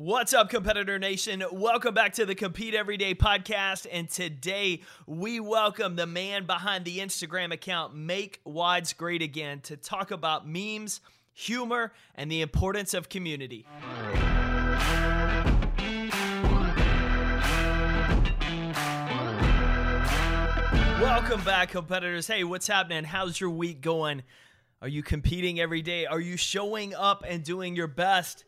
What's 0.00 0.32
up, 0.32 0.48
Competitor 0.48 0.96
Nation? 1.00 1.42
Welcome 1.50 1.92
back 1.92 2.12
to 2.12 2.24
the 2.24 2.36
Compete 2.36 2.72
Everyday 2.72 3.16
podcast. 3.16 3.84
And 3.90 4.08
today 4.08 4.82
we 5.08 5.40
welcome 5.40 5.96
the 5.96 6.06
man 6.06 6.46
behind 6.46 6.84
the 6.84 7.00
Instagram 7.00 7.52
account, 7.52 7.96
Make 7.96 8.40
WODS 8.44 8.92
Great 8.92 9.22
Again, 9.22 9.58
to 9.62 9.76
talk 9.76 10.12
about 10.12 10.46
memes, 10.46 11.00
humor, 11.32 11.92
and 12.14 12.30
the 12.30 12.42
importance 12.42 12.94
of 12.94 13.08
community. 13.08 13.66
Welcome 21.00 21.42
back, 21.42 21.70
competitors. 21.70 22.28
Hey, 22.28 22.44
what's 22.44 22.68
happening? 22.68 23.02
How's 23.02 23.40
your 23.40 23.50
week 23.50 23.80
going? 23.80 24.22
Are 24.80 24.86
you 24.86 25.02
competing 25.02 25.58
every 25.58 25.82
day? 25.82 26.06
Are 26.06 26.20
you 26.20 26.36
showing 26.36 26.94
up 26.94 27.24
and 27.26 27.42
doing 27.42 27.74
your 27.74 27.88
best? 27.88 28.44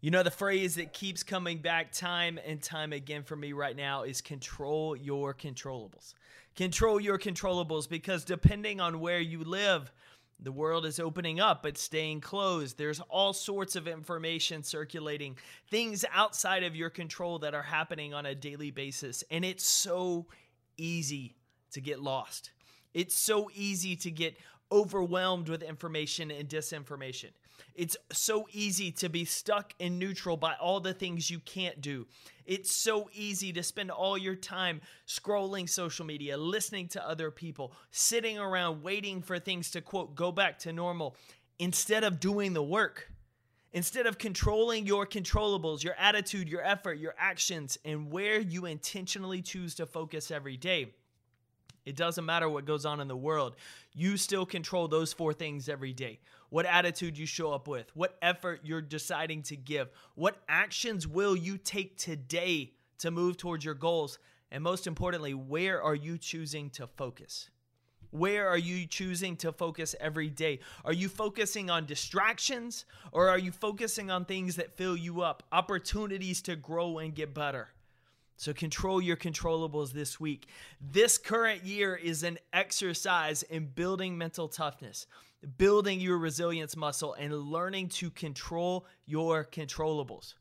You 0.00 0.10
know, 0.10 0.22
the 0.22 0.30
phrase 0.30 0.74
that 0.74 0.92
keeps 0.92 1.22
coming 1.22 1.58
back 1.58 1.90
time 1.90 2.38
and 2.46 2.62
time 2.62 2.92
again 2.92 3.22
for 3.22 3.34
me 3.34 3.52
right 3.52 3.74
now 3.74 4.02
is 4.02 4.20
control 4.20 4.94
your 4.94 5.32
controllables. 5.32 6.14
Control 6.54 7.00
your 7.00 7.18
controllables 7.18 7.88
because 7.88 8.24
depending 8.24 8.80
on 8.80 9.00
where 9.00 9.20
you 9.20 9.42
live, 9.42 9.90
the 10.38 10.52
world 10.52 10.84
is 10.84 11.00
opening 11.00 11.40
up 11.40 11.62
but 11.62 11.78
staying 11.78 12.20
closed. 12.20 12.76
There's 12.76 13.00
all 13.08 13.32
sorts 13.32 13.74
of 13.74 13.88
information 13.88 14.62
circulating, 14.62 15.38
things 15.70 16.04
outside 16.12 16.62
of 16.62 16.76
your 16.76 16.90
control 16.90 17.38
that 17.38 17.54
are 17.54 17.62
happening 17.62 18.12
on 18.12 18.26
a 18.26 18.34
daily 18.34 18.70
basis. 18.70 19.24
And 19.30 19.44
it's 19.44 19.64
so 19.64 20.26
easy 20.76 21.36
to 21.72 21.80
get 21.80 22.02
lost. 22.02 22.50
It's 22.92 23.14
so 23.14 23.50
easy 23.54 23.96
to 23.96 24.10
get 24.10 24.36
overwhelmed 24.70 25.48
with 25.48 25.62
information 25.62 26.30
and 26.30 26.48
disinformation. 26.48 27.30
It's 27.74 27.96
so 28.12 28.46
easy 28.52 28.90
to 28.92 29.08
be 29.08 29.24
stuck 29.24 29.74
in 29.78 29.98
neutral 29.98 30.36
by 30.36 30.54
all 30.54 30.80
the 30.80 30.94
things 30.94 31.30
you 31.30 31.40
can't 31.40 31.80
do. 31.80 32.06
It's 32.46 32.70
so 32.70 33.10
easy 33.12 33.52
to 33.52 33.62
spend 33.62 33.90
all 33.90 34.16
your 34.16 34.36
time 34.36 34.80
scrolling 35.06 35.68
social 35.68 36.06
media, 36.06 36.36
listening 36.36 36.88
to 36.88 37.06
other 37.06 37.30
people, 37.30 37.72
sitting 37.90 38.38
around 38.38 38.82
waiting 38.82 39.20
for 39.20 39.38
things 39.38 39.70
to 39.72 39.80
quote 39.80 40.14
go 40.14 40.30
back 40.32 40.58
to 40.60 40.72
normal 40.72 41.16
instead 41.58 42.04
of 42.04 42.20
doing 42.20 42.52
the 42.52 42.62
work. 42.62 43.10
Instead 43.72 44.06
of 44.06 44.16
controlling 44.16 44.86
your 44.86 45.06
controllables, 45.06 45.82
your 45.84 45.96
attitude, 45.98 46.48
your 46.48 46.62
effort, 46.62 46.94
your 46.98 47.14
actions, 47.18 47.76
and 47.84 48.10
where 48.10 48.40
you 48.40 48.64
intentionally 48.64 49.42
choose 49.42 49.74
to 49.74 49.84
focus 49.84 50.30
every 50.30 50.56
day. 50.56 50.94
It 51.84 51.94
doesn't 51.94 52.24
matter 52.24 52.48
what 52.48 52.64
goes 52.64 52.84
on 52.84 53.00
in 53.00 53.08
the 53.08 53.16
world. 53.16 53.54
You 53.92 54.16
still 54.16 54.44
control 54.44 54.88
those 54.88 55.12
four 55.12 55.32
things 55.32 55.68
every 55.68 55.92
day. 55.92 56.18
What 56.50 56.66
attitude 56.66 57.18
you 57.18 57.26
show 57.26 57.52
up 57.52 57.68
with, 57.68 57.90
what 57.94 58.16
effort 58.22 58.60
you're 58.62 58.80
deciding 58.80 59.42
to 59.44 59.56
give, 59.56 59.88
what 60.14 60.36
actions 60.48 61.06
will 61.06 61.36
you 61.36 61.58
take 61.58 61.98
today 61.98 62.72
to 62.98 63.10
move 63.10 63.36
towards 63.36 63.64
your 63.64 63.74
goals, 63.74 64.18
and 64.50 64.62
most 64.62 64.86
importantly, 64.86 65.34
where 65.34 65.82
are 65.82 65.94
you 65.94 66.18
choosing 66.18 66.70
to 66.70 66.86
focus? 66.86 67.50
Where 68.10 68.48
are 68.48 68.58
you 68.58 68.86
choosing 68.86 69.36
to 69.38 69.52
focus 69.52 69.94
every 70.00 70.30
day? 70.30 70.60
Are 70.84 70.92
you 70.92 71.08
focusing 71.08 71.68
on 71.68 71.86
distractions 71.86 72.86
or 73.12 73.28
are 73.28 73.38
you 73.38 73.50
focusing 73.50 74.10
on 74.10 74.24
things 74.24 74.56
that 74.56 74.76
fill 74.76 74.96
you 74.96 75.22
up, 75.22 75.42
opportunities 75.52 76.40
to 76.42 76.56
grow 76.56 76.98
and 76.98 77.14
get 77.14 77.34
better? 77.34 77.68
So 78.38 78.52
control 78.52 79.00
your 79.00 79.16
controllables 79.16 79.92
this 79.92 80.20
week. 80.20 80.46
This 80.80 81.18
current 81.18 81.64
year 81.64 81.96
is 81.96 82.22
an 82.22 82.38
exercise 82.52 83.42
in 83.42 83.66
building 83.66 84.16
mental 84.16 84.46
toughness, 84.46 85.06
building 85.58 86.00
your 86.00 86.18
resilience 86.18 86.76
muscle, 86.76 87.14
and 87.14 87.32
learning 87.32 87.88
to 87.88 88.10
control 88.10 88.86
your 89.04 89.44
controllables. 89.44 90.34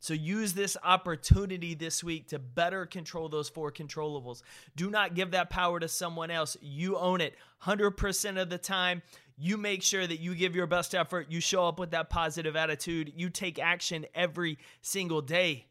So 0.00 0.14
use 0.14 0.54
this 0.54 0.78
opportunity 0.82 1.74
this 1.74 2.02
week 2.02 2.28
to 2.28 2.38
better 2.38 2.86
control 2.86 3.28
those 3.28 3.50
four 3.50 3.70
controllables. 3.70 4.42
Do 4.74 4.90
not 4.90 5.14
give 5.14 5.32
that 5.32 5.50
power 5.50 5.78
to 5.78 5.88
someone 5.88 6.30
else. 6.30 6.56
You 6.62 6.96
own 6.96 7.20
it 7.20 7.36
100% 7.64 8.40
of 8.40 8.48
the 8.48 8.58
time. 8.58 9.02
You 9.36 9.58
make 9.58 9.82
sure 9.82 10.06
that 10.06 10.20
you 10.20 10.34
give 10.34 10.56
your 10.56 10.66
best 10.66 10.94
effort. 10.94 11.30
You 11.30 11.40
show 11.40 11.68
up 11.68 11.78
with 11.78 11.90
that 11.90 12.08
positive 12.08 12.56
attitude. 12.56 13.12
You 13.14 13.28
take 13.28 13.58
action 13.58 14.06
every 14.14 14.58
single 14.80 15.20
day 15.20 15.66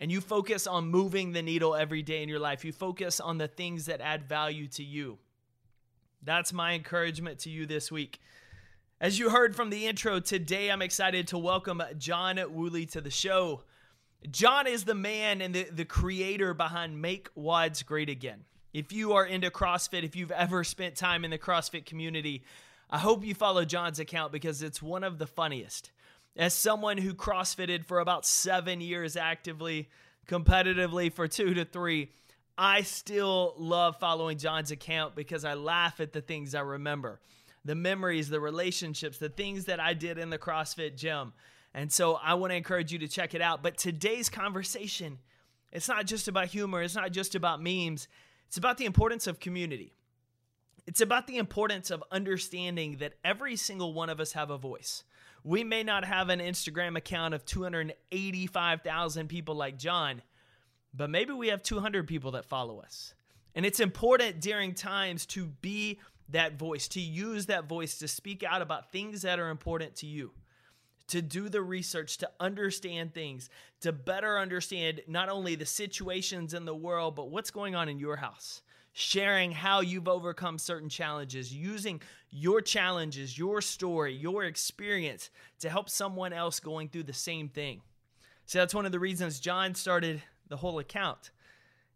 and 0.00 0.10
you 0.10 0.20
focus 0.20 0.66
on 0.66 0.88
moving 0.88 1.32
the 1.32 1.42
needle 1.42 1.74
every 1.74 2.02
day 2.02 2.22
in 2.22 2.28
your 2.28 2.40
life. 2.40 2.64
You 2.64 2.72
focus 2.72 3.20
on 3.20 3.38
the 3.38 3.48
things 3.48 3.86
that 3.86 4.00
add 4.00 4.28
value 4.28 4.68
to 4.68 4.84
you. 4.84 5.18
That's 6.24 6.54
my 6.54 6.72
encouragement 6.72 7.40
to 7.40 7.50
you 7.50 7.66
this 7.66 7.92
week. 7.92 8.18
As 8.98 9.18
you 9.18 9.28
heard 9.28 9.54
from 9.54 9.68
the 9.68 9.86
intro, 9.86 10.20
today 10.20 10.70
I'm 10.70 10.80
excited 10.80 11.28
to 11.28 11.38
welcome 11.38 11.82
John 11.98 12.40
Wooley 12.48 12.86
to 12.86 13.02
the 13.02 13.10
show. 13.10 13.62
John 14.30 14.66
is 14.66 14.84
the 14.84 14.94
man 14.94 15.42
and 15.42 15.54
the, 15.54 15.64
the 15.64 15.84
creator 15.84 16.54
behind 16.54 17.02
Make 17.02 17.28
WODS 17.34 17.82
Great 17.82 18.08
Again. 18.08 18.44
If 18.72 18.90
you 18.90 19.12
are 19.12 19.26
into 19.26 19.50
CrossFit, 19.50 20.02
if 20.02 20.16
you've 20.16 20.30
ever 20.30 20.64
spent 20.64 20.96
time 20.96 21.26
in 21.26 21.30
the 21.30 21.38
CrossFit 21.38 21.84
community, 21.84 22.42
I 22.88 22.98
hope 22.98 23.22
you 23.22 23.34
follow 23.34 23.66
John's 23.66 23.98
account 23.98 24.32
because 24.32 24.62
it's 24.62 24.80
one 24.80 25.04
of 25.04 25.18
the 25.18 25.26
funniest 25.26 25.90
as 26.36 26.54
someone 26.54 26.96
who 26.96 27.12
CrossFitted 27.14 27.84
for 27.84 28.00
about 28.00 28.24
seven 28.24 28.80
years 28.80 29.14
actively, 29.14 29.90
competitively 30.26 31.12
for 31.12 31.28
two 31.28 31.52
to 31.54 31.64
three, 31.66 32.10
I 32.56 32.82
still 32.82 33.54
love 33.58 33.96
following 33.98 34.38
John's 34.38 34.70
account 34.70 35.14
because 35.16 35.44
I 35.44 35.54
laugh 35.54 36.00
at 36.00 36.12
the 36.12 36.20
things 36.20 36.54
I 36.54 36.60
remember 36.60 37.20
the 37.64 37.74
memories, 37.74 38.28
the 38.28 38.40
relationships, 38.40 39.16
the 39.16 39.30
things 39.30 39.64
that 39.64 39.80
I 39.80 39.94
did 39.94 40.18
in 40.18 40.28
the 40.28 40.36
CrossFit 40.36 40.96
gym. 40.96 41.32
And 41.72 41.90
so 41.90 42.14
I 42.22 42.34
want 42.34 42.50
to 42.52 42.56
encourage 42.56 42.92
you 42.92 42.98
to 42.98 43.08
check 43.08 43.34
it 43.34 43.40
out. 43.40 43.62
But 43.62 43.78
today's 43.78 44.28
conversation, 44.28 45.18
it's 45.72 45.88
not 45.88 46.06
just 46.06 46.28
about 46.28 46.48
humor, 46.48 46.82
it's 46.82 46.94
not 46.94 47.10
just 47.10 47.34
about 47.34 47.62
memes, 47.62 48.06
it's 48.46 48.58
about 48.58 48.76
the 48.76 48.84
importance 48.84 49.26
of 49.26 49.40
community. 49.40 49.94
It's 50.86 51.00
about 51.00 51.26
the 51.26 51.38
importance 51.38 51.90
of 51.90 52.04
understanding 52.12 52.98
that 52.98 53.14
every 53.24 53.56
single 53.56 53.94
one 53.94 54.10
of 54.10 54.20
us 54.20 54.32
have 54.32 54.50
a 54.50 54.58
voice. 54.58 55.02
We 55.42 55.64
may 55.64 55.82
not 55.82 56.04
have 56.04 56.28
an 56.28 56.40
Instagram 56.40 56.96
account 56.96 57.32
of 57.32 57.46
285,000 57.46 59.28
people 59.28 59.54
like 59.54 59.78
John, 59.78 60.22
but 60.96 61.10
maybe 61.10 61.32
we 61.32 61.48
have 61.48 61.62
200 61.62 62.06
people 62.06 62.32
that 62.32 62.44
follow 62.44 62.80
us. 62.80 63.14
And 63.54 63.64
it's 63.64 63.80
important 63.80 64.40
during 64.40 64.74
times 64.74 65.26
to 65.26 65.46
be 65.46 66.00
that 66.30 66.58
voice, 66.58 66.88
to 66.88 67.00
use 67.00 67.46
that 67.46 67.68
voice 67.68 67.98
to 67.98 68.08
speak 68.08 68.42
out 68.42 68.62
about 68.62 68.90
things 68.90 69.22
that 69.22 69.38
are 69.38 69.50
important 69.50 69.96
to 69.96 70.06
you, 70.06 70.32
to 71.08 71.20
do 71.20 71.48
the 71.48 71.62
research, 71.62 72.18
to 72.18 72.30
understand 72.40 73.12
things, 73.12 73.50
to 73.80 73.92
better 73.92 74.38
understand 74.38 75.02
not 75.06 75.28
only 75.28 75.54
the 75.54 75.66
situations 75.66 76.54
in 76.54 76.64
the 76.64 76.74
world, 76.74 77.14
but 77.14 77.30
what's 77.30 77.50
going 77.50 77.74
on 77.74 77.88
in 77.88 77.98
your 77.98 78.16
house 78.16 78.62
sharing 78.96 79.50
how 79.50 79.80
you've 79.80 80.06
overcome 80.06 80.56
certain 80.56 80.88
challenges, 80.88 81.52
using 81.52 82.00
your 82.30 82.60
challenges, 82.60 83.36
your 83.36 83.60
story, 83.60 84.14
your 84.14 84.44
experience 84.44 85.30
to 85.58 85.68
help 85.68 85.90
someone 85.90 86.32
else 86.32 86.60
going 86.60 86.88
through 86.88 87.02
the 87.02 87.12
same 87.12 87.48
thing. 87.48 87.82
See, 88.46 88.58
that's 88.58 88.72
one 88.72 88.86
of 88.86 88.92
the 88.92 89.00
reasons 89.00 89.40
John 89.40 89.74
started 89.74 90.22
the 90.48 90.56
whole 90.56 90.78
account. 90.78 91.30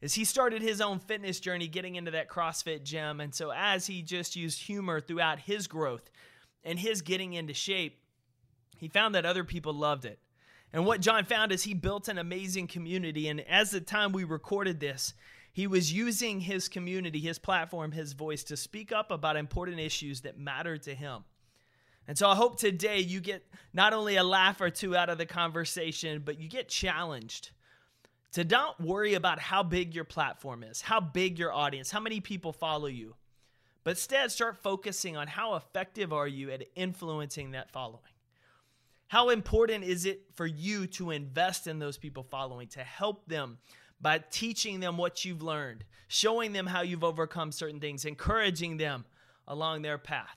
Is 0.01 0.15
he 0.15 0.25
started 0.25 0.63
his 0.63 0.81
own 0.81 1.01
fitness 1.01 1.41
journey 1.41 1.67
getting 1.67 1.97
into 1.97 2.13
that 2.13 2.29
CrossFit 2.29 2.85
gym 2.85 3.21
and 3.21 3.35
so 3.35 3.51
as 3.51 3.87
he 3.87 4.03
just 4.03 4.37
used 4.37 4.63
humor 4.63 5.01
throughout 5.01 5.41
his 5.41 5.67
growth 5.67 6.11
and 6.63 6.79
his 6.79 7.03
getting 7.03 7.35
into 7.35 7.55
shape, 7.55 8.01
he 8.77 8.89
found 8.89 9.15
that 9.15 9.27
other 9.27 9.43
people 9.43 9.73
loved 9.73 10.05
it. 10.05 10.21
And 10.73 10.87
what 10.87 11.01
John 11.01 11.25
found 11.25 11.51
is 11.51 11.65
he 11.65 11.75
built 11.75 12.09
an 12.09 12.19
amazing 12.19 12.69
community 12.69 13.29
and 13.29 13.41
as 13.41 13.73
the 13.73 13.81
time 13.81 14.13
we 14.13 14.25
recorded 14.25 14.79
this, 14.79 15.15
he 15.51 15.67
was 15.67 15.93
using 15.93 16.41
his 16.41 16.69
community, 16.69 17.19
his 17.19 17.41
platform, 17.41 17.91
his 17.91 18.13
voice 18.13 18.45
to 18.45 18.57
speak 18.57 18.93
up 18.93 19.11
about 19.11 19.37
important 19.37 19.81
issues 19.81 20.21
that 20.21 20.39
matter 20.39 20.79
to 20.79 20.95
him. 20.95 21.25
And 22.07 22.17
so 22.17 22.29
I 22.29 22.37
hope 22.37 22.59
today 22.59 23.01
you 23.01 23.21
get 23.21 23.45
not 23.75 23.93
only 23.93 24.15
a 24.15 24.23
laugh 24.23 24.61
or 24.61 24.71
two 24.71 24.97
out 24.97 25.11
of 25.11 25.19
the 25.19 25.27
conversation, 25.27 26.23
but 26.25 26.39
you 26.39 26.49
get 26.49 26.69
challenged 26.69 27.51
to 28.33 28.45
not 28.45 28.81
worry 28.81 29.15
about 29.15 29.39
how 29.39 29.63
big 29.63 29.95
your 29.95 30.05
platform 30.05 30.63
is, 30.63 30.83
how 30.83 31.01
big 31.01 31.39
your 31.39 31.53
audience, 31.53 31.91
how 31.91 32.01
many 32.01 32.21
people 32.21 32.53
follow 32.53 32.87
you, 32.87 33.15
but 33.85 33.91
instead 33.91 34.31
start 34.31 34.63
focusing 34.63 35.17
on 35.17 35.27
how 35.27 35.55
effective 35.55 36.13
are 36.13 36.29
you 36.29 36.51
at 36.51 36.65
influencing 36.75 37.53
that 37.53 37.71
following. 37.71 38.03
How 39.09 39.31
important 39.31 39.85
is 39.85 40.05
it 40.05 40.21
for 40.35 40.47
you 40.47 40.87
to 40.89 41.11
invest 41.11 41.67
in 41.67 41.79
those 41.79 41.97
people 41.97 42.23
following, 42.23 42.69
to 42.69 42.81
help 42.81 43.27
them 43.27 43.59
by 44.01 44.19
teaching 44.31 44.81
them 44.81 44.99
what 44.99 45.25
you've 45.25 45.43
learned, 45.43 45.85
showing 46.09 46.53
them 46.53 46.67
how 46.67 46.83
you've 46.83 47.05
overcome 47.05 47.51
certain 47.51 47.81
things, 47.81 48.05
encouraging 48.05 48.77
them 48.77 49.07
along 49.47 49.83
their 49.83 49.99
path. 49.99 50.37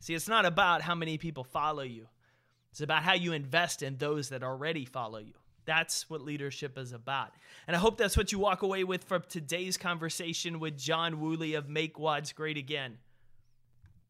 See, 0.00 0.14
it's 0.14 0.28
not 0.28 0.44
about 0.44 0.82
how 0.82 0.94
many 0.94 1.16
people 1.16 1.44
follow 1.44 1.82
you, 1.82 2.08
it's 2.70 2.82
about 2.82 3.02
how 3.02 3.14
you 3.14 3.32
invest 3.32 3.82
in 3.82 3.96
those 3.96 4.28
that 4.28 4.42
already 4.42 4.84
follow 4.84 5.18
you. 5.18 5.34
That's 5.64 6.08
what 6.10 6.22
leadership 6.22 6.76
is 6.78 6.92
about. 6.92 7.32
And 7.66 7.74
I 7.74 7.78
hope 7.78 7.98
that's 7.98 8.16
what 8.16 8.32
you 8.32 8.38
walk 8.38 8.62
away 8.62 8.84
with 8.84 9.04
from 9.04 9.22
today's 9.28 9.76
conversation 9.76 10.60
with 10.60 10.78
John 10.78 11.20
Wooley 11.20 11.54
of 11.54 11.68
Make 11.68 11.98
WODS 11.98 12.32
Great 12.32 12.56
Again. 12.56 12.98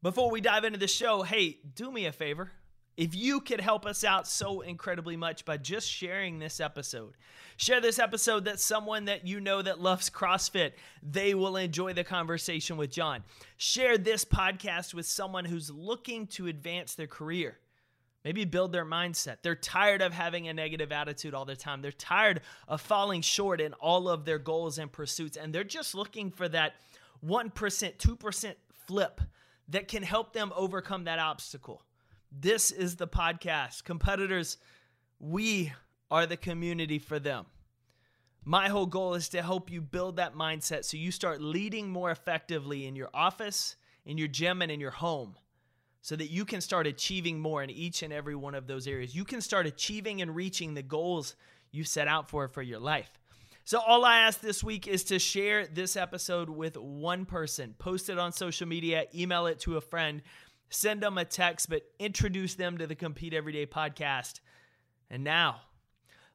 Before 0.03 0.31
we 0.31 0.41
dive 0.41 0.65
into 0.65 0.79
the 0.79 0.89
show, 0.89 1.23
hey, 1.23 1.59
do 1.75 1.91
me 1.91 2.07
a 2.07 2.13
favor 2.13 2.51
if 2.97 3.15
you 3.15 3.41
could 3.41 3.61
help 3.61 3.87
us 3.87 4.05
out 4.05 4.27
so 4.27 4.61
incredibly 4.61 5.17
much 5.17 5.45
by 5.45 5.57
just 5.57 5.91
sharing 5.91 6.39
this 6.39 6.61
episode. 6.61 7.15
Share 7.57 7.81
this 7.81 7.99
episode 7.99 8.45
that 8.45 8.61
someone 8.61 9.07
that 9.07 9.27
you 9.27 9.41
know 9.41 9.63
that 9.63 9.81
loves 9.81 10.11
CrossFit, 10.11 10.73
they 11.03 11.35
will 11.35 11.57
enjoy 11.57 11.93
the 11.93 12.05
conversation 12.05 12.77
with 12.77 12.91
John. 12.91 13.25
Share 13.57 13.99
this 13.99 14.25
podcast 14.25 14.95
with 14.95 15.07
someone 15.07 15.45
who's 15.45 15.71
looking 15.71 16.27
to 16.29 16.47
advance 16.47 16.95
their 16.95 17.07
career. 17.07 17.59
Maybe 18.25 18.47
build 18.47 18.73
their 18.73 18.87
mindset. 18.87 19.39
They're 19.43 19.55
tired 19.55 20.01
of 20.01 20.15
having 20.15 20.49
a 20.49 20.55
negative 20.55 20.93
attitude 20.93 21.35
all 21.35 21.45
the 21.45 21.57
time. 21.57 21.83
They're 21.83 21.93
tired 21.93 22.41
of 22.67 22.81
falling 22.81 23.21
short 23.21 23.61
in 23.61 23.75
all 23.75 24.09
of 24.09 24.25
their 24.25 24.39
goals 24.39 24.79
and 24.79 24.91
pursuits. 24.91 25.37
And 25.37 25.55
they're 25.55 25.63
just 25.63 25.95
looking 25.95 26.31
for 26.31 26.49
that 26.49 26.75
1%, 27.25 27.53
2% 27.53 28.55
flip 28.87 29.21
that 29.69 29.89
can 29.89 30.03
help 30.03 30.33
them 30.33 30.53
overcome 30.57 31.05
that 31.05 31.19
obstacle. 31.19 31.83
This 32.33 32.71
is 32.71 32.97
the 32.97 33.07
podcast. 33.07 33.85
Competitors, 33.85 34.57
we 35.21 35.73
are 36.11 36.25
the 36.25 36.39
community 36.39 36.99
for 36.99 37.19
them. 37.19 37.45
My 38.43 38.69
whole 38.69 38.87
goal 38.87 39.15
is 39.15 39.29
to 39.31 39.43
help 39.43 39.71
you 39.71 39.83
build 39.83 40.17
that 40.17 40.35
mindset 40.35 40.85
so 40.85 40.97
you 40.97 41.11
start 41.11 41.43
leading 41.43 41.91
more 41.91 42.11
effectively 42.11 42.87
in 42.87 42.97
your 42.97 43.11
office, 43.13 43.77
in 44.07 44.17
your 44.17 44.29
gym, 44.29 44.63
and 44.63 44.71
in 44.71 44.81
your 44.81 44.91
home 44.91 45.37
so 46.05 46.15
that 46.17 46.31
you 46.31 46.45
can 46.45 46.61
start 46.61 46.87
achieving 46.87 47.41
more 47.41 47.63
in 47.63 47.71
each 47.71 48.03
and 48.03 48.13
every 48.13 48.35
one 48.35 48.55
of 48.55 48.67
those 48.67 48.87
areas. 48.87 49.15
You 49.15 49.25
can 49.25 49.41
start 49.41 49.65
achieving 49.65 50.21
and 50.21 50.37
reaching 50.37 50.75
the 50.75 50.83
goals 50.83 51.35
you 51.71 51.83
set 51.83 52.09
out 52.09 52.29
for 52.29 52.47
for 52.47 52.61
your 52.61 52.79
life. 52.79 53.09
So, 53.65 53.81
all 53.81 54.05
I 54.05 54.19
ask 54.19 54.39
this 54.43 54.63
week 54.63 54.87
is 54.87 55.03
to 55.05 55.19
share 55.19 55.67
this 55.67 55.97
episode 55.97 56.51
with 56.51 56.77
one 56.77 57.25
person, 57.25 57.75
post 57.79 58.11
it 58.11 58.19
on 58.19 58.33
social 58.33 58.69
media, 58.69 59.07
email 59.15 59.47
it 59.47 59.61
to 59.61 59.79
a 59.79 59.81
friend, 59.81 60.21
send 60.69 61.01
them 61.01 61.17
a 61.17 61.25
text, 61.25 61.71
but 61.71 61.85
introduce 61.99 62.55
them 62.55 62.77
to 62.77 62.87
the 62.87 62.95
Compete 62.95 63.33
Everyday 63.33 63.65
podcast. 63.65 64.41
And 65.09 65.25
now, 65.25 65.63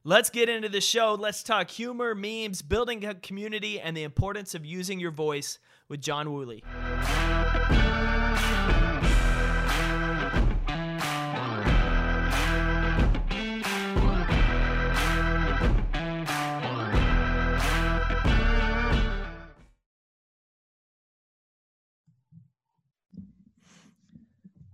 let's 0.02 0.30
get 0.30 0.48
into 0.48 0.68
the 0.68 0.80
show. 0.80 1.14
Let's 1.14 1.44
talk 1.44 1.70
humor, 1.70 2.16
memes, 2.16 2.60
building 2.60 3.04
a 3.04 3.14
community, 3.14 3.78
and 3.78 3.96
the 3.96 4.02
importance 4.02 4.56
of 4.56 4.66
using 4.66 4.98
your 4.98 5.12
voice 5.12 5.60
with 5.88 6.00
John 6.00 6.32
Wooley. 6.32 6.64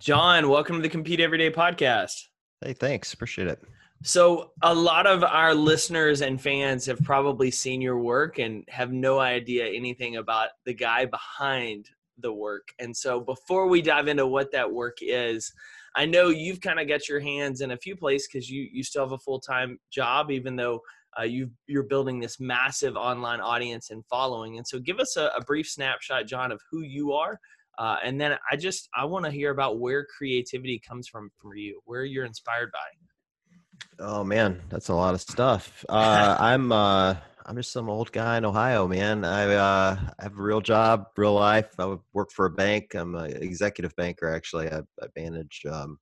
John, 0.07 0.49
welcome 0.49 0.77
to 0.77 0.83
the 0.83 0.89
Compete 0.89 1.19
Everyday 1.19 1.51
podcast. 1.51 2.29
Hey, 2.65 2.75
thanks. 2.75 3.13
Appreciate 3.13 3.49
it. 3.49 3.61
So, 4.05 4.53
a 4.63 4.73
lot 4.73 5.05
of 5.05 5.25
our 5.25 5.53
listeners 5.53 6.21
and 6.21 6.41
fans 6.41 6.87
have 6.87 7.03
probably 7.03 7.51
seen 7.51 7.81
your 7.81 7.99
work 7.99 8.39
and 8.39 8.63
have 8.69 8.93
no 8.93 9.19
idea 9.19 9.67
anything 9.67 10.15
about 10.15 10.51
the 10.65 10.75
guy 10.75 11.07
behind 11.07 11.91
the 12.19 12.33
work. 12.33 12.69
And 12.79 12.97
so, 12.97 13.19
before 13.19 13.67
we 13.67 13.83
dive 13.83 14.07
into 14.07 14.29
what 14.29 14.53
that 14.53 14.73
work 14.73 14.99
is, 15.01 15.53
I 15.97 16.07
know 16.07 16.29
you've 16.29 16.61
kind 16.61 16.79
of 16.79 16.87
got 16.87 17.09
your 17.09 17.19
hands 17.19 17.61
in 17.61 17.73
a 17.73 17.77
few 17.77 17.97
places 17.97 18.29
because 18.33 18.49
you 18.49 18.69
you 18.71 18.85
still 18.85 19.03
have 19.03 19.11
a 19.11 19.19
full 19.19 19.41
time 19.41 19.77
job, 19.91 20.31
even 20.31 20.55
though 20.55 20.83
uh, 21.19 21.25
you 21.25 21.51
you're 21.67 21.83
building 21.83 22.21
this 22.21 22.39
massive 22.39 22.95
online 22.95 23.41
audience 23.41 23.91
and 23.91 24.07
following. 24.07 24.57
And 24.57 24.69
so, 24.69 24.79
give 24.79 25.01
us 25.01 25.17
a, 25.17 25.33
a 25.37 25.41
brief 25.41 25.69
snapshot, 25.69 26.29
John, 26.29 26.53
of 26.53 26.61
who 26.71 26.83
you 26.83 27.13
are 27.13 27.41
uh, 27.79 27.97
and 28.05 28.21
then 28.21 28.37
I 28.51 28.57
just 28.57 28.89
I 28.95 29.05
want 29.05 29.25
to 29.25 29.31
hear 29.31 29.51
about 29.51 29.79
where 29.79 30.05
creativity 30.05 30.79
comes 30.79 31.09
from 31.09 31.31
for 31.41 31.57
you, 31.57 31.81
where 31.85 32.05
you're 32.05 32.25
inspired 32.25 32.71
by. 32.73 34.05
Oh 34.05 34.25
man, 34.25 34.61
that's 34.69 34.89
a 34.89 34.95
lot 34.95 35.15
of 35.15 35.21
stuff. 35.21 35.85
Uh, 35.89 36.37
I'm 36.39 36.73
uh, 36.73 37.17
I'm 37.49 37.57
just 37.57 37.73
some 37.73 37.89
old 37.89 38.11
guy 38.11 38.39
in 38.39 38.45
Ohio, 38.45 38.89
man. 38.89 39.25
I 39.25 39.55
uh, 39.55 39.97
have 40.19 40.37
a 40.37 40.43
real 40.43 40.61
job, 40.61 41.07
real 41.17 41.35
life. 41.35 41.69
I 41.79 41.97
work 42.13 42.33
for 42.33 42.47
a 42.47 42.51
bank. 42.51 42.95
I'm 42.95 43.15
an 43.15 43.37
executive 43.37 43.95
banker, 43.95 44.29
actually. 44.29 44.69
I, 44.69 44.81
I 45.01 45.07
manage 45.17 45.63
um, 45.71 45.99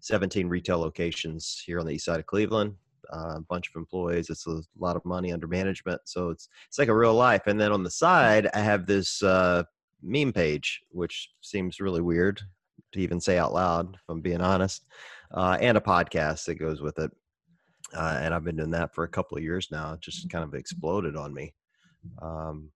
17 0.00 0.48
retail 0.48 0.78
locations 0.78 1.62
here 1.66 1.80
on 1.80 1.86
the 1.86 1.92
east 1.92 2.06
side 2.06 2.20
of 2.20 2.26
Cleveland. 2.26 2.74
Uh, 3.12 3.34
a 3.36 3.44
bunch 3.48 3.68
of 3.68 3.76
employees. 3.76 4.30
It's 4.30 4.46
a 4.46 4.62
lot 4.78 4.96
of 4.96 5.04
money 5.04 5.32
under 5.32 5.48
management, 5.48 6.00
so 6.04 6.30
it's 6.30 6.48
it's 6.68 6.78
like 6.78 6.88
a 6.88 6.96
real 6.96 7.14
life. 7.14 7.42
And 7.46 7.60
then 7.60 7.72
on 7.72 7.82
the 7.82 7.90
side, 7.90 8.48
I 8.54 8.60
have 8.60 8.86
this 8.86 9.22
uh, 9.22 9.64
meme 10.02 10.32
page, 10.32 10.80
which 10.90 11.30
seems 11.40 11.80
really 11.80 12.00
weird 12.00 12.40
to 12.92 13.00
even 13.00 13.20
say 13.20 13.38
out 13.38 13.52
loud, 13.52 13.94
if 13.94 14.02
I'm 14.08 14.20
being 14.20 14.40
honest, 14.40 14.84
uh, 15.32 15.58
and 15.60 15.76
a 15.76 15.80
podcast 15.80 16.44
that 16.46 16.56
goes 16.56 16.80
with 16.80 16.98
it. 16.98 17.10
Uh, 17.94 18.18
and 18.20 18.34
I've 18.34 18.44
been 18.44 18.56
doing 18.56 18.70
that 18.70 18.94
for 18.94 19.04
a 19.04 19.08
couple 19.08 19.36
of 19.36 19.42
years 19.42 19.68
now. 19.70 19.94
It 19.94 20.00
just 20.00 20.28
kind 20.30 20.44
of 20.44 20.54
exploded 20.54 21.16
on 21.16 21.34
me. 21.34 21.54
Um, 22.22 22.70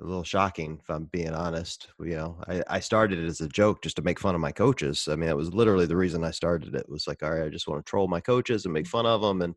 a 0.00 0.04
little 0.04 0.24
shocking, 0.24 0.78
if 0.80 0.90
I'm 0.90 1.04
being 1.06 1.34
honest. 1.34 1.88
You 1.98 2.16
know, 2.16 2.36
I, 2.46 2.62
I 2.68 2.80
started 2.80 3.18
it 3.18 3.26
as 3.26 3.40
a 3.40 3.48
joke 3.48 3.82
just 3.82 3.96
to 3.96 4.02
make 4.02 4.20
fun 4.20 4.34
of 4.34 4.40
my 4.40 4.52
coaches. 4.52 5.08
I 5.10 5.16
mean, 5.16 5.28
that 5.28 5.36
was 5.36 5.52
literally 5.52 5.86
the 5.86 5.96
reason 5.96 6.24
I 6.24 6.30
started 6.30 6.74
it. 6.74 6.82
it 6.82 6.88
was 6.88 7.06
like, 7.06 7.22
all 7.22 7.32
right, 7.32 7.44
I 7.44 7.48
just 7.48 7.68
want 7.68 7.84
to 7.84 7.88
troll 7.88 8.08
my 8.08 8.20
coaches 8.20 8.64
and 8.64 8.72
make 8.72 8.86
fun 8.86 9.06
of 9.06 9.20
them. 9.20 9.42
And, 9.42 9.54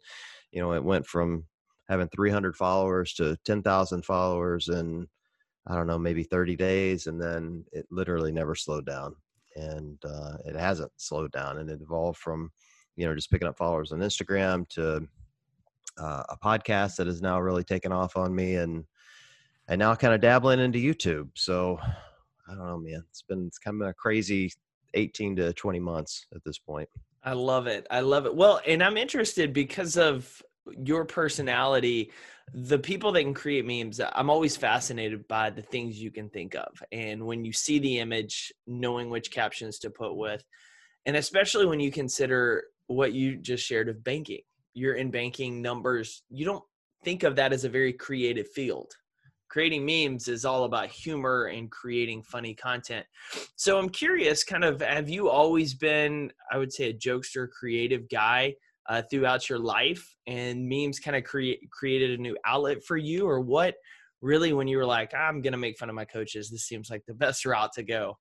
you 0.52 0.62
know, 0.62 0.74
it 0.74 0.84
went 0.84 1.06
from 1.06 1.46
having 1.90 2.10
300 2.10 2.56
followers 2.56 3.14
to 3.16 3.38
10,000 3.46 4.06
followers 4.06 4.70
and 4.70 5.08
I 5.68 5.76
don't 5.76 5.88
know, 5.88 6.00
maybe 6.00 6.24
30 6.24 6.56
days, 6.56 7.08
and 7.08 7.22
then 7.22 7.66
it 7.72 7.86
literally 7.92 8.32
never 8.32 8.56
slowed 8.56 8.86
down, 8.86 9.16
and 9.56 9.98
uh, 10.04 10.38
it 10.46 10.56
hasn't 10.56 10.92
slowed 10.98 11.32
down, 11.32 11.60
and 11.60 11.70
it 11.70 11.82
evolved 11.82 12.20
from, 12.20 12.52
you 12.96 13.06
know, 13.06 13.14
just 13.14 13.30
picking 13.30 13.48
up 13.48 13.58
followers 13.58 13.92
on 13.92 14.00
Instagram 14.00 14.68
to 14.70 15.08
uh, 16.00 16.24
a 16.30 16.38
podcast 16.44 16.96
that 16.96 17.08
has 17.08 17.22
now 17.22 17.40
really 17.40 17.64
taken 17.64 17.92
off 17.92 18.18
on 18.18 18.34
me, 18.34 18.56
and 18.56 18.86
and 19.68 19.80
now 19.80 19.96
kind 19.96 20.14
of 20.14 20.22
dabbling 20.22 20.60
into 20.60 20.80
YouTube. 20.80 21.30
So 21.36 21.80
I 22.50 22.56
don't 22.56 22.68
know, 22.68 22.80
man. 22.80 23.04
It's 23.10 23.22
been 23.22 23.48
it's 23.48 23.60
kind 23.60 23.82
of 23.82 23.88
a 23.88 23.94
crazy 23.94 24.52
18 24.94 25.36
to 25.38 25.54
20 25.54 25.80
months 25.80 26.26
at 26.36 26.44
this 26.44 26.60
point. 26.60 26.90
I 27.24 27.34
love 27.34 27.68
it. 27.68 27.86
I 27.92 28.00
love 28.00 28.26
it. 28.26 28.36
Well, 28.36 28.62
and 28.68 28.84
I'm 28.84 28.98
interested 28.98 29.54
because 29.54 29.96
of 29.96 30.42
your 30.84 31.06
personality 31.06 32.12
the 32.54 32.78
people 32.78 33.12
that 33.12 33.24
can 33.24 33.34
create 33.34 33.66
memes 33.66 34.00
i'm 34.14 34.30
always 34.30 34.56
fascinated 34.56 35.28
by 35.28 35.50
the 35.50 35.62
things 35.62 36.00
you 36.00 36.12
can 36.12 36.30
think 36.30 36.54
of 36.56 36.84
and 36.92 37.26
when 37.26 37.44
you 37.44 37.52
see 37.52 37.80
the 37.80 38.00
image 38.00 38.54
knowing 38.68 39.10
which 39.10 39.32
captions 39.32 39.80
to 39.80 39.90
put 39.90 40.16
with 40.16 40.44
and 41.06 41.16
especially 41.16 41.66
when 41.66 41.80
you 41.80 41.92
consider 41.92 42.66
what 42.88 43.14
you 43.14 43.38
just 43.38 43.66
shared 43.66 43.90
of 43.90 44.04
banking. 44.04 44.42
You're 44.74 44.96
in 44.96 45.12
banking 45.12 45.62
numbers 45.62 46.24
you 46.30 46.46
don't 46.46 46.64
think 47.04 47.24
of 47.24 47.36
that 47.36 47.54
as 47.54 47.64
a 47.64 47.70
very 47.70 47.94
creative 47.94 48.48
field. 48.50 48.92
Creating 49.50 49.86
memes 49.86 50.30
is 50.30 50.46
all 50.46 50.64
about 50.64 50.88
humor 50.88 51.46
and 51.46 51.70
creating 51.70 52.24
funny 52.24 52.54
content. 52.54 53.06
So 53.56 53.78
i'm 53.78 53.90
curious 53.90 54.44
kind 54.44 54.64
of 54.64 54.82
have 54.82 55.10
you 55.10 55.30
always 55.30 55.74
been 55.74 56.32
i 56.52 56.58
would 56.58 56.72
say 56.72 56.90
a 56.90 56.94
jokester 56.94 57.50
creative 57.50 58.08
guy 58.10 58.54
uh, 58.92 59.02
throughout 59.10 59.50
your 59.50 59.58
life 59.58 60.18
and 60.28 60.68
memes 60.68 61.00
kind 61.00 61.16
of 61.16 61.24
create 61.24 61.62
created 61.72 62.20
a 62.20 62.22
new 62.22 62.38
outlet 62.46 62.84
for 62.84 62.98
you 62.98 63.26
or 63.26 63.40
what 63.40 63.76
really 64.22 64.52
when 64.52 64.68
you 64.68 64.78
were 64.78 64.86
like 64.86 65.14
i'm 65.14 65.42
gonna 65.42 65.56
make 65.56 65.78
fun 65.78 65.88
of 65.88 65.96
my 65.96 66.04
coaches 66.04 66.50
this 66.50 66.66
seems 66.66 66.90
like 66.90 67.02
the 67.08 67.14
best 67.24 67.46
route 67.46 67.72
to 67.74 67.84
go? 67.84 68.18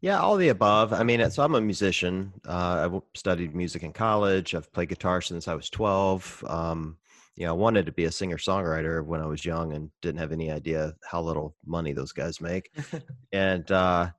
Yeah 0.00 0.20
all 0.20 0.36
the 0.36 0.50
above. 0.50 0.92
I 0.92 1.02
mean 1.02 1.28
so 1.30 1.42
i'm 1.42 1.56
a 1.56 1.60
musician. 1.60 2.32
Uh, 2.46 2.88
i 2.88 3.18
studied 3.18 3.56
music 3.56 3.82
in 3.82 3.92
college. 3.92 4.54
I've 4.54 4.72
played 4.72 4.90
guitar 4.90 5.20
since 5.20 5.48
i 5.48 5.54
was 5.54 5.68
12 5.68 6.44
um, 6.46 6.96
you 7.34 7.46
know 7.46 7.50
i 7.50 7.56
wanted 7.56 7.84
to 7.86 7.92
be 7.92 8.04
a 8.04 8.12
singer 8.12 8.36
songwriter 8.36 9.04
when 9.04 9.20
i 9.20 9.26
was 9.26 9.44
young 9.44 9.72
and 9.72 9.90
didn't 10.00 10.20
have 10.20 10.30
any 10.30 10.52
idea 10.52 10.94
how 11.10 11.20
little 11.20 11.56
money 11.66 11.92
those 11.92 12.12
guys 12.12 12.40
make. 12.40 12.70
And 13.32 13.70
uh, 13.72 14.10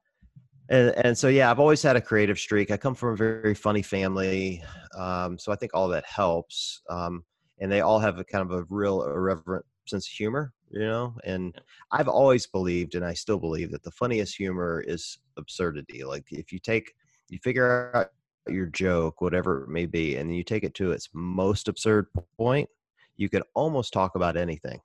and 0.70 0.94
and 0.98 1.18
so 1.18 1.28
yeah 1.28 1.50
i've 1.50 1.60
always 1.60 1.82
had 1.82 1.96
a 1.96 2.02
creative 2.02 2.40
streak. 2.40 2.72
I 2.72 2.78
come 2.78 2.96
from 2.96 3.14
a 3.14 3.18
very 3.18 3.56
funny 3.56 3.82
family 3.82 4.64
um, 4.98 5.38
so 5.38 5.52
i 5.52 5.56
think 5.56 5.74
all 5.74 5.88
that 5.90 6.06
helps 6.06 6.82
um, 6.90 7.24
and 7.60 7.72
they 7.72 7.82
all 7.82 8.00
have 8.00 8.20
a 8.20 8.24
kind 8.24 8.50
of 8.50 8.58
a 8.58 8.66
real 8.70 9.04
irreverent 9.04 9.66
sense 9.88 10.08
of 10.08 10.12
humor 10.12 10.54
you 10.72 10.82
know 10.82 11.16
and 11.24 11.60
i've 11.92 12.08
always 12.08 12.46
believed 12.46 12.94
and 12.94 13.04
i 13.04 13.14
still 13.14 13.40
believe 13.40 13.72
that 13.72 13.84
the 13.84 13.92
funniest 13.92 14.36
humor 14.36 14.84
is 14.88 15.18
absurdity. 15.40 16.04
Like 16.04 16.26
if 16.32 16.52
you 16.52 16.60
take 16.60 16.94
you 17.30 17.40
figure 17.40 17.92
out 17.96 18.08
your 18.48 18.68
joke 18.68 19.22
whatever 19.22 19.64
it 19.64 19.70
may 19.70 19.86
be 19.86 20.18
and 20.18 20.30
then 20.30 20.36
you 20.36 20.44
take 20.44 20.64
it 20.64 20.74
to 20.76 20.92
its 20.92 21.10
most 21.14 21.68
absurd 21.68 22.08
point 22.38 22.70
you 23.18 23.30
can 23.30 23.44
almost 23.54 23.92
talk 23.92 24.16
about 24.16 24.38
anything. 24.38 24.80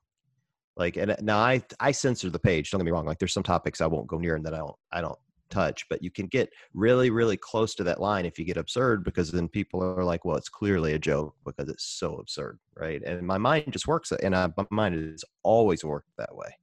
Like 0.76 0.96
and 0.96 1.14
now 1.20 1.38
i 1.38 1.62
i 1.78 1.92
censor 1.92 2.30
the 2.30 2.38
page 2.38 2.70
don't 2.70 2.80
get 2.80 2.86
me 2.86 2.90
wrong 2.90 3.06
like 3.06 3.18
there's 3.18 3.32
some 3.32 3.44
topics 3.44 3.80
i 3.80 3.86
won't 3.86 4.08
go 4.08 4.18
near 4.18 4.34
and 4.34 4.44
that 4.44 4.54
i 4.54 4.58
don't 4.58 4.76
i 4.90 5.00
don't 5.00 5.18
touch 5.50 5.84
but 5.88 6.02
you 6.02 6.10
can 6.10 6.26
get 6.26 6.48
really 6.72 7.10
really 7.10 7.36
close 7.36 7.74
to 7.74 7.84
that 7.84 8.00
line 8.00 8.24
if 8.24 8.38
you 8.38 8.44
get 8.44 8.56
absurd 8.56 9.04
because 9.04 9.30
then 9.30 9.48
people 9.48 9.82
are 9.82 10.04
like 10.04 10.24
well 10.24 10.36
it's 10.36 10.48
clearly 10.48 10.94
a 10.94 10.98
joke 10.98 11.34
because 11.44 11.68
it's 11.68 11.84
so 11.84 12.16
absurd 12.16 12.58
right 12.76 13.02
and 13.04 13.26
my 13.26 13.38
mind 13.38 13.72
just 13.72 13.86
works 13.86 14.10
and 14.12 14.34
I, 14.34 14.48
my 14.56 14.66
mind 14.70 14.94
has 14.94 15.24
always 15.42 15.84
worked 15.84 16.10
that 16.18 16.34
way 16.34 16.56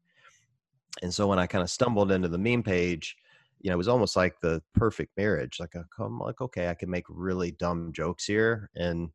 and 1.01 1.13
so 1.13 1.27
when 1.27 1.39
i 1.39 1.47
kind 1.47 1.63
of 1.63 1.69
stumbled 1.69 2.11
into 2.11 2.27
the 2.27 2.37
meme 2.37 2.63
page 2.63 3.15
you 3.61 3.69
know, 3.69 3.75
it 3.75 3.77
was 3.77 3.87
almost 3.87 4.15
like 4.15 4.39
the 4.41 4.61
perfect 4.73 5.15
marriage. 5.17 5.59
Like, 5.59 5.73
I'm 5.99 6.19
like, 6.19 6.41
okay, 6.41 6.67
I 6.67 6.73
can 6.73 6.89
make 6.89 7.05
really 7.07 7.51
dumb 7.51 7.91
jokes 7.93 8.25
here 8.25 8.69
and, 8.75 9.09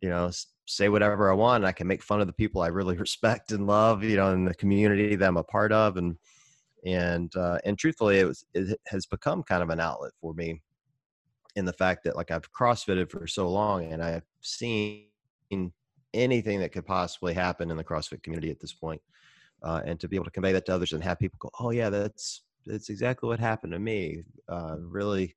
you 0.00 0.08
know, 0.08 0.30
say 0.66 0.88
whatever 0.88 1.30
I 1.30 1.34
want. 1.34 1.64
I 1.64 1.72
can 1.72 1.86
make 1.86 2.02
fun 2.02 2.20
of 2.20 2.26
the 2.26 2.32
people 2.32 2.62
I 2.62 2.68
really 2.68 2.96
respect 2.98 3.52
and 3.52 3.66
love, 3.66 4.02
you 4.02 4.16
know, 4.16 4.32
in 4.32 4.44
the 4.44 4.54
community 4.54 5.16
that 5.16 5.28
I'm 5.28 5.36
a 5.36 5.44
part 5.44 5.72
of. 5.72 5.96
And, 5.96 6.16
and, 6.84 7.34
uh, 7.36 7.58
and 7.64 7.78
truthfully, 7.78 8.18
it 8.18 8.26
was, 8.26 8.44
it 8.54 8.78
has 8.86 9.06
become 9.06 9.42
kind 9.42 9.62
of 9.62 9.70
an 9.70 9.80
outlet 9.80 10.12
for 10.20 10.34
me 10.34 10.60
in 11.56 11.64
the 11.64 11.72
fact 11.72 12.04
that 12.04 12.16
like 12.16 12.30
I've 12.30 12.52
CrossFitted 12.52 13.10
for 13.10 13.26
so 13.26 13.48
long 13.48 13.92
and 13.92 14.02
I've 14.02 14.24
seen 14.40 15.06
anything 16.14 16.60
that 16.60 16.72
could 16.72 16.86
possibly 16.86 17.34
happen 17.34 17.70
in 17.70 17.76
the 17.76 17.84
CrossFit 17.84 18.22
community 18.22 18.50
at 18.50 18.60
this 18.60 18.72
point. 18.72 19.00
Uh, 19.62 19.80
and 19.84 20.00
to 20.00 20.08
be 20.08 20.16
able 20.16 20.24
to 20.24 20.30
convey 20.30 20.52
that 20.52 20.64
to 20.66 20.74
others 20.74 20.92
and 20.92 21.04
have 21.04 21.18
people 21.18 21.36
go, 21.38 21.50
oh 21.60 21.70
yeah, 21.70 21.90
that's 21.90 22.44
that's 22.66 22.88
exactly 22.88 23.26
what 23.28 23.40
happened 23.40 23.72
to 23.72 23.78
me. 23.78 24.22
Uh, 24.48 24.76
really, 24.80 25.36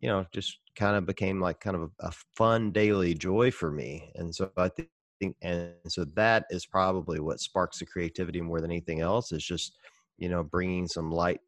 you 0.00 0.08
know, 0.08 0.24
just 0.32 0.58
kind 0.76 0.96
of 0.96 1.06
became 1.06 1.40
like 1.40 1.60
kind 1.60 1.76
of 1.76 1.82
a, 1.82 2.08
a 2.08 2.12
fun 2.36 2.72
daily 2.72 3.14
joy 3.14 3.50
for 3.50 3.70
me. 3.70 4.10
And 4.16 4.34
so 4.34 4.50
I 4.56 4.68
think, 4.68 5.36
and 5.42 5.72
so 5.86 6.04
that 6.16 6.46
is 6.50 6.66
probably 6.66 7.20
what 7.20 7.40
sparks 7.40 7.78
the 7.78 7.86
creativity 7.86 8.40
more 8.40 8.60
than 8.60 8.70
anything 8.70 9.00
else. 9.00 9.30
Is 9.30 9.44
just 9.44 9.78
you 10.18 10.28
know 10.28 10.42
bringing 10.42 10.86
some 10.86 11.10
light 11.10 11.40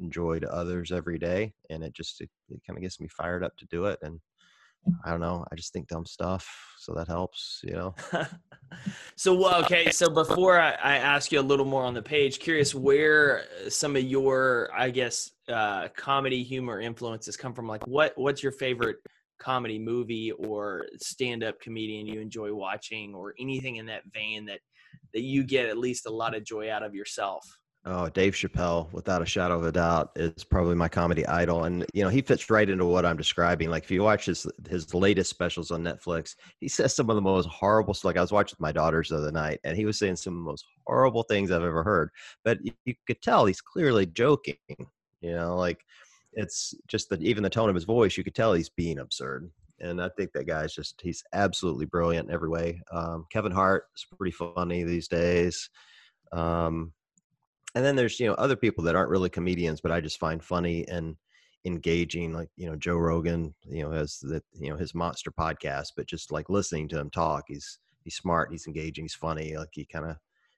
and 0.00 0.12
joy 0.12 0.38
to 0.38 0.52
others 0.52 0.92
every 0.92 1.18
day, 1.18 1.52
and 1.70 1.82
it 1.82 1.94
just 1.94 2.20
it, 2.20 2.30
it 2.50 2.60
kind 2.66 2.76
of 2.76 2.82
gets 2.82 3.00
me 3.00 3.08
fired 3.08 3.44
up 3.44 3.56
to 3.58 3.66
do 3.66 3.86
it. 3.86 3.98
And 4.02 4.20
I 5.04 5.10
don't 5.10 5.20
know. 5.20 5.44
I 5.50 5.54
just 5.54 5.72
think 5.72 5.88
dumb 5.88 6.06
stuff, 6.06 6.48
so 6.78 6.94
that 6.94 7.08
helps, 7.08 7.60
you 7.64 7.72
know. 7.72 7.94
so 9.16 9.62
okay, 9.62 9.90
so 9.90 10.08
before 10.08 10.58
I, 10.58 10.70
I, 10.72 10.96
ask 10.96 11.30
you 11.30 11.40
a 11.40 11.42
little 11.42 11.66
more 11.66 11.84
on 11.84 11.94
the 11.94 12.02
page, 12.02 12.38
curious 12.38 12.74
where 12.74 13.44
some 13.68 13.96
of 13.96 14.02
your, 14.02 14.70
I 14.74 14.90
guess, 14.90 15.30
uh, 15.48 15.88
comedy 15.96 16.42
humor 16.42 16.80
influences 16.80 17.36
come 17.36 17.54
from. 17.54 17.66
Like, 17.66 17.86
what 17.86 18.12
what's 18.16 18.42
your 18.42 18.52
favorite 18.52 18.96
comedy 19.38 19.78
movie 19.78 20.32
or 20.32 20.86
stand-up 20.96 21.60
comedian 21.60 22.06
you 22.06 22.20
enjoy 22.20 22.54
watching, 22.54 23.14
or 23.14 23.34
anything 23.38 23.76
in 23.76 23.86
that 23.86 24.02
vein 24.12 24.46
that 24.46 24.60
that 25.12 25.22
you 25.22 25.44
get 25.44 25.68
at 25.68 25.76
least 25.76 26.06
a 26.06 26.10
lot 26.10 26.34
of 26.34 26.44
joy 26.44 26.70
out 26.70 26.82
of 26.82 26.94
yourself? 26.94 27.44
Oh, 27.84 28.08
Dave 28.08 28.34
Chappelle, 28.34 28.92
without 28.92 29.22
a 29.22 29.26
shadow 29.26 29.56
of 29.58 29.64
a 29.64 29.72
doubt, 29.72 30.10
is 30.16 30.44
probably 30.44 30.74
my 30.74 30.88
comedy 30.88 31.24
idol, 31.26 31.64
and 31.64 31.86
you 31.94 32.02
know 32.02 32.10
he 32.10 32.20
fits 32.20 32.50
right 32.50 32.68
into 32.68 32.84
what 32.84 33.06
I'm 33.06 33.16
describing. 33.16 33.70
Like 33.70 33.84
if 33.84 33.90
you 33.90 34.02
watch 34.02 34.26
his 34.26 34.46
his 34.68 34.92
latest 34.92 35.30
specials 35.30 35.70
on 35.70 35.82
Netflix, 35.84 36.34
he 36.60 36.68
says 36.68 36.94
some 36.94 37.08
of 37.08 37.16
the 37.16 37.22
most 37.22 37.46
horrible. 37.48 37.94
Stuff 37.94 38.10
like 38.10 38.16
I 38.18 38.20
was 38.20 38.32
watching 38.32 38.56
with 38.56 38.60
my 38.60 38.72
daughters 38.72 39.08
the 39.08 39.16
other 39.16 39.32
night, 39.32 39.60
and 39.64 39.76
he 39.76 39.86
was 39.86 39.98
saying 39.98 40.16
some 40.16 40.34
of 40.34 40.38
the 40.40 40.50
most 40.50 40.66
horrible 40.86 41.22
things 41.22 41.50
I've 41.50 41.62
ever 41.62 41.82
heard. 41.82 42.10
But 42.44 42.58
you, 42.62 42.72
you 42.84 42.94
could 43.06 43.22
tell 43.22 43.46
he's 43.46 43.60
clearly 43.62 44.06
joking. 44.06 44.56
You 45.20 45.34
know, 45.34 45.56
like 45.56 45.80
it's 46.34 46.74
just 46.88 47.08
that 47.08 47.22
even 47.22 47.42
the 47.42 47.50
tone 47.50 47.68
of 47.68 47.74
his 47.74 47.84
voice, 47.84 48.16
you 48.16 48.24
could 48.24 48.34
tell 48.34 48.52
he's 48.52 48.68
being 48.68 48.98
absurd. 48.98 49.50
And 49.80 50.02
I 50.02 50.10
think 50.16 50.32
that 50.32 50.46
guy's 50.46 50.74
just 50.74 51.00
he's 51.02 51.22
absolutely 51.32 51.86
brilliant 51.86 52.28
in 52.28 52.34
every 52.34 52.48
way. 52.48 52.80
Um, 52.92 53.26
Kevin 53.32 53.52
Hart 53.52 53.84
is 53.96 54.06
pretty 54.16 54.32
funny 54.32 54.84
these 54.84 55.08
days. 55.08 55.70
Um, 56.32 56.92
and 57.74 57.84
then 57.84 57.96
there's 57.96 58.18
you 58.18 58.26
know 58.26 58.34
other 58.34 58.56
people 58.56 58.82
that 58.84 58.96
aren't 58.96 59.10
really 59.10 59.28
comedians 59.28 59.80
but 59.80 59.92
i 59.92 60.00
just 60.00 60.18
find 60.18 60.42
funny 60.42 60.86
and 60.88 61.16
engaging 61.64 62.32
like 62.32 62.48
you 62.56 62.68
know 62.68 62.76
joe 62.76 62.96
rogan 62.96 63.54
you 63.64 63.82
know 63.82 63.90
has 63.90 64.18
the 64.20 64.42
you 64.54 64.70
know 64.70 64.76
his 64.76 64.94
monster 64.94 65.30
podcast 65.30 65.88
but 65.96 66.06
just 66.06 66.32
like 66.32 66.48
listening 66.48 66.88
to 66.88 66.98
him 66.98 67.10
talk 67.10 67.44
he's 67.48 67.78
he's 68.04 68.16
smart 68.16 68.50
he's 68.50 68.66
engaging 68.66 69.04
he's 69.04 69.14
funny 69.14 69.56
like 69.56 69.68
he 69.72 69.84
kind 69.84 70.06
of 70.06 70.16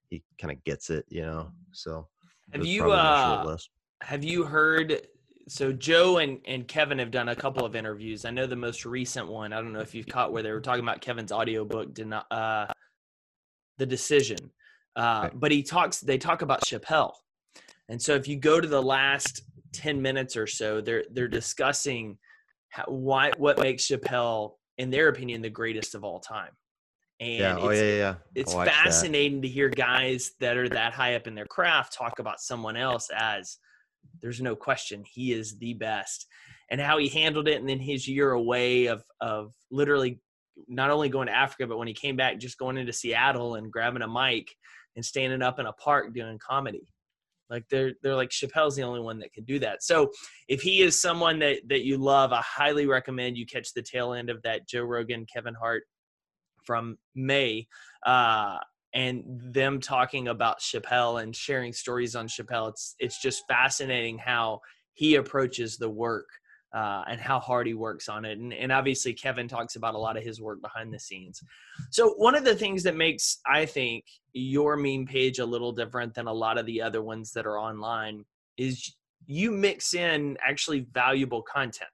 he 0.09 0.23
kind 0.41 0.53
of 0.53 0.63
gets 0.65 0.91
it 0.91 1.05
you 1.09 1.23
know? 1.23 1.51
So 1.73 2.09
have 2.53 2.67
you 2.67 2.93
uh 2.93 3.57
have 4.03 4.25
you 4.25 4.45
heard 4.45 5.07
so 5.49 5.73
joe 5.73 6.19
and 6.19 6.39
and 6.45 6.69
kevin 6.69 6.99
have 6.99 7.11
done 7.11 7.29
a 7.29 7.37
couple 7.37 7.65
of 7.65 7.75
interviews. 7.75 8.25
I 8.25 8.31
know 8.31 8.47
the 8.47 8.57
most 8.57 8.85
recent 8.85 9.27
one 9.27 9.53
i 9.53 9.57
don't 9.57 9.73
know 9.73 9.81
if 9.81 9.95
you've 9.95 10.07
caught 10.07 10.33
where 10.33 10.43
they 10.43 10.53
were 10.53 10.61
talking 10.61 10.85
about 10.85 11.01
kevin's 11.01 11.33
audiobook 11.33 11.95
did 11.95 12.07
not 12.07 12.31
uh 12.31 12.67
the 13.79 13.87
decision 13.87 14.39
uh, 14.97 15.21
right. 15.25 15.33
But 15.35 15.53
he 15.53 15.63
talks. 15.63 16.01
They 16.01 16.19
talk 16.19 16.43
about 16.43 16.63
Chappelle, 16.63 17.13
and 17.89 18.01
so 18.01 18.15
if 18.15 18.29
you 18.29 18.37
go 18.37 18.61
to 18.61 18.69
the 18.69 18.83
last 18.83 19.43
ten 19.73 20.01
minutes 20.01 20.37
or 20.37 20.47
so, 20.47 20.81
they're 20.81 21.05
they're 21.13 21.29
discussing 21.29 22.19
how, 22.71 22.85
why 22.87 23.33
what 23.39 23.59
makes 23.59 23.87
Chappelle, 23.87 24.53
in 24.79 24.91
their 24.91 25.09
opinion, 25.09 25.43
the 25.43 25.51
greatest 25.51 25.95
of 25.95 26.05
all 26.05 26.21
time. 26.21 26.51
And 27.21 27.39
yeah, 27.39 27.59
oh 27.59 27.71
yeah, 27.71 27.97
yeah. 27.97 28.15
It's 28.35 28.55
fascinating 28.55 29.41
that. 29.41 29.49
to 29.49 29.53
hear 29.53 29.69
guys 29.69 30.33
that 30.41 30.57
are 30.57 30.69
that 30.71 30.95
high 30.95 31.17
up 31.17 31.27
in 31.27 31.35
their 31.35 31.47
craft 31.47 31.93
talk 31.93 32.19
about 32.19 32.41
someone 32.41 32.77
else 32.77 33.09
as 33.15 33.59
there's 34.23 34.41
no 34.41 34.57
question 34.57 35.05
he 35.07 35.33
is 35.33 35.59
the 35.59 35.75
best 35.75 36.27
and 36.71 36.81
how 36.81 36.99
he 36.99 37.09
handled 37.09 37.49
it 37.49 37.61
and 37.61 37.69
then 37.69 37.79
his 37.79 38.09
year 38.09 38.33
away 38.33 38.87
of 38.87 39.03
of 39.21 39.53
literally 39.71 40.21
not 40.69 40.91
only 40.91 41.09
going 41.09 41.27
to 41.27 41.37
Africa 41.37 41.67
but 41.67 41.79
when 41.79 41.89
he 41.89 41.95
came 41.95 42.17
back 42.17 42.39
just 42.39 42.59
going 42.59 42.79
into 42.79 42.93
Seattle 42.93 43.57
and 43.57 43.73
grabbing 43.73 44.03
a 44.03 44.09
mic 44.09 44.51
and 45.01 45.05
standing 45.07 45.41
up 45.41 45.59
in 45.59 45.65
a 45.65 45.73
park 45.73 46.13
doing 46.13 46.39
comedy. 46.47 46.87
Like 47.49 47.65
they're 47.71 47.93
they're 48.03 48.15
like 48.15 48.29
Chappelle's 48.29 48.77
the 48.77 48.83
only 48.83 49.01
one 49.01 49.19
that 49.21 49.33
can 49.33 49.45
do 49.45 49.59
that. 49.61 49.83
So 49.83 50.11
if 50.47 50.61
he 50.61 50.83
is 50.83 51.01
someone 51.01 51.39
that 51.39 51.63
that 51.69 51.87
you 51.87 51.97
love, 51.97 52.33
I 52.33 52.43
highly 52.43 52.87
recommend 52.87 53.39
you 53.39 53.47
catch 53.47 53.73
the 53.73 53.81
tail 53.83 54.13
end 54.13 54.29
of 54.29 54.43
that 54.43 54.69
Joe 54.69 54.83
Rogan 54.83 55.25
Kevin 55.33 55.55
Hart 55.55 55.85
from 56.65 56.99
May. 57.15 57.67
Uh, 58.05 58.59
and 58.93 59.25
them 59.27 59.81
talking 59.81 60.29
about 60.29 60.61
Chappelle 60.61 61.23
and 61.23 61.35
sharing 61.35 61.73
stories 61.73 62.15
on 62.15 62.29
Chappelle. 62.29 62.69
It's 62.69 62.95
it's 62.99 63.23
just 63.23 63.45
fascinating 63.49 64.19
how 64.19 64.61
he 64.93 65.15
approaches 65.15 65.79
the 65.79 65.89
work 65.89 66.29
uh, 66.73 67.03
and 67.09 67.21
how 67.21 67.41
hard 67.41 67.67
he 67.67 67.75
works 67.75 68.09
on 68.09 68.25
it. 68.25 68.39
And, 68.39 68.53
and 68.53 68.71
obviously, 68.71 69.13
Kevin 69.13 69.49
talks 69.49 69.77
about 69.77 69.95
a 69.95 69.99
lot 69.99 70.17
of 70.17 70.23
his 70.23 70.41
work 70.41 70.61
behind 70.63 70.93
the 70.93 70.99
scenes. 70.99 71.43
So, 71.91 72.11
one 72.15 72.35
of 72.35 72.45
the 72.45 72.55
things 72.55 72.83
that 72.85 72.97
makes, 72.97 73.39
I 73.47 73.67
think, 73.67 74.05
your 74.33 74.77
meme 74.77 75.07
page 75.07 75.39
a 75.39 75.45
little 75.45 75.73
different 75.73 76.15
than 76.15 76.27
a 76.27 76.33
lot 76.33 76.59
of 76.59 76.67
the 76.67 76.81
other 76.83 77.03
ones 77.03 77.33
that 77.33 77.47
are 77.47 77.59
online 77.59 78.25
is 78.57 78.95
you 79.27 79.51
mix 79.51 79.95
in 79.95 80.37
actually 80.47 80.87
valuable 80.93 81.43
content. 81.43 81.91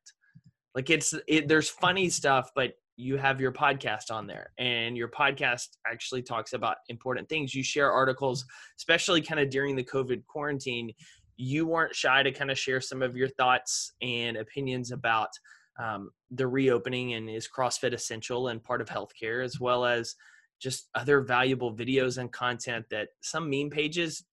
Like 0.74 0.90
it's 0.90 1.14
it, 1.26 1.48
there's 1.48 1.70
funny 1.70 2.10
stuff, 2.10 2.50
but 2.54 2.74
you 2.96 3.18
have 3.18 3.40
your 3.40 3.52
podcast 3.52 4.10
on 4.10 4.26
there 4.26 4.52
and 4.58 4.96
your 4.96 5.08
podcast 5.08 5.68
actually 5.86 6.22
talks 6.22 6.54
about 6.54 6.78
important 6.88 7.28
things 7.28 7.54
you 7.54 7.62
share 7.62 7.92
articles 7.92 8.44
especially 8.78 9.20
kind 9.20 9.38
of 9.38 9.50
during 9.50 9.76
the 9.76 9.84
covid 9.84 10.24
quarantine 10.26 10.90
you 11.36 11.66
weren't 11.66 11.94
shy 11.94 12.22
to 12.22 12.32
kind 12.32 12.50
of 12.50 12.58
share 12.58 12.80
some 12.80 13.02
of 13.02 13.16
your 13.16 13.28
thoughts 13.28 13.92
and 14.00 14.36
opinions 14.36 14.90
about 14.90 15.30
um, 15.78 16.10
the 16.30 16.46
reopening 16.46 17.14
and 17.14 17.28
is 17.28 17.48
CrossFit 17.48 17.92
essential 17.92 18.48
and 18.48 18.62
part 18.62 18.80
of 18.80 18.88
healthcare, 18.88 19.44
as 19.44 19.60
well 19.60 19.84
as 19.84 20.14
just 20.60 20.88
other 20.94 21.20
valuable 21.20 21.74
videos 21.74 22.18
and 22.18 22.32
content 22.32 22.86
that 22.90 23.08
some 23.20 23.50
meme 23.50 23.68
pages, 23.68 24.24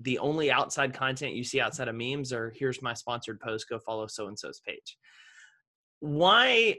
the 0.00 0.18
only 0.18 0.50
outside 0.50 0.94
content 0.94 1.34
you 1.34 1.42
see 1.42 1.60
outside 1.60 1.88
of 1.88 1.96
memes 1.96 2.32
are 2.32 2.52
here's 2.56 2.82
my 2.82 2.94
sponsored 2.94 3.40
post, 3.40 3.68
go 3.68 3.78
follow 3.78 4.06
so 4.06 4.28
and 4.28 4.38
so's 4.38 4.60
page. 4.64 4.96
Why, 5.98 6.76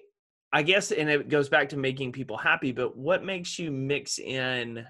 I 0.54 0.62
guess, 0.64 0.92
and 0.92 1.10
it 1.10 1.28
goes 1.28 1.50
back 1.50 1.70
to 1.70 1.78
making 1.78 2.14
people 2.14 2.38
happy, 2.38 2.72
but 2.72 2.96
what 2.96 3.24
makes 3.24 3.60
you 3.60 3.72
mix 3.72 4.20
in 4.20 4.86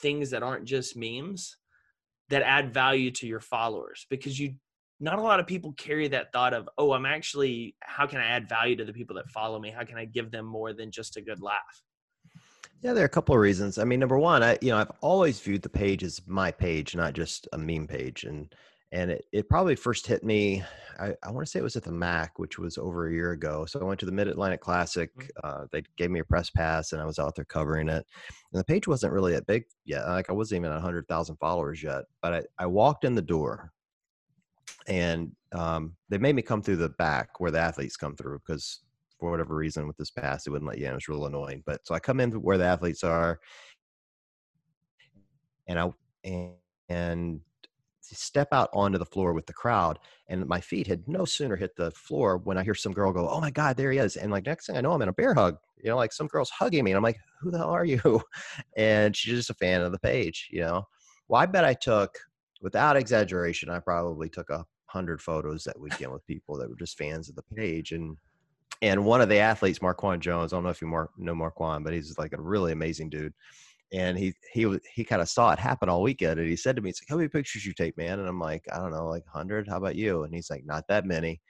things 0.00 0.30
that 0.30 0.42
aren't 0.42 0.64
just 0.64 0.96
memes 0.96 1.56
that 2.30 2.42
add 2.42 2.72
value 2.72 3.10
to 3.10 3.26
your 3.26 3.40
followers 3.40 4.06
because 4.08 4.38
you 4.38 4.54
not 5.00 5.18
a 5.18 5.22
lot 5.22 5.40
of 5.40 5.46
people 5.46 5.72
carry 5.72 6.08
that 6.08 6.32
thought 6.32 6.54
of 6.54 6.68
oh 6.78 6.92
i'm 6.92 7.06
actually 7.06 7.74
how 7.80 8.06
can 8.06 8.20
i 8.20 8.24
add 8.24 8.48
value 8.48 8.76
to 8.76 8.84
the 8.84 8.92
people 8.92 9.16
that 9.16 9.28
follow 9.30 9.58
me? 9.58 9.70
How 9.70 9.84
can 9.84 9.98
i 9.98 10.04
give 10.04 10.30
them 10.30 10.46
more 10.46 10.72
than 10.72 10.90
just 10.90 11.16
a 11.16 11.20
good 11.20 11.42
laugh? 11.42 11.82
Yeah 12.80 12.92
there 12.92 13.02
are 13.02 13.06
a 13.06 13.10
couple 13.10 13.34
of 13.34 13.40
reasons. 13.40 13.76
I 13.78 13.84
mean 13.84 14.00
number 14.00 14.18
one 14.18 14.42
i 14.42 14.58
you 14.62 14.70
know 14.70 14.78
i've 14.78 14.92
always 15.00 15.40
viewed 15.40 15.62
the 15.62 15.68
page 15.68 16.02
as 16.02 16.20
my 16.26 16.50
page 16.50 16.96
not 16.96 17.12
just 17.12 17.48
a 17.52 17.58
meme 17.58 17.86
page 17.86 18.24
and 18.24 18.54
and 18.92 19.10
it, 19.10 19.24
it 19.32 19.48
probably 19.48 19.76
first 19.76 20.06
hit 20.06 20.24
me 20.24 20.62
i, 20.98 21.14
I 21.22 21.30
want 21.30 21.46
to 21.46 21.50
say 21.50 21.58
it 21.58 21.64
was 21.64 21.76
at 21.76 21.84
the 21.84 21.92
mac 21.92 22.38
which 22.38 22.58
was 22.58 22.78
over 22.78 23.08
a 23.08 23.12
year 23.12 23.32
ago 23.32 23.64
so 23.64 23.80
i 23.80 23.84
went 23.84 24.00
to 24.00 24.06
the 24.06 24.12
mid-atlantic 24.12 24.60
classic 24.60 25.10
mm. 25.16 25.28
uh, 25.44 25.66
they 25.72 25.82
gave 25.96 26.10
me 26.10 26.20
a 26.20 26.24
press 26.24 26.50
pass 26.50 26.92
and 26.92 27.00
i 27.00 27.04
was 27.04 27.18
out 27.18 27.34
there 27.34 27.44
covering 27.44 27.88
it 27.88 28.04
and 28.52 28.60
the 28.60 28.64
page 28.64 28.88
wasn't 28.88 29.12
really 29.12 29.32
that 29.32 29.46
big 29.46 29.64
yet 29.84 30.06
like 30.08 30.28
i 30.28 30.32
wasn't 30.32 30.56
even 30.58 30.70
at 30.70 30.82
100000 30.82 31.36
followers 31.36 31.82
yet 31.82 32.04
but 32.22 32.34
I, 32.34 32.42
I 32.58 32.66
walked 32.66 33.04
in 33.04 33.14
the 33.14 33.22
door 33.22 33.72
and 34.86 35.32
um, 35.52 35.96
they 36.08 36.18
made 36.18 36.36
me 36.36 36.42
come 36.42 36.62
through 36.62 36.76
the 36.76 36.90
back 36.90 37.40
where 37.40 37.50
the 37.50 37.58
athletes 37.58 37.96
come 37.96 38.14
through 38.14 38.40
because 38.46 38.80
for 39.18 39.30
whatever 39.30 39.54
reason 39.54 39.86
with 39.86 39.96
this 39.96 40.10
pass 40.10 40.46
it 40.46 40.50
wouldn't 40.50 40.68
let 40.68 40.78
you 40.78 40.86
in 40.86 40.92
it 40.92 40.94
was 40.94 41.08
real 41.08 41.26
annoying 41.26 41.62
but 41.66 41.84
so 41.86 41.94
i 41.94 41.98
come 41.98 42.20
in 42.20 42.30
where 42.42 42.58
the 42.58 42.64
athletes 42.64 43.04
are 43.04 43.38
and 45.68 45.78
i 45.78 45.90
and, 46.24 46.52
and 46.88 47.40
step 48.16 48.48
out 48.52 48.68
onto 48.72 48.98
the 48.98 49.06
floor 49.06 49.32
with 49.32 49.46
the 49.46 49.52
crowd 49.52 49.98
and 50.28 50.46
my 50.46 50.60
feet 50.60 50.86
had 50.86 51.06
no 51.06 51.24
sooner 51.24 51.56
hit 51.56 51.74
the 51.76 51.90
floor 51.92 52.38
when 52.38 52.58
i 52.58 52.64
hear 52.64 52.74
some 52.74 52.92
girl 52.92 53.12
go 53.12 53.28
oh 53.28 53.40
my 53.40 53.50
god 53.50 53.76
there 53.76 53.92
he 53.92 53.98
is 53.98 54.16
and 54.16 54.30
like 54.30 54.46
next 54.46 54.66
thing 54.66 54.76
i 54.76 54.80
know 54.80 54.92
i'm 54.92 55.02
in 55.02 55.08
a 55.08 55.12
bear 55.12 55.34
hug 55.34 55.56
you 55.82 55.88
know 55.88 55.96
like 55.96 56.12
some 56.12 56.26
girl's 56.26 56.50
hugging 56.50 56.84
me 56.84 56.90
and 56.90 56.96
i'm 56.96 57.02
like 57.02 57.18
who 57.40 57.50
the 57.50 57.58
hell 57.58 57.70
are 57.70 57.84
you 57.84 58.20
and 58.76 59.16
she's 59.16 59.34
just 59.34 59.50
a 59.50 59.54
fan 59.54 59.80
of 59.80 59.92
the 59.92 59.98
page 59.98 60.48
you 60.50 60.60
know 60.60 60.86
well 61.28 61.40
i 61.40 61.46
bet 61.46 61.64
i 61.64 61.74
took 61.74 62.18
without 62.60 62.96
exaggeration 62.96 63.70
i 63.70 63.78
probably 63.78 64.28
took 64.28 64.50
a 64.50 64.64
hundred 64.90 65.22
photos 65.22 65.64
that 65.64 65.78
weekend 65.78 66.12
with 66.12 66.26
people 66.26 66.56
that 66.58 66.68
were 66.68 66.76
just 66.76 66.98
fans 66.98 67.28
of 67.28 67.36
the 67.36 67.42
page. 67.54 67.92
And 67.92 68.16
and 68.82 69.04
one 69.04 69.20
of 69.20 69.28
the 69.28 69.38
athletes, 69.38 69.80
Marquan 69.80 70.20
Jones, 70.20 70.52
I 70.52 70.56
don't 70.56 70.64
know 70.64 70.70
if 70.70 70.80
you 70.80 70.88
know 70.88 71.34
Marquan, 71.34 71.84
but 71.84 71.92
he's 71.92 72.16
like 72.18 72.32
a 72.32 72.40
really 72.40 72.72
amazing 72.72 73.10
dude. 73.10 73.34
And 73.92 74.16
he 74.16 74.34
he 74.52 74.78
he 74.94 75.04
kind 75.04 75.20
of 75.20 75.28
saw 75.28 75.52
it 75.52 75.58
happen 75.58 75.88
all 75.88 76.02
weekend, 76.02 76.38
and 76.38 76.48
he 76.48 76.56
said 76.56 76.76
to 76.76 76.82
me, 76.82 76.90
"It's 76.90 77.00
like, 77.02 77.08
how 77.08 77.16
many 77.16 77.28
pictures 77.28 77.66
you 77.66 77.72
take, 77.72 77.96
man?" 77.96 78.20
And 78.20 78.28
I'm 78.28 78.38
like, 78.38 78.64
"I 78.72 78.78
don't 78.78 78.92
know, 78.92 79.08
like 79.08 79.26
hundred. 79.26 79.66
How 79.68 79.78
about 79.78 79.96
you?" 79.96 80.22
And 80.22 80.32
he's 80.32 80.48
like, 80.48 80.64
"Not 80.64 80.86
that 80.88 81.04
many." 81.04 81.40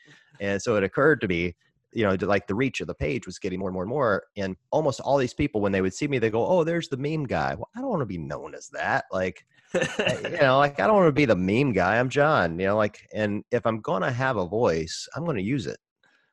And 0.41 0.61
so 0.61 0.77
it 0.77 0.85
occurred 0.85 1.21
to 1.21 1.29
me 1.29 1.55
you 1.93 2.05
know, 2.05 2.17
like 2.27 2.47
the 2.47 2.55
reach 2.55 2.81
of 2.81 2.87
the 2.87 2.95
page 2.95 3.27
was 3.27 3.39
getting 3.39 3.59
more 3.59 3.69
and 3.69 3.75
more 3.75 3.83
and 3.83 3.91
more. 3.91 4.25
And 4.37 4.57
almost 4.71 5.01
all 5.01 5.19
these 5.19 5.35
people, 5.35 5.61
when 5.61 5.73
they 5.73 5.81
would 5.81 5.95
see 5.95 6.07
me, 6.07 6.19
they 6.19 6.31
go, 6.31 6.47
"Oh, 6.47 6.65
there's 6.65 6.89
the 6.89 6.97
meme 6.97 7.27
guy." 7.27 7.55
Well, 7.55 7.69
I 7.75 7.81
don't 7.81 7.91
want 7.91 8.03
to 8.03 8.07
be 8.07 8.19
known 8.19 8.55
as 8.55 8.69
that. 8.69 9.05
Like, 9.11 9.45
you 9.75 9.81
know, 10.41 10.59
like 10.59 10.79
I 10.79 10.87
don't 10.87 10.97
want 10.97 11.09
to 11.09 11.13
be 11.13 11.25
the 11.25 11.37
meme 11.37 11.73
guy. 11.73 11.99
I'm 11.99 12.09
John. 12.09 12.59
You 12.59 12.67
know, 12.67 12.77
like, 12.77 13.09
and 13.13 13.45
if 13.51 13.67
I'm 13.67 13.81
gonna 13.81 14.13
have 14.13 14.37
a 14.37 14.47
voice, 14.47 15.09
I'm 15.17 15.25
gonna 15.25 15.41
use 15.41 15.67
it. 15.67 15.79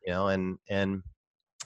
You 0.06 0.14
know, 0.14 0.28
and 0.28 0.58
and 0.70 1.02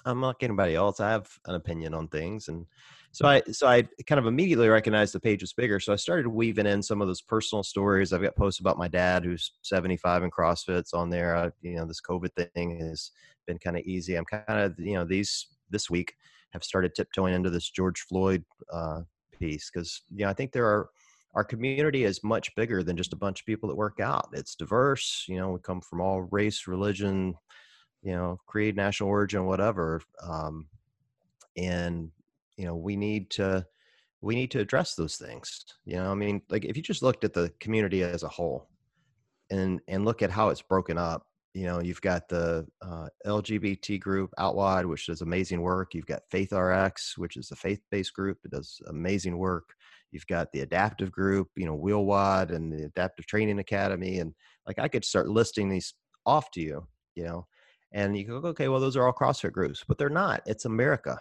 I'm 0.05 0.21
like 0.21 0.41
anybody 0.41 0.75
else. 0.75 0.99
I 0.99 1.09
have 1.11 1.29
an 1.45 1.55
opinion 1.55 1.93
on 1.93 2.07
things, 2.07 2.47
and 2.47 2.65
so 3.11 3.27
I 3.27 3.41
so 3.51 3.67
I 3.67 3.83
kind 4.07 4.19
of 4.19 4.25
immediately 4.25 4.69
recognized 4.69 5.13
the 5.13 5.19
page 5.19 5.41
was 5.41 5.53
bigger. 5.53 5.79
So 5.79 5.91
I 5.91 5.97
started 5.97 6.27
weaving 6.27 6.65
in 6.65 6.81
some 6.81 7.01
of 7.01 7.07
those 7.07 7.21
personal 7.21 7.63
stories. 7.63 8.13
I've 8.13 8.21
got 8.21 8.35
posts 8.35 8.61
about 8.61 8.77
my 8.77 8.87
dad, 8.87 9.25
who's 9.25 9.51
75 9.63 10.23
and 10.23 10.31
CrossFit's 10.31 10.93
on 10.93 11.09
there. 11.09 11.35
I, 11.35 11.51
you 11.61 11.75
know, 11.75 11.85
this 11.85 12.01
COVID 12.01 12.31
thing 12.53 12.79
has 12.79 13.11
been 13.47 13.59
kind 13.59 13.77
of 13.77 13.83
easy. 13.83 14.15
I'm 14.15 14.25
kind 14.25 14.43
of 14.47 14.79
you 14.79 14.93
know 14.93 15.05
these 15.05 15.47
this 15.69 15.89
week 15.89 16.13
have 16.51 16.63
started 16.63 16.95
tiptoeing 16.95 17.33
into 17.33 17.49
this 17.49 17.69
George 17.69 18.01
Floyd 18.01 18.43
uh, 18.71 19.01
piece 19.37 19.69
because 19.69 20.03
you 20.09 20.25
know 20.25 20.29
I 20.29 20.33
think 20.33 20.51
there 20.51 20.67
are 20.67 20.89
our 21.33 21.43
community 21.43 22.03
is 22.03 22.23
much 22.23 22.53
bigger 22.55 22.83
than 22.83 22.97
just 22.97 23.13
a 23.13 23.17
bunch 23.17 23.41
of 23.41 23.45
people 23.45 23.69
that 23.69 23.75
work 23.75 23.99
out. 24.01 24.29
It's 24.33 24.55
diverse. 24.55 25.25
You 25.27 25.37
know, 25.37 25.51
we 25.51 25.59
come 25.59 25.81
from 25.81 26.01
all 26.01 26.23
race, 26.23 26.67
religion, 26.67 27.35
you 28.03 28.13
know, 28.13 28.37
creed, 28.47 28.75
national 28.75 29.09
origin, 29.09 29.45
whatever. 29.45 30.01
Um, 30.21 30.67
and 31.57 32.11
you 32.61 32.67
know 32.67 32.75
we 32.75 32.95
need 32.95 33.31
to 33.31 33.65
we 34.21 34.35
need 34.35 34.51
to 34.51 34.59
address 34.59 34.93
those 34.93 35.15
things 35.15 35.65
you 35.83 35.95
know 35.95 36.11
i 36.11 36.13
mean 36.13 36.39
like 36.51 36.63
if 36.63 36.77
you 36.77 36.83
just 36.83 37.01
looked 37.01 37.23
at 37.23 37.33
the 37.33 37.51
community 37.59 38.03
as 38.03 38.21
a 38.21 38.27
whole 38.27 38.69
and 39.49 39.81
and 39.87 40.05
look 40.05 40.21
at 40.21 40.29
how 40.29 40.49
it's 40.49 40.61
broken 40.61 40.95
up 40.95 41.25
you 41.55 41.65
know 41.65 41.81
you've 41.81 42.01
got 42.01 42.29
the 42.29 42.63
uh, 42.83 43.07
lgbt 43.25 43.99
group 43.99 44.29
OutWOD 44.37 44.85
which 44.85 45.07
does 45.07 45.21
amazing 45.21 45.61
work 45.61 45.95
you've 45.95 46.05
got 46.05 46.21
faith 46.29 46.53
rx 46.53 47.17
which 47.17 47.35
is 47.35 47.49
a 47.49 47.55
faith-based 47.55 48.13
group 48.13 48.37
that 48.43 48.51
does 48.51 48.79
amazing 48.89 49.39
work 49.39 49.73
you've 50.11 50.27
got 50.27 50.51
the 50.51 50.59
adaptive 50.59 51.11
group 51.11 51.47
you 51.55 51.65
know 51.65 51.75
WheelWOD 51.75 52.51
and 52.55 52.71
the 52.71 52.85
adaptive 52.85 53.25
training 53.25 53.57
academy 53.57 54.19
and 54.19 54.35
like 54.67 54.77
i 54.77 54.87
could 54.87 55.03
start 55.03 55.27
listing 55.27 55.67
these 55.67 55.95
off 56.27 56.51
to 56.51 56.61
you 56.61 56.87
you 57.15 57.23
know 57.23 57.47
and 57.91 58.15
you 58.15 58.23
go 58.23 58.35
okay 58.35 58.67
well 58.67 58.79
those 58.79 58.95
are 58.95 59.07
all 59.07 59.13
crossfit 59.13 59.51
groups 59.51 59.83
but 59.87 59.97
they're 59.97 60.09
not 60.09 60.43
it's 60.45 60.65
america 60.65 61.19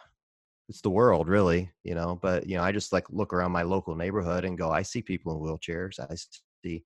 it's 0.71 0.81
the 0.81 0.89
world 0.89 1.29
really 1.29 1.69
you 1.83 1.97
know 1.97 2.19
but 2.23 2.47
you 2.47 2.57
know 2.57 2.63
i 2.63 2.71
just 2.71 2.93
like 2.93 3.05
look 3.11 3.35
around 3.35 3.51
my 3.51 3.63
local 3.63 3.97
neighborhood 3.97 4.45
and 4.45 4.57
go 4.57 4.71
i 4.71 4.81
see 4.81 5.03
people 5.03 5.35
in 5.35 5.41
wheelchairs 5.41 5.99
i 5.99 6.15
see 6.65 6.85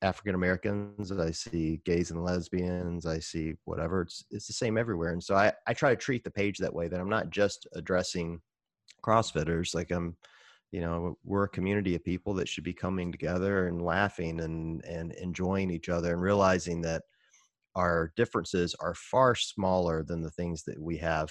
african 0.00 0.34
americans 0.34 1.12
i 1.12 1.30
see 1.30 1.82
gays 1.84 2.10
and 2.10 2.24
lesbians 2.24 3.04
i 3.04 3.18
see 3.18 3.52
whatever 3.66 4.00
it's 4.00 4.24
it's 4.30 4.46
the 4.46 4.54
same 4.54 4.78
everywhere 4.78 5.12
and 5.12 5.22
so 5.22 5.36
i 5.36 5.52
i 5.66 5.74
try 5.74 5.90
to 5.90 5.96
treat 5.96 6.24
the 6.24 6.30
page 6.30 6.56
that 6.56 6.74
way 6.74 6.88
that 6.88 6.98
i'm 6.98 7.10
not 7.10 7.28
just 7.28 7.68
addressing 7.74 8.40
crossfitters 9.04 9.74
like 9.74 9.90
i'm 9.90 10.16
you 10.72 10.80
know 10.80 11.14
we're 11.22 11.44
a 11.44 11.48
community 11.48 11.94
of 11.94 12.02
people 12.02 12.32
that 12.32 12.48
should 12.48 12.64
be 12.64 12.72
coming 12.72 13.12
together 13.12 13.68
and 13.68 13.82
laughing 13.82 14.40
and 14.40 14.82
and 14.86 15.12
enjoying 15.12 15.70
each 15.70 15.90
other 15.90 16.14
and 16.14 16.22
realizing 16.22 16.80
that 16.80 17.02
our 17.76 18.12
differences 18.16 18.74
are 18.80 18.94
far 18.94 19.34
smaller 19.34 20.02
than 20.02 20.22
the 20.22 20.30
things 20.30 20.64
that 20.64 20.80
we 20.80 20.96
have 20.96 21.30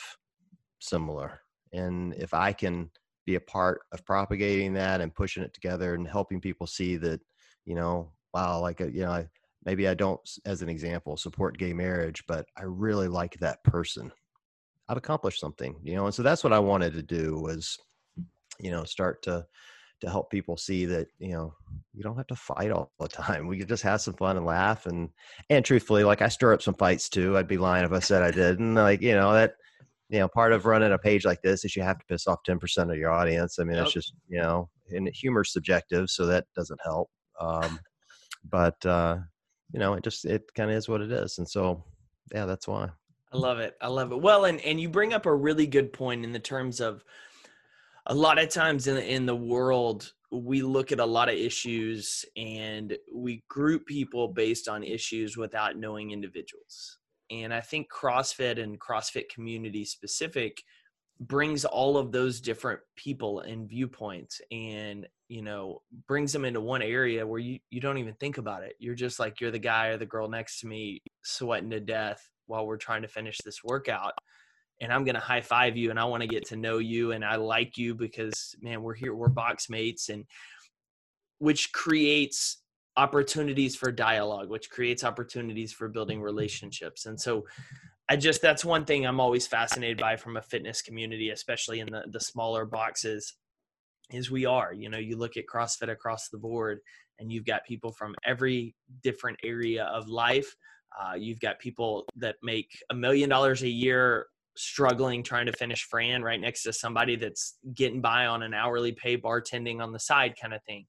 similar 0.79 1.41
and 1.74 2.14
if 2.16 2.34
i 2.34 2.52
can 2.52 2.90
be 3.26 3.36
a 3.36 3.40
part 3.40 3.82
of 3.92 4.06
propagating 4.06 4.74
that 4.74 5.02
and 5.02 5.14
pushing 5.14 5.44
it 5.44 5.54
together 5.54 5.94
and 5.94 6.08
helping 6.08 6.42
people 6.42 6.66
see 6.66 6.98
that 6.98 7.20
you 7.66 7.76
know 7.76 8.12
wow 8.34 8.60
like 8.60 8.82
uh, 8.82 8.88
you 8.88 9.01
know 9.01 9.12
I, 9.12 9.27
maybe 9.66 9.88
i 9.88 9.94
don't 9.94 10.20
as 10.46 10.62
an 10.62 10.70
example 10.70 11.18
support 11.18 11.58
gay 11.58 11.74
marriage 11.74 12.24
but 12.27 12.46
i 12.58 12.64
really 12.64 13.08
like 13.08 13.38
that 13.40 13.64
person. 13.64 14.12
I've 14.88 14.98
accomplished 14.98 15.40
something 15.40 15.75
you 15.84 15.96
know 15.96 16.05
and 16.05 16.16
so 16.16 16.24
that's 16.24 16.44
what 16.44 16.53
i 16.53 16.60
wanted 16.60 16.94
to 16.94 17.03
do 17.03 17.40
was 17.40 17.77
you 18.60 18.72
know 18.72 18.84
start 18.84 19.22
to 19.24 19.46
to 20.01 20.10
help 20.10 20.32
people 20.32 20.58
see 20.58 20.86
that 20.86 21.08
you 21.20 21.34
know 21.34 21.53
you 21.94 22.03
don't 22.03 22.18
have 22.18 22.27
to 22.27 22.36
fight 22.36 22.72
all 22.72 22.92
the 23.00 23.08
time. 23.08 23.48
We 23.48 23.58
could 23.58 23.68
just 23.68 23.84
have 23.84 24.01
some 24.01 24.14
fun 24.14 24.38
and 24.38 24.46
laugh 24.46 24.86
and 24.86 25.10
and 25.50 25.64
truthfully 25.64 26.03
like 26.03 26.22
i 26.22 26.29
stir 26.29 26.53
up 26.53 26.62
some 26.62 26.74
fights 26.74 27.10
too. 27.10 27.38
I'd 27.38 27.48
be 27.48 27.58
lying 27.58 27.86
if 27.86 27.92
i 27.92 28.00
said 28.00 28.24
i 28.24 28.32
didn't 28.32 28.75
like 28.75 29.01
you 29.01 29.14
know 29.14 29.34
that 29.34 29.55
you 30.09 30.19
know, 30.19 30.27
part 30.27 30.53
of 30.53 30.65
running 30.65 30.91
a 30.91 30.98
page 30.98 31.24
like 31.24 31.41
this 31.41 31.63
is 31.63 31.75
you 31.75 31.83
have 31.83 32.00
to 32.00 32.05
piss 32.05 32.27
off 32.27 32.39
10% 32.48 32.91
of 32.91 32.98
your 32.98 33.11
audience. 33.11 33.59
I 33.59 33.63
mean, 33.63 33.75
yep. 33.75 33.85
it's 33.85 33.93
just, 33.93 34.13
you 34.27 34.41
know, 34.41 34.69
and 34.89 35.07
humor's 35.13 35.53
subjective, 35.53 36.09
so 36.09 36.25
that 36.25 36.45
doesn't 36.55 36.79
help. 36.83 37.09
Um, 37.39 37.79
but, 38.50 38.83
uh, 38.85 39.17
you 39.72 39.79
know, 39.79 39.93
it 39.93 40.03
just, 40.03 40.25
it 40.25 40.51
kind 40.55 40.72
of 40.72 40.77
is 40.77 40.89
what 40.89 41.01
it 41.01 41.11
is. 41.11 41.37
And 41.37 41.48
so, 41.48 41.83
yeah, 42.33 42.45
that's 42.45 42.67
why. 42.67 42.89
I 43.31 43.37
love 43.37 43.59
it. 43.59 43.75
I 43.81 43.87
love 43.87 44.11
it. 44.11 44.19
Well, 44.19 44.45
and, 44.45 44.59
and 44.61 44.81
you 44.81 44.89
bring 44.89 45.13
up 45.13 45.27
a 45.27 45.33
really 45.33 45.67
good 45.67 45.93
point 45.93 46.25
in 46.25 46.31
the 46.31 46.39
terms 46.39 46.81
of 46.81 47.03
a 48.07 48.15
lot 48.15 48.39
of 48.39 48.50
times 48.50 48.87
in, 48.87 48.98
in 48.98 49.27
the 49.27 49.35
world, 49.35 50.13
we 50.31 50.63
look 50.63 50.91
at 50.91 51.00
a 51.00 51.05
lot 51.05 51.29
of 51.29 51.35
issues 51.35 52.25
and 52.35 52.98
we 53.13 53.43
group 53.48 53.85
people 53.85 54.27
based 54.27 54.67
on 54.67 54.83
issues 54.83 55.37
without 55.37 55.77
knowing 55.77 56.09
individuals 56.09 56.99
and 57.31 57.53
I 57.53 57.61
think 57.61 57.87
CrossFit 57.92 58.61
and 58.61 58.79
CrossFit 58.79 59.29
community 59.29 59.85
specific 59.85 60.63
brings 61.20 61.65
all 61.65 61.98
of 61.98 62.11
those 62.11 62.39
different 62.39 62.79
people 62.96 63.42
and 63.42 63.68
viewpoints 63.68 64.39
and 64.51 65.05
you 65.27 65.42
know 65.42 65.81
brings 66.07 66.31
them 66.31 66.46
into 66.46 66.61
one 66.61 66.81
area 66.81 67.27
where 67.27 67.39
you 67.39 67.59
you 67.70 67.81
don't 67.81 67.98
even 67.98 68.13
think 68.15 68.37
about 68.37 68.63
it. 68.63 68.74
You're 68.79 68.96
just 68.96 69.20
like 69.20 69.42
you're 69.42 69.51
the 69.51 69.59
guy 69.59 69.87
or 69.87 69.98
the 69.98 70.05
girl 70.05 70.29
next 70.29 70.61
to 70.61 70.68
me 70.68 71.01
sweating 71.24 71.70
to 71.72 71.79
death 71.79 72.29
while 72.48 72.65
we're 72.65 72.77
trying 72.77 73.01
to 73.01 73.07
finish 73.07 73.37
this 73.44 73.63
workout 73.63 74.13
and 74.81 74.94
I'm 74.94 75.03
to 75.05 75.20
high 75.20 75.42
five 75.42 75.77
you 75.77 75.89
and 75.89 76.00
I 76.00 76.05
want 76.05 76.22
to 76.22 76.27
get 76.27 76.48
to 76.48 76.55
know 76.55 76.77
you 76.77 77.11
and 77.11 77.24
I 77.24 77.35
like 77.35 77.77
you 77.77 77.96
because 77.96 78.55
man 78.61 78.81
we're 78.81 78.94
here 78.94 79.13
we're 79.13 79.29
box 79.29 79.70
mates 79.70 80.09
and 80.09 80.25
which 81.39 81.72
creates 81.72 82.57
opportunities 82.98 83.75
for 83.75 83.92
dialogue, 83.92 84.50
which 84.50 84.70
creates 84.70 85.04
opportunities 85.04 85.72
for 85.72 85.88
building 85.88 86.22
relationships. 86.22 87.06
And 87.06 87.20
so 87.20 87.46
I 88.10 88.16
just 88.16 88.42
that's 88.42 88.66
one 88.66 88.86
thing 88.86 89.06
I'm 89.06 89.20
always 89.20 89.48
fascinated 89.48 89.98
by 89.98 90.16
from 90.16 90.38
a 90.38 90.42
fitness 90.42 90.82
community, 90.82 91.30
especially 91.30 91.80
in 91.80 91.88
the, 91.88 92.04
the 92.10 92.20
smaller 92.20 92.66
boxes, 92.66 93.36
is 94.12 94.32
we 94.32 94.46
are. 94.46 94.74
You 94.74 94.90
know, 94.90 94.98
you 94.98 95.18
look 95.18 95.38
at 95.38 95.46
CrossFit 95.46 95.90
across 95.90 96.30
the 96.30 96.38
board 96.38 96.80
and 97.20 97.32
you've 97.32 97.46
got 97.46 97.66
people 97.66 97.92
from 97.92 98.16
every 98.25 98.75
different 99.04 99.38
area 99.44 99.86
of 99.86 100.08
life. 100.08 100.56
Uh, 101.00 101.14
you've 101.14 101.40
got 101.40 101.60
people 101.60 102.06
that 102.16 102.36
make 102.42 102.70
a 102.90 102.96
million 102.96 103.30
dollars 103.30 103.62
a 103.62 103.70
year 103.70 104.25
struggling 104.58 105.24
trying 105.24 105.46
to 105.46 105.54
finish 105.54 105.84
Fran 105.84 106.24
right 106.24 106.42
next 106.42 106.64
to 106.64 106.74
somebody 106.74 107.16
that's 107.16 107.58
getting 107.75 108.02
by 108.02 108.25
on 108.25 108.42
an 108.42 108.54
hourly 108.54 108.92
pay 108.92 109.16
bartending 109.16 109.82
on 109.82 109.94
the 109.94 110.00
side 110.00 110.34
kind 110.42 110.54
of 110.54 110.62
thing 110.64 110.86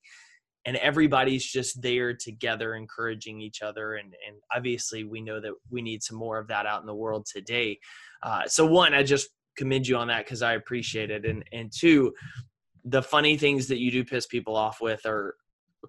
and 0.66 0.76
everybody's 0.76 1.44
just 1.44 1.80
there 1.80 2.14
together 2.14 2.74
encouraging 2.74 3.40
each 3.40 3.62
other 3.62 3.94
and 3.94 4.14
and 4.26 4.36
obviously 4.54 5.04
we 5.04 5.20
know 5.20 5.40
that 5.40 5.52
we 5.70 5.82
need 5.82 6.02
some 6.02 6.18
more 6.18 6.38
of 6.38 6.48
that 6.48 6.66
out 6.66 6.80
in 6.80 6.86
the 6.86 6.94
world 6.94 7.26
today. 7.26 7.78
Uh, 8.22 8.46
so 8.46 8.66
one 8.66 8.94
i 8.94 9.02
just 9.02 9.28
commend 9.56 9.86
you 9.86 9.96
on 9.96 10.08
that 10.08 10.24
because 10.24 10.42
i 10.42 10.54
appreciate 10.54 11.10
it. 11.10 11.24
And 11.24 11.44
and 11.52 11.72
two 11.72 12.12
the 12.84 13.02
funny 13.02 13.36
things 13.36 13.68
that 13.68 13.78
you 13.78 13.90
do 13.90 14.04
piss 14.04 14.26
people 14.26 14.56
off 14.56 14.80
with 14.80 15.04
are 15.06 15.34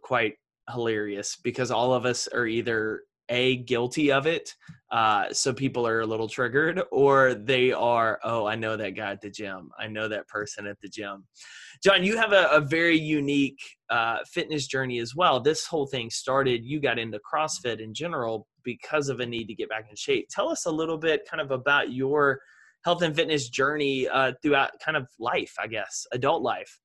quite 0.02 0.36
hilarious 0.70 1.38
because 1.38 1.72
all 1.72 1.94
of 1.94 2.06
us 2.06 2.28
are 2.28 2.46
either 2.46 3.02
a 3.30 3.58
guilty 3.58 4.12
of 4.12 4.28
it 4.28 4.54
uh, 4.92 5.32
so 5.32 5.54
people 5.54 5.88
are 5.88 6.02
a 6.02 6.06
little 6.06 6.28
triggered 6.28 6.82
or 6.92 7.34
they 7.34 7.72
are 7.72 8.20
oh 8.24 8.46
i 8.46 8.56
know 8.56 8.76
that 8.76 8.92
guy 8.92 9.12
at 9.12 9.22
the 9.22 9.30
gym. 9.30 9.70
I 9.80 9.88
know 9.88 10.08
that 10.08 10.28
person 10.28 10.68
at 10.68 10.80
the 10.82 10.90
gym. 10.90 11.26
John 11.84 12.04
you 12.04 12.18
have 12.18 12.34
a, 12.34 12.48
a 12.52 12.62
very 12.62 12.98
unique 12.98 13.60
uh, 13.90 14.20
fitness 14.32 14.68
journey 14.68 15.00
as 15.00 15.16
well. 15.16 15.40
This 15.40 15.66
whole 15.66 15.88
thing 15.88 16.10
started 16.10 16.64
you 16.64 16.80
got 16.80 17.00
into 17.00 17.20
crossfit 17.20 17.80
in 17.80 17.94
general 17.94 18.48
because 18.64 19.10
of 19.10 19.20
a 19.20 19.26
need 19.26 19.48
to 19.48 19.56
get 19.56 19.70
back 19.70 19.88
in 19.90 19.96
shape. 19.96 20.28
Tell 20.30 20.50
us 20.50 20.66
a 20.66 20.72
little 20.72 20.98
bit 20.98 21.28
kind 21.30 21.42
of 21.42 21.52
about 21.52 21.92
your 21.92 22.40
health 22.84 23.02
and 23.02 23.16
fitness 23.16 23.50
journey 23.50 24.08
uh, 24.08 24.34
throughout 24.42 24.72
kind 24.84 24.98
of 24.98 25.08
life 25.20 25.54
i 25.60 25.68
guess 25.68 26.06
adult 26.12 26.42
life 26.42 26.80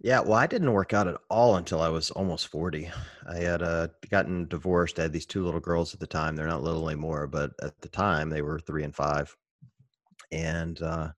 yeah, 0.00 0.20
well, 0.20 0.34
I 0.34 0.46
didn't 0.46 0.72
work 0.72 0.92
out 0.92 1.08
at 1.08 1.16
all 1.28 1.56
until 1.56 1.80
I 1.80 1.88
was 1.88 2.10
almost 2.10 2.48
40. 2.48 2.90
I 3.28 3.36
had 3.36 3.62
uh, 3.62 3.88
gotten 4.10 4.46
divorced. 4.46 4.98
I 4.98 5.02
had 5.02 5.12
these 5.12 5.26
two 5.26 5.44
little 5.44 5.60
girls 5.60 5.94
at 5.94 6.00
the 6.00 6.06
time. 6.06 6.36
They're 6.36 6.46
not 6.46 6.62
little 6.62 6.88
anymore, 6.88 7.26
but 7.26 7.52
at 7.62 7.80
the 7.80 7.88
time 7.88 8.28
they 8.28 8.42
were 8.42 8.58
three 8.58 8.84
and 8.84 8.94
five. 8.94 9.34
And, 10.30 10.80
uh, 10.82 11.08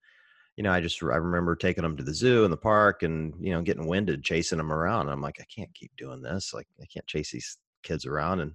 you 0.56 0.64
know, 0.64 0.72
I 0.72 0.80
just, 0.80 1.02
I 1.02 1.16
remember 1.16 1.54
taking 1.56 1.82
them 1.82 1.96
to 1.96 2.02
the 2.02 2.14
zoo 2.14 2.44
and 2.44 2.52
the 2.52 2.56
park 2.56 3.02
and, 3.02 3.34
you 3.40 3.52
know, 3.52 3.62
getting 3.62 3.86
winded 3.86 4.24
chasing 4.24 4.58
them 4.58 4.72
around. 4.72 5.08
I'm 5.08 5.22
like, 5.22 5.38
I 5.40 5.44
can't 5.44 5.72
keep 5.74 5.92
doing 5.96 6.22
this. 6.22 6.52
Like, 6.54 6.66
I 6.80 6.86
can't 6.86 7.06
chase 7.06 7.30
these 7.30 7.58
kids 7.82 8.06
around. 8.06 8.40
And 8.40 8.54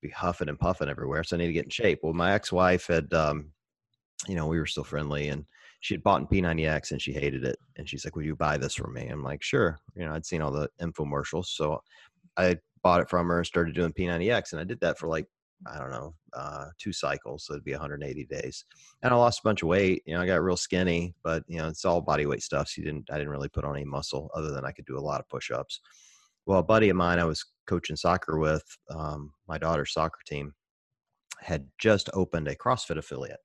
be 0.00 0.10
huffing 0.10 0.48
and 0.48 0.58
puffing 0.58 0.88
everywhere. 0.88 1.24
So 1.24 1.36
I 1.36 1.38
need 1.38 1.48
to 1.48 1.52
get 1.52 1.64
in 1.64 1.70
shape. 1.70 2.00
Well, 2.02 2.12
my 2.12 2.32
ex-wife 2.32 2.86
had, 2.86 3.12
um, 3.12 3.52
you 4.26 4.34
know, 4.34 4.46
we 4.46 4.58
were 4.58 4.66
still 4.66 4.84
friendly 4.84 5.28
and 5.28 5.44
she 5.80 5.94
had 5.94 6.02
bought 6.02 6.20
in 6.20 6.26
P90X 6.26 6.92
and 6.92 7.02
she 7.02 7.12
hated 7.12 7.44
it. 7.44 7.58
And 7.76 7.88
she's 7.88 8.04
like, 8.04 8.14
"Will 8.14 8.24
you 8.24 8.36
buy 8.36 8.58
this 8.58 8.74
from 8.74 8.94
me?" 8.94 9.08
I'm 9.08 9.22
like, 9.22 9.42
"Sure." 9.42 9.78
You 9.96 10.06
know, 10.06 10.14
I'd 10.14 10.26
seen 10.26 10.42
all 10.42 10.52
the 10.52 10.68
infomercials, 10.80 11.46
so 11.46 11.82
I 12.36 12.58
bought 12.82 13.00
it 13.02 13.10
from 13.10 13.28
her 13.28 13.38
and 13.38 13.46
started 13.46 13.74
doing 13.74 13.92
P90X, 13.92 14.52
and 14.52 14.60
I 14.60 14.64
did 14.64 14.80
that 14.80 14.98
for 14.98 15.08
like 15.08 15.26
I 15.66 15.78
don't 15.78 15.90
know, 15.90 16.14
uh, 16.32 16.66
two 16.78 16.92
cycles, 16.92 17.44
so 17.44 17.52
it'd 17.52 17.64
be 17.64 17.72
180 17.72 18.24
days. 18.24 18.64
And 19.02 19.12
I 19.12 19.16
lost 19.16 19.40
a 19.40 19.42
bunch 19.44 19.62
of 19.62 19.68
weight. 19.68 20.02
You 20.06 20.14
know, 20.14 20.22
I 20.22 20.26
got 20.26 20.42
real 20.42 20.56
skinny, 20.56 21.14
but 21.22 21.42
you 21.48 21.58
know, 21.58 21.68
it's 21.68 21.84
all 21.84 22.00
body 22.00 22.24
weight 22.26 22.42
stuff. 22.42 22.68
So 22.68 22.80
you 22.80 22.86
didn't, 22.86 23.10
I 23.10 23.18
didn't 23.18 23.28
really 23.30 23.48
put 23.48 23.64
on 23.64 23.76
any 23.76 23.84
muscle 23.84 24.30
other 24.34 24.52
than 24.52 24.64
I 24.64 24.72
could 24.72 24.86
do 24.86 24.98
a 24.98 25.00
lot 25.00 25.20
of 25.20 25.28
push-ups. 25.28 25.80
Well, 26.46 26.60
a 26.60 26.64
buddy 26.64 26.88
of 26.88 26.96
mine 26.96 27.18
I 27.18 27.24
was 27.24 27.44
coaching 27.66 27.96
soccer 27.96 28.38
with, 28.38 28.64
um, 28.88 29.32
my 29.48 29.58
daughter's 29.58 29.92
soccer 29.92 30.20
team, 30.26 30.54
had 31.40 31.66
just 31.78 32.08
opened 32.14 32.48
a 32.48 32.56
CrossFit 32.56 32.96
affiliate 32.96 33.40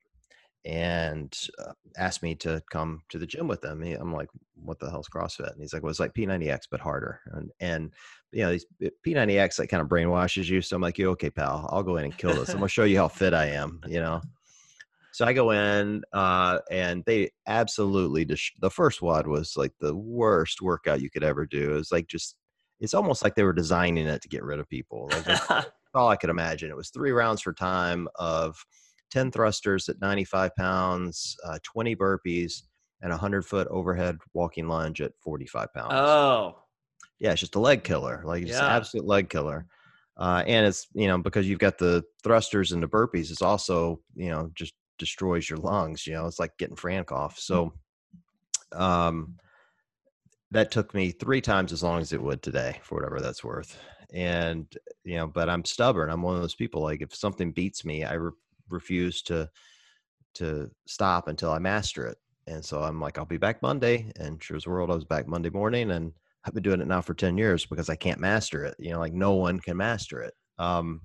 and 0.66 1.38
uh, 1.64 1.72
asked 1.96 2.24
me 2.24 2.34
to 2.34 2.60
come 2.70 3.00
to 3.08 3.18
the 3.18 3.26
gym 3.26 3.46
with 3.46 3.62
them. 3.62 3.82
I'm 3.82 4.12
like, 4.12 4.28
what 4.56 4.80
the 4.80 4.90
hell's 4.90 5.08
CrossFit? 5.08 5.52
And 5.52 5.60
he's 5.60 5.72
like, 5.72 5.82
well, 5.82 5.90
it's 5.90 6.00
like 6.00 6.12
P90X, 6.12 6.62
but 6.68 6.80
harder. 6.80 7.20
And, 7.26 7.50
and 7.60 7.94
you 8.32 8.42
know, 8.42 8.50
these 8.50 8.66
P90X 9.06 9.60
like 9.60 9.68
kind 9.68 9.80
of 9.80 9.88
brainwashes 9.88 10.48
you. 10.48 10.60
So 10.60 10.74
I'm 10.74 10.82
like, 10.82 10.98
you 10.98 11.10
okay, 11.10 11.30
pal? 11.30 11.68
I'll 11.70 11.84
go 11.84 11.96
in 11.98 12.04
and 12.04 12.18
kill 12.18 12.34
this. 12.34 12.48
I'm 12.48 12.56
gonna 12.56 12.68
show 12.68 12.84
you 12.84 12.98
how 12.98 13.08
fit 13.08 13.32
I 13.32 13.46
am. 13.46 13.80
You 13.86 14.00
know. 14.00 14.20
So 15.12 15.24
I 15.24 15.32
go 15.32 15.52
in, 15.52 16.02
uh, 16.12 16.58
and 16.70 17.02
they 17.06 17.30
absolutely 17.46 18.26
dis- 18.26 18.50
the 18.60 18.68
first 18.68 19.00
WOD 19.00 19.26
was 19.26 19.56
like 19.56 19.72
the 19.80 19.96
worst 19.96 20.60
workout 20.60 21.00
you 21.00 21.08
could 21.08 21.24
ever 21.24 21.46
do. 21.46 21.70
It 21.70 21.74
was 21.74 21.92
like 21.92 22.06
just 22.06 22.36
it's 22.80 22.92
almost 22.92 23.24
like 23.24 23.34
they 23.34 23.44
were 23.44 23.54
designing 23.54 24.06
it 24.06 24.20
to 24.22 24.28
get 24.28 24.42
rid 24.42 24.58
of 24.58 24.68
people. 24.68 25.08
Like 25.12 25.24
that's 25.24 25.66
all 25.94 26.08
I 26.08 26.16
could 26.16 26.28
imagine. 26.28 26.70
It 26.70 26.76
was 26.76 26.90
three 26.90 27.12
rounds 27.12 27.40
for 27.40 27.54
time 27.54 28.08
of 28.16 28.62
10 29.16 29.30
thrusters 29.30 29.88
at 29.88 29.98
95 30.02 30.54
pounds, 30.56 31.38
uh, 31.42 31.58
20 31.62 31.96
burpees, 31.96 32.64
and 33.00 33.12
a 33.12 33.16
100 33.16 33.46
foot 33.46 33.66
overhead 33.68 34.18
walking 34.34 34.68
lunge 34.68 35.00
at 35.00 35.12
45 35.22 35.72
pounds. 35.72 35.92
Oh. 35.94 36.58
Yeah, 37.18 37.32
it's 37.32 37.40
just 37.40 37.54
a 37.54 37.58
leg 37.60 37.82
killer. 37.82 38.20
Like, 38.26 38.44
just 38.44 38.60
yeah. 38.60 38.76
absolute 38.76 39.06
leg 39.06 39.30
killer. 39.30 39.64
Uh, 40.18 40.44
and 40.46 40.66
it's, 40.66 40.88
you 40.92 41.08
know, 41.08 41.16
because 41.16 41.48
you've 41.48 41.58
got 41.58 41.78
the 41.78 42.04
thrusters 42.22 42.72
and 42.72 42.82
the 42.82 42.88
burpees, 42.88 43.30
it's 43.30 43.40
also, 43.40 44.00
you 44.14 44.28
know, 44.28 44.50
just 44.54 44.74
destroys 44.98 45.48
your 45.48 45.60
lungs. 45.60 46.06
You 46.06 46.12
know, 46.12 46.26
it's 46.26 46.38
like 46.38 46.54
getting 46.58 46.76
Fran 46.76 47.04
cough. 47.04 47.38
So, 47.38 47.72
um, 48.72 49.36
that 50.50 50.70
took 50.70 50.92
me 50.92 51.10
three 51.10 51.40
times 51.40 51.72
as 51.72 51.82
long 51.82 52.02
as 52.02 52.12
it 52.12 52.22
would 52.22 52.42
today 52.42 52.80
for 52.82 52.96
whatever 52.96 53.20
that's 53.20 53.42
worth 53.42 53.78
and 54.14 54.76
you 55.02 55.16
know 55.16 55.26
but 55.26 55.48
i'm 55.48 55.64
stubborn 55.64 56.08
i'm 56.08 56.22
one 56.22 56.36
of 56.36 56.40
those 56.40 56.54
people 56.54 56.80
like 56.80 57.02
if 57.02 57.12
something 57.12 57.50
beats 57.50 57.84
me 57.84 58.04
i 58.04 58.12
re- 58.12 58.30
refuse 58.68 59.22
to 59.22 59.50
to 60.34 60.70
stop 60.86 61.28
until 61.28 61.50
I 61.50 61.58
master 61.58 62.06
it. 62.06 62.18
And 62.46 62.64
so 62.64 62.82
I'm 62.82 63.00
like, 63.00 63.18
I'll 63.18 63.24
be 63.24 63.38
back 63.38 63.62
Monday. 63.62 64.12
And 64.20 64.42
sure 64.42 64.56
as 64.56 64.66
world, 64.66 64.90
I 64.90 64.94
was 64.94 65.04
back 65.04 65.26
Monday 65.26 65.50
morning, 65.50 65.90
and 65.90 66.12
I've 66.44 66.54
been 66.54 66.62
doing 66.62 66.80
it 66.80 66.86
now 66.86 67.00
for 67.00 67.14
ten 67.14 67.36
years 67.36 67.66
because 67.66 67.88
I 67.88 67.96
can't 67.96 68.20
master 68.20 68.64
it. 68.64 68.76
You 68.78 68.92
know, 68.92 69.00
like 69.00 69.12
no 69.14 69.34
one 69.34 69.58
can 69.58 69.76
master 69.76 70.20
it. 70.22 70.34
Um, 70.58 71.02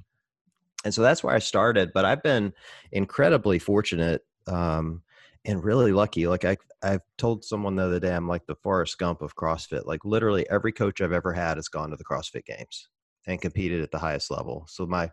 and 0.83 0.93
so 0.93 1.01
that's 1.01 1.23
where 1.23 1.35
I 1.35 1.39
started. 1.39 1.91
But 1.93 2.05
I've 2.05 2.23
been 2.23 2.53
incredibly 2.91 3.59
fortunate 3.59 4.21
um, 4.47 5.01
and 5.45 5.63
really 5.63 5.91
lucky. 5.91 6.27
Like 6.27 6.45
I, 6.45 6.57
I've 6.83 7.01
told 7.17 7.43
someone 7.43 7.75
the 7.75 7.85
other 7.85 7.99
day, 7.99 8.13
I'm 8.13 8.27
like 8.27 8.45
the 8.45 8.55
Forrest 8.55 8.97
Gump 8.97 9.21
of 9.21 9.35
CrossFit. 9.35 9.85
Like 9.85 10.05
literally 10.05 10.49
every 10.49 10.71
coach 10.71 11.01
I've 11.01 11.11
ever 11.11 11.33
had 11.33 11.57
has 11.57 11.67
gone 11.67 11.91
to 11.91 11.95
the 11.95 12.05
CrossFit 12.05 12.45
Games 12.45 12.89
and 13.27 13.41
competed 13.41 13.81
at 13.81 13.91
the 13.91 13.99
highest 13.99 14.31
level. 14.31 14.65
So 14.67 14.85
my 14.85 15.09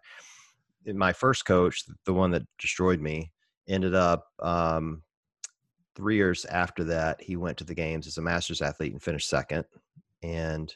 my 0.87 1.13
first 1.13 1.45
coach, 1.45 1.85
the 2.05 2.13
one 2.13 2.31
that 2.33 2.47
destroyed 2.59 3.01
me, 3.01 3.33
ended 3.69 3.95
up 3.95 4.27
um, 4.41 5.03
three 5.95 6.17
years 6.17 6.45
after 6.47 6.85
that. 6.85 7.21
He 7.23 7.37
went 7.37 7.59
to 7.59 7.65
the 7.65 7.75
games 7.75 8.07
as 8.07 8.19
a 8.19 8.23
masters 8.23 8.63
athlete 8.63 8.93
and 8.93 9.03
finished 9.03 9.29
second. 9.29 9.65
And 10.23 10.73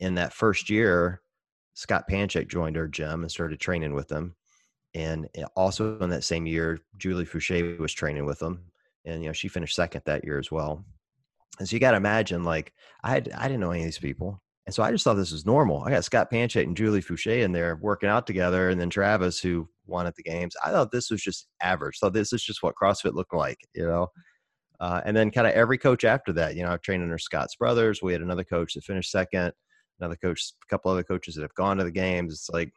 in 0.00 0.14
that 0.16 0.32
first 0.32 0.68
year, 0.68 1.22
Scott 1.74 2.04
Panchik 2.08 2.48
joined 2.48 2.76
our 2.76 2.88
gym 2.88 3.22
and 3.22 3.30
started 3.30 3.60
training 3.60 3.94
with 3.94 4.08
them. 4.08 4.34
And 4.94 5.28
eh, 5.34 5.44
also 5.56 5.98
in 5.98 6.10
that 6.10 6.24
same 6.24 6.46
year, 6.46 6.80
Julie 6.98 7.24
Foucher 7.24 7.78
was 7.78 7.92
training 7.92 8.26
with 8.26 8.38
them, 8.38 8.64
and 9.04 9.22
you 9.22 9.28
know 9.28 9.32
she 9.32 9.48
finished 9.48 9.74
second 9.74 10.02
that 10.04 10.24
year 10.24 10.38
as 10.38 10.50
well. 10.50 10.84
And 11.58 11.68
so 11.68 11.74
you 11.74 11.80
got 11.80 11.92
to 11.92 11.96
imagine, 11.96 12.44
like 12.44 12.72
I 13.02 13.10
had, 13.10 13.30
I 13.36 13.44
didn't 13.44 13.60
know 13.60 13.70
any 13.70 13.80
of 13.80 13.86
these 13.86 13.98
people. 13.98 14.42
And 14.66 14.74
so 14.74 14.82
I 14.82 14.92
just 14.92 15.02
thought 15.02 15.14
this 15.14 15.32
was 15.32 15.44
normal. 15.44 15.82
I 15.82 15.90
got 15.90 16.04
Scott 16.04 16.30
Panchik 16.30 16.62
and 16.62 16.76
Julie 16.76 17.02
Foucher 17.02 17.42
in 17.42 17.52
there 17.52 17.78
working 17.82 18.08
out 18.08 18.26
together, 18.26 18.70
and 18.70 18.80
then 18.80 18.90
Travis, 18.90 19.40
who 19.40 19.68
won 19.86 20.06
at 20.06 20.14
the 20.14 20.22
games. 20.22 20.54
I 20.64 20.70
thought 20.70 20.92
this 20.92 21.10
was 21.10 21.20
just 21.20 21.48
average. 21.60 21.98
Thought 21.98 22.12
this 22.12 22.32
is 22.32 22.42
just 22.42 22.62
what 22.62 22.74
CrossFit 22.80 23.14
looked 23.14 23.34
like, 23.34 23.58
you 23.74 23.86
know. 23.86 24.08
Uh, 24.78 25.00
and 25.04 25.16
then 25.16 25.30
kind 25.30 25.46
of 25.46 25.52
every 25.52 25.78
coach 25.78 26.04
after 26.04 26.32
that, 26.32 26.56
you 26.56 26.62
know, 26.62 26.70
I've 26.70 26.82
trained 26.82 27.02
under 27.02 27.18
Scott's 27.18 27.56
brothers. 27.56 28.02
We 28.02 28.12
had 28.12 28.22
another 28.22 28.44
coach 28.44 28.74
that 28.74 28.84
finished 28.84 29.10
second, 29.10 29.52
another 30.00 30.16
coach, 30.16 30.52
a 30.62 30.66
couple 30.66 30.90
other 30.90 31.04
coaches 31.04 31.34
that 31.34 31.42
have 31.42 31.54
gone 31.54 31.76
to 31.76 31.84
the 31.84 31.90
games. 31.90 32.32
It's 32.32 32.50
like, 32.50 32.72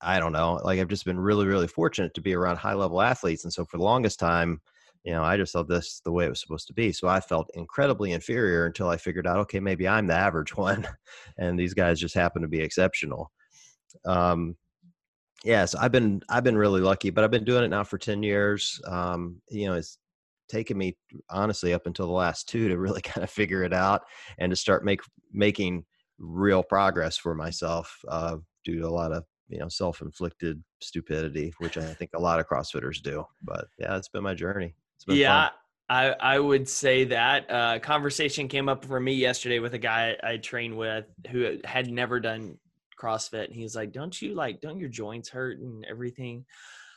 I 0.00 0.18
don't 0.18 0.32
know. 0.32 0.60
Like 0.64 0.80
I've 0.80 0.88
just 0.88 1.04
been 1.04 1.18
really, 1.18 1.46
really 1.46 1.68
fortunate 1.68 2.14
to 2.14 2.20
be 2.20 2.34
around 2.34 2.56
high 2.56 2.74
level 2.74 3.00
athletes. 3.00 3.44
And 3.44 3.52
so 3.52 3.64
for 3.64 3.78
the 3.78 3.84
longest 3.84 4.18
time, 4.18 4.60
you 5.08 5.14
know, 5.14 5.24
I 5.24 5.38
just 5.38 5.54
thought 5.54 5.68
this 5.68 6.02
the 6.04 6.12
way 6.12 6.26
it 6.26 6.28
was 6.28 6.42
supposed 6.42 6.66
to 6.66 6.74
be. 6.74 6.92
So 6.92 7.08
I 7.08 7.18
felt 7.18 7.50
incredibly 7.54 8.12
inferior 8.12 8.66
until 8.66 8.90
I 8.90 8.98
figured 8.98 9.26
out, 9.26 9.38
okay, 9.38 9.58
maybe 9.58 9.88
I'm 9.88 10.06
the 10.06 10.14
average 10.14 10.54
one, 10.56 10.86
and 11.38 11.58
these 11.58 11.72
guys 11.72 11.98
just 11.98 12.14
happen 12.14 12.42
to 12.42 12.48
be 12.48 12.60
exceptional. 12.60 13.32
Um, 14.04 14.54
yes, 15.44 15.74
I've 15.74 15.92
been 15.92 16.20
I've 16.28 16.44
been 16.44 16.58
really 16.58 16.82
lucky, 16.82 17.08
but 17.08 17.24
I've 17.24 17.30
been 17.30 17.46
doing 17.46 17.64
it 17.64 17.68
now 17.68 17.84
for 17.84 17.96
ten 17.96 18.22
years. 18.22 18.78
Um, 18.86 19.40
you 19.48 19.66
know, 19.66 19.76
it's 19.76 19.96
taken 20.50 20.76
me 20.76 20.94
honestly 21.30 21.72
up 21.72 21.86
until 21.86 22.06
the 22.06 22.12
last 22.12 22.46
two 22.46 22.68
to 22.68 22.76
really 22.76 23.00
kind 23.02 23.24
of 23.24 23.30
figure 23.30 23.62
it 23.62 23.72
out 23.72 24.02
and 24.38 24.50
to 24.50 24.56
start 24.56 24.84
make 24.84 25.00
making 25.32 25.86
real 26.18 26.62
progress 26.62 27.16
for 27.16 27.34
myself 27.34 27.98
uh, 28.08 28.36
due 28.62 28.78
to 28.80 28.86
a 28.86 28.90
lot 28.90 29.12
of 29.12 29.24
you 29.48 29.58
know 29.58 29.70
self-inflicted 29.70 30.62
stupidity, 30.82 31.54
which 31.60 31.78
I 31.78 31.94
think 31.94 32.10
a 32.14 32.20
lot 32.20 32.40
of 32.40 32.46
CrossFitters 32.46 33.00
do. 33.00 33.24
But 33.42 33.68
yeah, 33.78 33.96
it's 33.96 34.10
been 34.10 34.22
my 34.22 34.34
journey 34.34 34.74
yeah, 35.06 35.48
fun. 35.48 35.52
I 35.88 36.34
I 36.34 36.38
would 36.38 36.68
say 36.68 37.04
that 37.04 37.50
uh, 37.50 37.78
conversation 37.80 38.48
came 38.48 38.68
up 38.68 38.84
for 38.84 39.00
me 39.00 39.14
yesterday 39.14 39.58
with 39.58 39.74
a 39.74 39.78
guy 39.78 40.16
I 40.22 40.36
trained 40.36 40.76
with 40.76 41.06
who 41.30 41.58
had 41.64 41.90
never 41.90 42.20
done 42.20 42.58
CrossFit, 43.00 43.46
and 43.46 43.54
he's 43.54 43.76
like, 43.76 43.92
"Don't 43.92 44.20
you 44.20 44.34
like? 44.34 44.60
Don't 44.60 44.78
your 44.78 44.88
joints 44.88 45.28
hurt 45.28 45.58
and 45.58 45.84
everything?" 45.88 46.44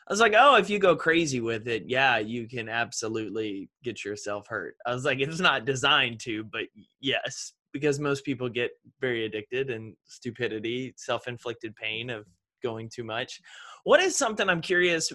I 0.08 0.14
was 0.14 0.20
like, 0.20 0.34
"Oh, 0.36 0.56
if 0.56 0.70
you 0.70 0.80
go 0.80 0.96
crazy 0.96 1.40
with 1.40 1.68
it, 1.68 1.84
yeah, 1.88 2.18
you 2.18 2.48
can 2.48 2.68
absolutely 2.68 3.70
get 3.84 4.04
yourself 4.04 4.48
hurt." 4.48 4.76
I 4.86 4.94
was 4.94 5.06
like, 5.06 5.20
"It's 5.20 5.40
not 5.40 5.66
designed 5.66 6.20
to, 6.22 6.44
but 6.44 6.64
yes." 7.00 7.54
Because 7.74 8.00
most 8.00 8.26
people 8.26 8.50
get 8.50 8.72
very 9.00 9.26
addicted 9.26 9.70
and 9.70 9.96
stupidity, 10.06 10.94
self-inflicted 10.98 11.74
pain 11.78 12.10
of 12.10 12.26
going 12.62 12.90
too 12.90 13.06
much. 13.06 13.40
What 13.84 14.00
is 14.00 14.16
something 14.16 14.48
I'm 14.48 14.62
curious 14.62 15.12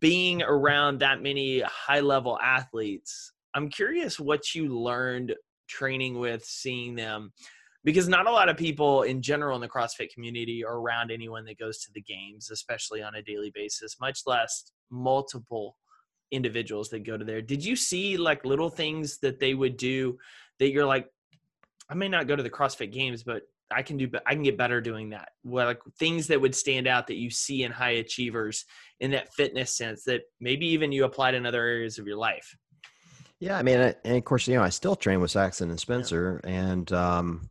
being 0.00 0.42
around 0.42 1.00
that 1.00 1.22
many 1.22 1.60
high 1.60 2.00
level 2.00 2.38
athletes? 2.40 3.32
I'm 3.54 3.68
curious 3.68 4.20
what 4.20 4.54
you 4.54 4.68
learned 4.78 5.34
training 5.68 6.18
with, 6.18 6.44
seeing 6.44 6.94
them, 6.94 7.32
because 7.84 8.08
not 8.08 8.26
a 8.26 8.30
lot 8.30 8.48
of 8.48 8.56
people 8.56 9.02
in 9.02 9.22
general 9.22 9.56
in 9.56 9.60
the 9.60 9.68
CrossFit 9.68 10.12
community 10.12 10.64
are 10.64 10.78
around 10.78 11.10
anyone 11.10 11.44
that 11.46 11.58
goes 11.58 11.78
to 11.78 11.90
the 11.94 12.02
games, 12.02 12.50
especially 12.50 13.02
on 13.02 13.14
a 13.14 13.22
daily 13.22 13.50
basis, 13.54 13.96
much 14.00 14.20
less 14.26 14.70
multiple 14.90 15.76
individuals 16.30 16.88
that 16.90 17.04
go 17.06 17.16
to 17.16 17.24
there. 17.24 17.42
Did 17.42 17.64
you 17.64 17.76
see 17.76 18.16
like 18.16 18.44
little 18.44 18.70
things 18.70 19.18
that 19.18 19.40
they 19.40 19.54
would 19.54 19.76
do 19.76 20.18
that 20.58 20.70
you're 20.70 20.86
like, 20.86 21.08
I 21.88 21.94
may 21.94 22.08
not 22.08 22.26
go 22.26 22.36
to 22.36 22.42
the 22.42 22.50
CrossFit 22.50 22.92
games, 22.92 23.22
but 23.22 23.42
I 23.70 23.82
can 23.82 23.96
do, 23.96 24.10
I 24.26 24.34
can 24.34 24.42
get 24.42 24.56
better 24.56 24.80
doing 24.80 25.10
that. 25.10 25.30
Well, 25.44 25.66
like 25.66 25.80
things 25.98 26.28
that 26.28 26.40
would 26.40 26.54
stand 26.54 26.86
out 26.86 27.08
that 27.08 27.16
you 27.16 27.30
see 27.30 27.64
in 27.64 27.72
high 27.72 27.92
achievers 27.92 28.64
in 29.00 29.10
that 29.12 29.34
fitness 29.34 29.76
sense 29.76 30.04
that 30.04 30.22
maybe 30.40 30.66
even 30.68 30.92
you 30.92 31.04
applied 31.04 31.34
in 31.34 31.46
other 31.46 31.64
areas 31.64 31.98
of 31.98 32.06
your 32.06 32.16
life. 32.16 32.56
Yeah, 33.40 33.58
I 33.58 33.62
mean, 33.62 33.94
and 34.04 34.16
of 34.16 34.24
course, 34.24 34.48
you 34.48 34.54
know, 34.54 34.62
I 34.62 34.70
still 34.70 34.96
train 34.96 35.20
with 35.20 35.30
Saxon 35.30 35.68
and 35.68 35.78
Spencer, 35.78 36.40
yeah. 36.42 36.50
and 36.50 36.92
um, 36.92 37.50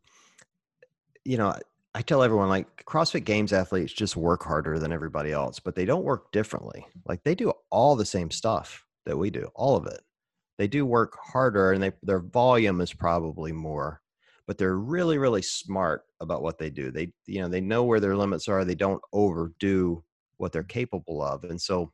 you 1.23 1.37
know, 1.37 1.53
I 1.93 2.01
tell 2.01 2.23
everyone 2.23 2.49
like 2.49 2.83
CrossFit 2.85 3.23
Games 3.23 3.53
athletes 3.53 3.93
just 3.93 4.17
work 4.17 4.43
harder 4.43 4.79
than 4.79 4.91
everybody 4.91 5.31
else, 5.31 5.59
but 5.59 5.75
they 5.75 5.85
don't 5.85 6.03
work 6.03 6.31
differently. 6.31 6.85
Like 7.07 7.23
they 7.23 7.35
do 7.35 7.53
all 7.69 7.95
the 7.95 8.05
same 8.05 8.31
stuff 8.31 8.83
that 9.05 9.17
we 9.17 9.29
do, 9.29 9.49
all 9.53 9.75
of 9.75 9.85
it. 9.85 10.01
They 10.57 10.67
do 10.67 10.85
work 10.85 11.17
harder, 11.21 11.71
and 11.71 11.83
they 11.83 11.91
their 12.01 12.19
volume 12.19 12.81
is 12.81 12.91
probably 12.91 13.51
more 13.51 14.01
but 14.47 14.57
they're 14.57 14.77
really 14.77 15.17
really 15.17 15.41
smart 15.41 16.03
about 16.19 16.41
what 16.41 16.57
they 16.57 16.69
do 16.69 16.91
they 16.91 17.11
you 17.25 17.41
know 17.41 17.47
they 17.47 17.61
know 17.61 17.83
where 17.83 17.99
their 17.99 18.15
limits 18.15 18.47
are 18.47 18.65
they 18.65 18.75
don't 18.75 19.01
overdo 19.13 20.03
what 20.37 20.51
they're 20.51 20.63
capable 20.63 21.21
of 21.21 21.43
and 21.45 21.61
so 21.61 21.91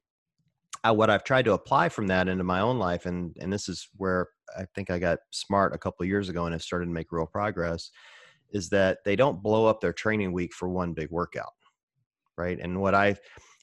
I, 0.84 0.92
what 0.92 1.10
i've 1.10 1.24
tried 1.24 1.46
to 1.46 1.54
apply 1.54 1.90
from 1.90 2.08
that 2.08 2.28
into 2.28 2.44
my 2.44 2.60
own 2.60 2.80
life 2.80 3.06
and 3.06 3.36
and 3.40 3.52
this 3.52 3.70
is 3.70 3.88
where 3.98 4.30
i 4.58 4.66
think 4.76 4.90
i 4.90 5.00
got 5.00 5.20
smart 5.32 5.76
a 5.76 5.78
couple 5.78 6.06
years 6.06 6.30
ago 6.30 6.46
and 6.46 6.54
have 6.54 6.62
started 6.62 6.86
to 6.86 6.92
make 6.92 7.12
real 7.12 7.26
progress 7.26 7.92
is 8.52 8.70
that 8.70 9.00
they 9.06 9.16
don't 9.16 9.42
blow 9.42 9.66
up 9.66 9.80
their 9.80 9.94
training 9.94 10.34
week 10.34 10.54
for 10.54 10.70
one 10.70 10.94
big 10.94 11.10
workout 11.10 11.54
right? 12.42 12.60
And 12.60 12.82
what 12.82 12.96
I 12.96 13.16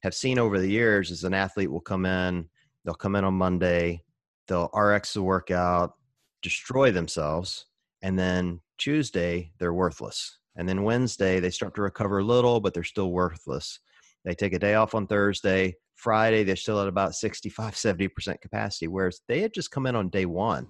have 0.02 0.14
seen 0.14 0.38
over 0.38 0.58
the 0.58 0.70
years 0.70 1.10
is 1.10 1.24
an 1.24 1.34
athlete 1.34 1.70
will 1.70 1.80
come 1.80 2.06
in, 2.06 2.48
they'll 2.84 2.94
come 2.94 3.16
in 3.16 3.24
on 3.24 3.34
Monday, 3.34 4.02
they'll 4.46 4.70
RX 4.72 5.14
the 5.14 5.22
workout, 5.22 5.94
destroy 6.42 6.92
themselves, 6.92 7.66
and 8.02 8.18
then 8.18 8.60
Tuesday 8.78 9.52
they're 9.58 9.74
worthless. 9.74 10.38
And 10.56 10.68
then 10.68 10.82
Wednesday 10.82 11.40
they 11.40 11.50
start 11.50 11.74
to 11.76 11.82
recover 11.82 12.18
a 12.18 12.24
little, 12.24 12.60
but 12.60 12.74
they're 12.74 12.84
still 12.84 13.12
worthless. 13.12 13.80
They 14.24 14.34
take 14.34 14.52
a 14.52 14.58
day 14.58 14.74
off 14.74 14.94
on 14.94 15.06
Thursday. 15.06 15.76
Friday 15.94 16.44
they're 16.44 16.56
still 16.56 16.80
at 16.80 16.88
about 16.88 17.14
65, 17.14 17.74
70% 17.74 18.40
capacity, 18.40 18.88
whereas 18.88 19.20
they 19.28 19.40
had 19.40 19.52
just 19.52 19.70
come 19.70 19.86
in 19.86 19.96
on 19.96 20.08
day 20.08 20.26
one 20.26 20.68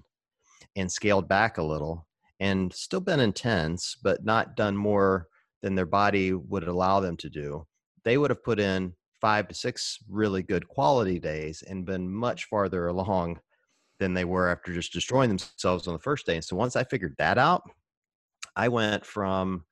and 0.77 0.91
scaled 0.91 1.29
back 1.29 1.59
a 1.59 1.63
little 1.63 2.07
and 2.41 2.73
still 2.73 3.01
been 3.01 3.21
intense, 3.21 3.97
but 4.03 4.25
not 4.25 4.57
done 4.57 4.77
more 4.77 5.27
than 5.63 5.75
their 5.75 5.87
body 5.87 6.33
would 6.33 6.67
allow 6.67 7.01
them 7.01 7.17
to 7.17 7.29
do. 7.29 7.67
They 8.05 8.17
would 8.17 8.31
have 8.31 8.45
put 8.45 8.61
in 8.61 8.95
five 9.21 9.49
to 9.49 9.55
six 9.55 9.99
really 10.09 10.43
good 10.43 10.67
quality 10.69 11.19
days 11.19 11.63
and 11.63 11.85
been 11.85 12.09
much 12.09 12.45
farther 12.45 12.87
along 12.87 13.41
than 13.99 14.15
they 14.15 14.25
were 14.25 14.49
after 14.49 14.73
just 14.73 14.93
destroying 14.93 15.29
themselves 15.31 15.89
on 15.89 15.95
the 15.95 15.99
first 15.99 16.27
day. 16.27 16.37
And 16.37 16.45
so 16.45 16.57
once 16.57 16.77
I 16.77 16.85
figured 16.85 17.17
that 17.19 17.39
out, 17.39 17.69
I 18.59 18.69
went 18.69 19.07
from, 19.07 19.65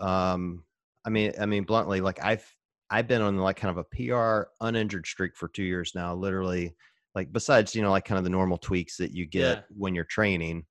um, 0.00 0.64
I 1.04 1.10
mean, 1.10 1.32
I 1.40 1.46
mean, 1.46 1.64
bluntly, 1.64 2.00
like 2.00 2.22
I've, 2.22 2.44
I've 2.90 3.08
been 3.08 3.22
on 3.22 3.38
like 3.38 3.56
kind 3.56 3.76
of 3.76 3.78
a 3.78 3.96
PR 3.96 4.48
uninjured 4.60 5.06
streak 5.06 5.36
for 5.36 5.48
two 5.48 5.62
years 5.62 5.92
now, 5.94 6.14
literally 6.14 6.74
like 7.14 7.32
besides, 7.32 7.74
you 7.74 7.82
know, 7.82 7.90
like 7.90 8.04
kind 8.04 8.18
of 8.18 8.24
the 8.24 8.30
normal 8.30 8.58
tweaks 8.58 8.98
that 8.98 9.12
you 9.12 9.26
get 9.26 9.56
yeah. 9.56 9.62
when 9.70 9.94
you're 9.94 10.04
training. 10.04 10.66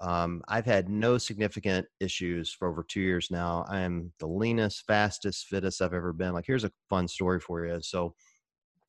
Um, 0.00 0.42
I've 0.48 0.66
had 0.66 0.88
no 0.88 1.18
significant 1.18 1.86
issues 1.98 2.52
for 2.52 2.68
over 2.68 2.84
two 2.86 3.00
years 3.00 3.28
now. 3.30 3.64
I 3.68 3.80
am 3.80 4.12
the 4.20 4.26
leanest, 4.26 4.84
fastest, 4.86 5.46
fittest 5.46 5.80
I've 5.80 5.94
ever 5.94 6.12
been. 6.12 6.34
Like, 6.34 6.44
here's 6.46 6.64
a 6.64 6.72
fun 6.90 7.08
story 7.08 7.40
for 7.40 7.64
you. 7.64 7.78
So, 7.80 8.14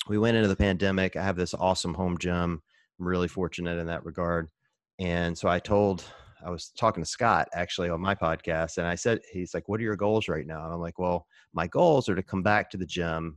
we 0.07 0.17
went 0.17 0.37
into 0.37 0.49
the 0.49 0.55
pandemic. 0.55 1.15
I 1.15 1.23
have 1.23 1.35
this 1.35 1.53
awesome 1.53 1.93
home 1.93 2.17
gym. 2.17 2.61
I'm 2.99 3.07
really 3.07 3.27
fortunate 3.27 3.79
in 3.79 3.87
that 3.87 4.05
regard. 4.05 4.49
And 4.99 5.37
so 5.37 5.49
I 5.49 5.59
told, 5.59 6.03
I 6.45 6.51
was 6.51 6.69
talking 6.69 7.03
to 7.03 7.09
Scott 7.09 7.49
actually 7.53 7.89
on 7.89 7.99
my 7.99 8.13
podcast, 8.13 8.77
and 8.77 8.85
I 8.85 8.93
said, 8.93 9.19
he's 9.31 9.53
like, 9.53 9.67
What 9.67 9.79
are 9.79 9.83
your 9.83 9.95
goals 9.95 10.29
right 10.29 10.45
now? 10.45 10.63
And 10.63 10.73
I'm 10.73 10.79
like, 10.79 10.99
Well, 10.99 11.25
my 11.53 11.65
goals 11.67 12.07
are 12.07 12.15
to 12.15 12.23
come 12.23 12.43
back 12.43 12.69
to 12.69 12.77
the 12.77 12.85
gym 12.85 13.35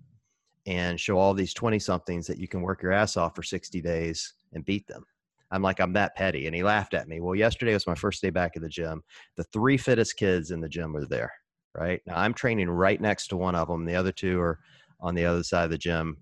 and 0.66 1.00
show 1.00 1.18
all 1.18 1.32
these 1.32 1.54
20 1.54 1.78
somethings 1.78 2.26
that 2.26 2.38
you 2.38 2.46
can 2.46 2.60
work 2.60 2.82
your 2.82 2.92
ass 2.92 3.16
off 3.16 3.34
for 3.34 3.42
60 3.42 3.80
days 3.80 4.34
and 4.52 4.64
beat 4.66 4.86
them. 4.86 5.04
I'm 5.50 5.62
like, 5.62 5.80
I'm 5.80 5.94
that 5.94 6.14
petty. 6.14 6.46
And 6.46 6.54
he 6.54 6.62
laughed 6.62 6.92
at 6.92 7.08
me. 7.08 7.20
Well, 7.20 7.34
yesterday 7.34 7.72
was 7.72 7.86
my 7.86 7.94
first 7.94 8.20
day 8.20 8.28
back 8.28 8.52
at 8.54 8.60
the 8.60 8.68
gym. 8.68 9.02
The 9.36 9.44
three 9.44 9.78
fittest 9.78 10.18
kids 10.18 10.50
in 10.50 10.60
the 10.60 10.68
gym 10.68 10.92
were 10.92 11.06
there, 11.06 11.32
right? 11.74 12.02
Now 12.06 12.18
I'm 12.18 12.34
training 12.34 12.68
right 12.68 13.00
next 13.00 13.28
to 13.28 13.38
one 13.38 13.54
of 13.54 13.68
them. 13.68 13.86
The 13.86 13.96
other 13.96 14.12
two 14.12 14.38
are 14.38 14.58
on 15.00 15.14
the 15.14 15.24
other 15.24 15.42
side 15.42 15.64
of 15.64 15.70
the 15.70 15.78
gym 15.78 16.18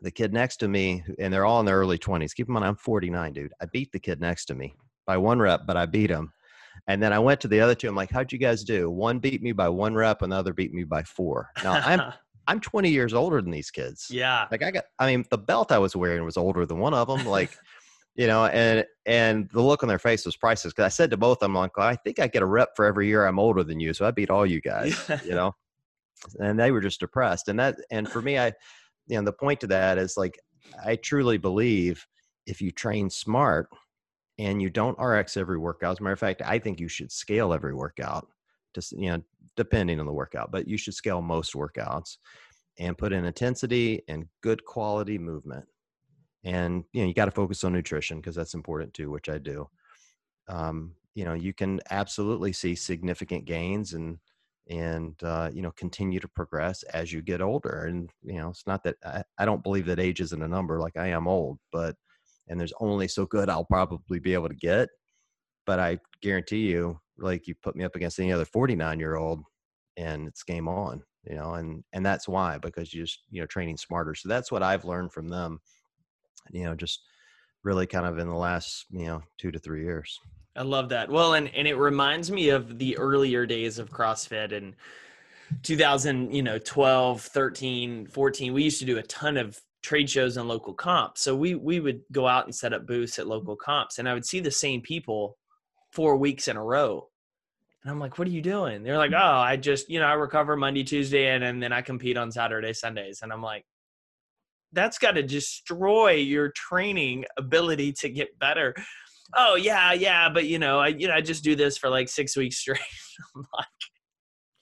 the 0.00 0.10
kid 0.12 0.32
next 0.32 0.58
to 0.58 0.68
me, 0.68 1.02
and 1.18 1.34
they're 1.34 1.44
all 1.44 1.58
in 1.58 1.66
their 1.66 1.78
early 1.78 1.98
20s. 1.98 2.32
Keep 2.32 2.46
in 2.46 2.54
mind, 2.54 2.64
I'm 2.64 2.76
49, 2.76 3.32
dude. 3.32 3.52
I 3.60 3.66
beat 3.66 3.90
the 3.90 3.98
kid 3.98 4.20
next 4.20 4.44
to 4.46 4.54
me 4.54 4.76
by 5.08 5.16
one 5.16 5.40
rep, 5.40 5.66
but 5.66 5.76
I 5.76 5.86
beat 5.86 6.10
him. 6.10 6.32
And 6.86 7.02
then 7.02 7.12
I 7.12 7.18
went 7.18 7.40
to 7.40 7.48
the 7.48 7.60
other 7.60 7.74
two. 7.74 7.88
I'm 7.88 7.96
like, 7.96 8.10
how'd 8.10 8.30
you 8.30 8.38
guys 8.38 8.62
do? 8.62 8.88
One 8.88 9.18
beat 9.18 9.42
me 9.42 9.50
by 9.50 9.68
one 9.68 9.94
rep, 9.94 10.22
and 10.22 10.30
the 10.30 10.36
other 10.36 10.52
beat 10.52 10.72
me 10.72 10.84
by 10.84 11.02
four. 11.02 11.48
Now 11.64 11.72
I'm 11.72 12.12
I'm 12.46 12.60
20 12.60 12.88
years 12.88 13.12
older 13.12 13.42
than 13.42 13.50
these 13.50 13.70
kids. 13.70 14.06
Yeah. 14.10 14.46
Like 14.50 14.62
I 14.62 14.70
got, 14.70 14.84
I 14.98 15.10
mean, 15.10 15.26
the 15.30 15.36
belt 15.36 15.70
I 15.70 15.76
was 15.78 15.94
wearing 15.94 16.24
was 16.24 16.38
older 16.38 16.64
than 16.64 16.78
one 16.78 16.94
of 16.94 17.06
them. 17.06 17.26
Like, 17.26 17.50
you 18.14 18.26
know, 18.26 18.46
and 18.46 18.86
and 19.04 19.50
the 19.52 19.60
look 19.60 19.82
on 19.82 19.88
their 19.88 19.98
face 19.98 20.24
was 20.24 20.36
priceless. 20.36 20.72
Because 20.72 20.86
I 20.86 20.88
said 20.88 21.10
to 21.10 21.16
both 21.16 21.38
of 21.38 21.40
them, 21.40 21.54
like, 21.54 21.76
well, 21.76 21.88
I 21.88 21.96
think 21.96 22.20
I 22.20 22.28
get 22.28 22.42
a 22.42 22.46
rep 22.46 22.70
for 22.76 22.84
every 22.84 23.08
year 23.08 23.26
I'm 23.26 23.38
older 23.38 23.64
than 23.64 23.80
you, 23.80 23.92
so 23.92 24.06
I 24.06 24.12
beat 24.12 24.30
all 24.30 24.46
you 24.46 24.60
guys. 24.60 24.96
you 25.24 25.30
know, 25.34 25.54
and 26.38 26.58
they 26.58 26.70
were 26.70 26.80
just 26.80 27.00
depressed. 27.00 27.48
And 27.48 27.58
that, 27.58 27.76
and 27.90 28.08
for 28.08 28.22
me, 28.22 28.38
I 28.38 28.52
you 29.08 29.16
know 29.16 29.24
the 29.24 29.32
point 29.32 29.60
to 29.60 29.66
that 29.66 29.98
is 29.98 30.16
like 30.16 30.38
i 30.84 30.94
truly 30.96 31.38
believe 31.38 32.06
if 32.46 32.60
you 32.60 32.70
train 32.70 33.10
smart 33.10 33.68
and 34.38 34.62
you 34.62 34.70
don't 34.70 34.98
rx 34.98 35.36
every 35.36 35.58
workout. 35.58 35.92
As 35.92 36.00
a 36.00 36.02
matter 36.02 36.12
of 36.12 36.20
fact 36.20 36.42
i 36.44 36.58
think 36.58 36.80
you 36.80 36.88
should 36.88 37.12
scale 37.12 37.52
every 37.52 37.74
workout 37.74 38.28
just 38.74 38.92
you 38.92 39.10
know 39.10 39.22
depending 39.56 39.98
on 39.98 40.06
the 40.06 40.12
workout 40.12 40.52
but 40.52 40.68
you 40.68 40.76
should 40.76 40.94
scale 40.94 41.20
most 41.20 41.54
workouts 41.54 42.16
and 42.78 42.96
put 42.96 43.12
in 43.12 43.24
intensity 43.24 44.02
and 44.08 44.26
good 44.42 44.64
quality 44.64 45.18
movement. 45.18 45.64
And 46.44 46.84
you 46.92 47.02
know 47.02 47.08
you 47.08 47.14
got 47.14 47.24
to 47.26 47.30
focus 47.30 47.64
on 47.64 47.72
nutrition 47.72 48.18
because 48.18 48.36
that's 48.36 48.54
important 48.54 48.94
too 48.94 49.10
which 49.10 49.28
i 49.28 49.38
do. 49.38 49.68
Um, 50.48 50.94
you 51.14 51.24
know 51.24 51.34
you 51.34 51.52
can 51.52 51.80
absolutely 51.90 52.52
see 52.52 52.74
significant 52.74 53.44
gains 53.44 53.94
and 53.94 54.18
and 54.70 55.20
uh, 55.22 55.50
you 55.52 55.62
know 55.62 55.72
continue 55.72 56.20
to 56.20 56.28
progress 56.28 56.82
as 56.84 57.12
you 57.12 57.22
get 57.22 57.42
older. 57.42 57.86
And 57.86 58.10
you 58.22 58.40
know 58.40 58.50
it's 58.50 58.66
not 58.66 58.84
that 58.84 58.96
I, 59.04 59.22
I 59.38 59.44
don't 59.44 59.64
believe 59.64 59.86
that 59.86 60.00
age 60.00 60.20
isn't 60.20 60.42
a 60.42 60.48
number 60.48 60.80
like 60.80 60.96
i 60.96 61.08
am 61.08 61.26
old 61.26 61.58
but 61.72 61.96
and 62.48 62.58
there's 62.58 62.72
only 62.80 63.08
so 63.08 63.26
good 63.26 63.48
i'll 63.48 63.64
probably 63.64 64.18
be 64.18 64.34
able 64.34 64.48
to 64.48 64.54
get 64.54 64.88
but 65.66 65.78
i 65.78 65.98
guarantee 66.22 66.66
you 66.68 66.98
like 67.18 67.46
you 67.46 67.54
put 67.62 67.76
me 67.76 67.84
up 67.84 67.96
against 67.96 68.18
any 68.18 68.32
other 68.32 68.44
49 68.44 68.98
year 68.98 69.16
old 69.16 69.40
and 69.96 70.28
it's 70.28 70.42
game 70.42 70.68
on 70.68 71.02
you 71.24 71.36
know 71.36 71.54
and 71.54 71.82
and 71.92 72.04
that's 72.04 72.28
why 72.28 72.58
because 72.58 72.92
you 72.94 73.02
just 73.02 73.20
you 73.30 73.40
know 73.40 73.46
training 73.46 73.76
smarter 73.76 74.14
so 74.14 74.28
that's 74.28 74.52
what 74.52 74.62
i've 74.62 74.84
learned 74.84 75.12
from 75.12 75.28
them 75.28 75.60
you 76.50 76.64
know 76.64 76.74
just 76.74 77.02
really 77.64 77.86
kind 77.86 78.06
of 78.06 78.18
in 78.18 78.28
the 78.28 78.34
last 78.34 78.86
you 78.90 79.06
know 79.06 79.22
two 79.38 79.50
to 79.50 79.58
three 79.58 79.84
years 79.84 80.18
I 80.56 80.62
love 80.62 80.88
that. 80.88 81.08
Well, 81.08 81.34
and 81.34 81.48
and 81.54 81.68
it 81.68 81.76
reminds 81.76 82.32
me 82.32 82.48
of 82.48 82.80
the 82.80 82.98
earlier 82.98 83.46
days 83.46 83.78
of 83.78 83.90
CrossFit 83.90 84.52
and 84.52 84.74
2000, 85.62 86.34
you 86.34 86.42
know, 86.42 86.58
12, 86.58 87.22
13, 87.22 88.06
14. 88.06 88.52
We 88.52 88.64
used 88.64 88.80
to 88.80 88.84
do 88.84 88.98
a 88.98 89.02
ton 89.04 89.36
of 89.36 89.60
trade 89.88 90.10
shows 90.10 90.36
and 90.36 90.48
local 90.48 90.74
comps. 90.74 91.22
So 91.22 91.34
we 91.34 91.54
we 91.54 91.80
would 91.80 92.02
go 92.12 92.28
out 92.28 92.44
and 92.44 92.54
set 92.54 92.72
up 92.72 92.86
booths 92.86 93.18
at 93.18 93.26
local 93.26 93.56
comps 93.56 93.98
and 93.98 94.08
I 94.08 94.14
would 94.14 94.26
see 94.26 94.40
the 94.40 94.50
same 94.50 94.80
people 94.82 95.38
four 95.92 96.16
weeks 96.16 96.48
in 96.48 96.56
a 96.56 96.62
row. 96.62 97.08
And 97.82 97.90
I'm 97.90 97.98
like, 97.98 98.18
what 98.18 98.28
are 98.28 98.32
you 98.32 98.42
doing? 98.42 98.82
They're 98.82 98.98
like, 98.98 99.12
oh, 99.12 99.16
I 99.16 99.56
just, 99.56 99.88
you 99.88 100.00
know, 100.00 100.06
I 100.06 100.14
recover 100.14 100.56
Monday, 100.56 100.82
Tuesday, 100.84 101.28
and, 101.28 101.44
and 101.44 101.62
then 101.62 101.72
I 101.72 101.80
compete 101.80 102.18
on 102.18 102.30
Saturday, 102.30 102.72
Sundays. 102.72 103.20
And 103.22 103.32
I'm 103.32 103.40
like, 103.40 103.64
that's 104.72 104.98
got 104.98 105.12
to 105.12 105.22
destroy 105.22 106.14
your 106.14 106.50
training 106.50 107.24
ability 107.38 107.92
to 108.00 108.10
get 108.10 108.36
better 108.38 108.74
oh 109.36 109.56
yeah, 109.56 109.92
yeah, 109.92 110.28
but 110.28 110.46
you 110.46 110.58
know, 110.58 110.78
I 110.78 110.88
you 110.88 111.08
know, 111.08 111.14
I 111.14 111.20
just 111.20 111.44
do 111.44 111.54
this 111.54 111.76
for 111.76 111.90
like 111.90 112.08
six 112.08 112.36
weeks 112.36 112.58
straight. 112.58 112.80
I'm 113.36 113.44
like, 113.56 113.66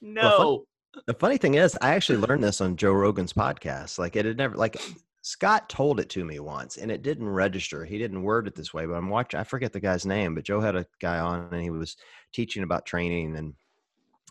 no. 0.01 0.23
Well, 0.23 0.67
fun, 0.95 1.03
the 1.07 1.15
funny 1.15 1.39
thing 1.39 1.55
is, 1.55 1.77
I 1.81 1.95
actually 1.95 2.19
learned 2.19 2.43
this 2.43 2.61
on 2.61 2.77
Joe 2.77 2.93
Rogan's 2.93 3.33
podcast. 3.33 3.99
Like 3.99 4.17
it 4.17 4.25
had 4.25 4.37
never 4.37 4.57
like 4.57 4.81
Scott 5.27 5.69
told 5.69 5.99
it 5.99 6.09
to 6.09 6.25
me 6.25 6.39
once 6.39 6.77
and 6.77 6.89
it 6.89 7.03
didn't 7.03 7.29
register. 7.29 7.85
He 7.85 7.99
didn't 7.99 8.23
word 8.23 8.47
it 8.47 8.55
this 8.55 8.73
way, 8.73 8.87
but 8.87 8.95
I'm 8.95 9.09
watching 9.09 9.41
I 9.41 9.43
forget 9.43 9.73
the 9.73 9.81
guy's 9.81 10.07
name, 10.07 10.37
but 10.37 10.45
Joe 10.45 10.61
had 10.61 10.77
a 10.77 10.87
guy 11.01 11.19
on 11.19 11.49
and 11.51 11.61
he 11.61 11.71
was 11.71 11.97
teaching 12.33 12.63
about 12.63 12.87
training 12.87 13.35
and 13.35 13.53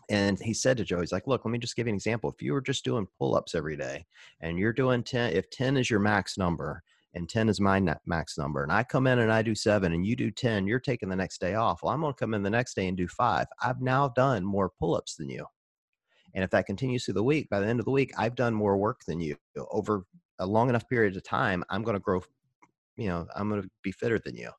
and 0.08 0.38
he 0.38 0.54
said 0.54 0.78
to 0.78 0.84
Joe, 0.84 1.00
he's 1.00 1.12
like, 1.12 1.26
look, 1.26 1.44
let 1.44 1.52
me 1.52 1.58
just 1.58 1.76
give 1.76 1.86
you 1.86 1.90
an 1.90 1.96
example. 1.96 2.30
If 2.30 2.40
you 2.40 2.54
were 2.54 2.62
just 2.62 2.82
doing 2.82 3.06
pull-ups 3.18 3.54
every 3.54 3.76
day 3.76 4.06
and 4.40 4.58
you're 4.58 4.72
doing 4.72 5.02
10, 5.02 5.34
if 5.34 5.50
10 5.50 5.76
is 5.76 5.90
your 5.90 6.00
max 6.00 6.38
number 6.38 6.82
and 7.12 7.28
10 7.28 7.50
is 7.50 7.60
my 7.60 7.78
max 8.06 8.38
number 8.38 8.62
and 8.62 8.72
i 8.72 8.82
come 8.82 9.06
in 9.06 9.20
and 9.20 9.32
i 9.32 9.40
do 9.40 9.54
seven 9.54 9.92
and 9.92 10.06
you 10.06 10.14
do 10.16 10.30
10 10.30 10.66
you're 10.66 10.78
taking 10.78 11.08
the 11.08 11.16
next 11.16 11.40
day 11.40 11.54
off 11.54 11.82
well 11.82 11.92
i'm 11.92 12.00
going 12.00 12.12
to 12.12 12.18
come 12.18 12.34
in 12.34 12.42
the 12.42 12.50
next 12.50 12.74
day 12.74 12.88
and 12.88 12.96
do 12.96 13.08
five 13.08 13.46
i've 13.62 13.80
now 13.80 14.08
done 14.08 14.44
more 14.44 14.70
pull-ups 14.78 15.14
than 15.16 15.30
you 15.30 15.46
and 16.34 16.44
if 16.44 16.50
that 16.50 16.66
continues 16.66 17.04
through 17.04 17.14
the 17.14 17.22
week 17.22 17.48
by 17.48 17.58
the 17.58 17.66
end 17.66 17.80
of 17.80 17.86
the 17.86 17.90
week 17.90 18.12
i've 18.18 18.34
done 18.34 18.52
more 18.52 18.76
work 18.76 19.00
than 19.06 19.18
you 19.18 19.34
over 19.70 20.04
a 20.38 20.46
long 20.46 20.68
enough 20.68 20.88
period 20.88 21.16
of 21.16 21.22
time 21.22 21.64
i'm 21.70 21.82
going 21.82 21.96
to 21.96 22.00
grow 22.00 22.20
you 22.96 23.08
know 23.08 23.26
i'm 23.34 23.48
going 23.48 23.62
to 23.62 23.68
be 23.82 23.92
fitter 23.92 24.18
than 24.18 24.36
you 24.36 24.50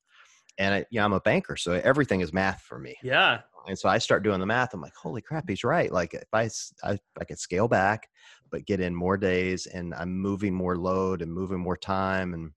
and 0.58 0.74
I, 0.74 0.78
you 0.90 0.98
know, 0.98 1.04
i'm 1.04 1.12
a 1.12 1.20
banker 1.20 1.56
so 1.56 1.72
everything 1.72 2.20
is 2.20 2.32
math 2.32 2.62
for 2.62 2.78
me 2.78 2.96
yeah 3.02 3.40
and 3.66 3.78
so 3.78 3.88
i 3.88 3.98
start 3.98 4.22
doing 4.22 4.40
the 4.40 4.46
math 4.46 4.74
i'm 4.74 4.80
like 4.80 4.94
holy 4.94 5.22
crap 5.22 5.44
he's 5.48 5.64
right 5.64 5.92
like 5.92 6.14
if 6.14 6.24
i 6.32 6.48
i, 6.84 6.98
I 7.20 7.24
could 7.24 7.38
scale 7.38 7.68
back 7.68 8.08
but 8.50 8.66
get 8.66 8.80
in 8.80 8.94
more 8.94 9.16
days 9.16 9.66
and 9.66 9.94
I'm 9.94 10.18
moving 10.18 10.54
more 10.54 10.76
load 10.76 11.22
and 11.22 11.32
moving 11.32 11.58
more 11.58 11.76
time. 11.76 12.34
And, 12.34 12.50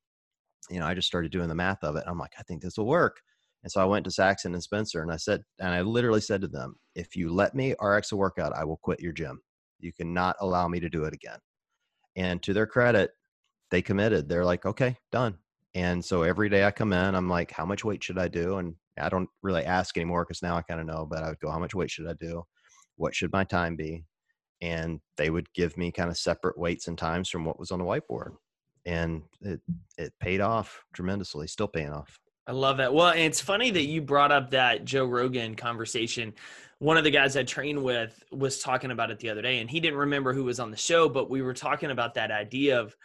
you 0.69 0.79
know, 0.79 0.85
I 0.85 0.93
just 0.93 1.07
started 1.07 1.31
doing 1.31 1.49
the 1.49 1.55
math 1.55 1.83
of 1.83 1.95
it. 1.95 2.03
I'm 2.07 2.19
like, 2.19 2.33
I 2.39 2.43
think 2.43 2.61
this 2.61 2.77
will 2.77 2.87
work. 2.87 3.21
And 3.63 3.71
so 3.71 3.81
I 3.81 3.85
went 3.85 4.05
to 4.05 4.11
Saxon 4.11 4.53
and 4.53 4.63
Spencer 4.63 5.01
and 5.01 5.11
I 5.11 5.17
said, 5.17 5.41
and 5.59 5.69
I 5.69 5.81
literally 5.81 6.21
said 6.21 6.41
to 6.41 6.47
them, 6.47 6.75
if 6.95 7.15
you 7.15 7.31
let 7.31 7.53
me 7.53 7.75
RX 7.81 8.11
a 8.11 8.15
workout, 8.15 8.53
I 8.53 8.63
will 8.63 8.77
quit 8.77 8.99
your 8.99 9.13
gym. 9.13 9.41
You 9.79 9.93
cannot 9.93 10.35
allow 10.39 10.67
me 10.67 10.79
to 10.79 10.89
do 10.89 11.03
it 11.03 11.13
again. 11.13 11.37
And 12.15 12.41
to 12.43 12.53
their 12.53 12.67
credit, 12.67 13.11
they 13.69 13.81
committed. 13.81 14.27
They're 14.27 14.45
like, 14.45 14.65
okay, 14.65 14.97
done. 15.11 15.37
And 15.73 16.03
so 16.03 16.23
every 16.23 16.49
day 16.49 16.65
I 16.65 16.71
come 16.71 16.91
in, 16.91 17.15
I'm 17.15 17.29
like, 17.29 17.51
how 17.51 17.65
much 17.65 17.85
weight 17.85 18.03
should 18.03 18.17
I 18.17 18.27
do? 18.27 18.57
And 18.57 18.75
I 18.99 19.07
don't 19.09 19.29
really 19.41 19.63
ask 19.63 19.95
anymore 19.95 20.25
because 20.25 20.41
now 20.41 20.57
I 20.57 20.61
kind 20.61 20.81
of 20.81 20.85
know, 20.85 21.07
but 21.09 21.23
I 21.23 21.29
would 21.29 21.39
go, 21.39 21.49
how 21.49 21.59
much 21.59 21.73
weight 21.73 21.89
should 21.89 22.07
I 22.07 22.13
do? 22.19 22.43
What 22.97 23.15
should 23.15 23.31
my 23.31 23.45
time 23.45 23.75
be? 23.75 24.03
and 24.61 24.99
they 25.17 25.29
would 25.29 25.51
give 25.53 25.75
me 25.77 25.91
kind 25.91 26.09
of 26.09 26.17
separate 26.17 26.57
weights 26.57 26.87
and 26.87 26.97
times 26.97 27.29
from 27.29 27.45
what 27.45 27.59
was 27.59 27.71
on 27.71 27.79
the 27.79 27.85
whiteboard 27.85 28.35
and 28.85 29.23
it 29.41 29.59
it 29.97 30.13
paid 30.19 30.41
off 30.41 30.83
tremendously 30.93 31.47
still 31.47 31.67
paying 31.67 31.91
off 31.91 32.17
I 32.47 32.53
love 32.53 32.77
that. 32.77 32.91
Well, 32.91 33.13
it's 33.15 33.39
funny 33.39 33.69
that 33.69 33.83
you 33.83 34.01
brought 34.01 34.31
up 34.31 34.49
that 34.49 34.83
Joe 34.83 35.05
Rogan 35.05 35.53
conversation. 35.53 36.33
One 36.81 36.97
of 36.97 37.03
the 37.03 37.11
guys 37.11 37.37
I 37.37 37.43
train 37.43 37.83
with 37.83 38.23
was 38.31 38.57
talking 38.57 38.89
about 38.89 39.11
it 39.11 39.19
the 39.19 39.29
other 39.29 39.43
day, 39.43 39.59
and 39.59 39.69
he 39.69 39.79
didn't 39.79 39.99
remember 39.99 40.33
who 40.33 40.45
was 40.45 40.59
on 40.59 40.71
the 40.71 40.77
show, 40.77 41.07
but 41.07 41.29
we 41.29 41.43
were 41.43 41.53
talking 41.53 41.91
about 41.91 42.15
that 42.15 42.31
idea 42.31 42.81
of 42.81 42.95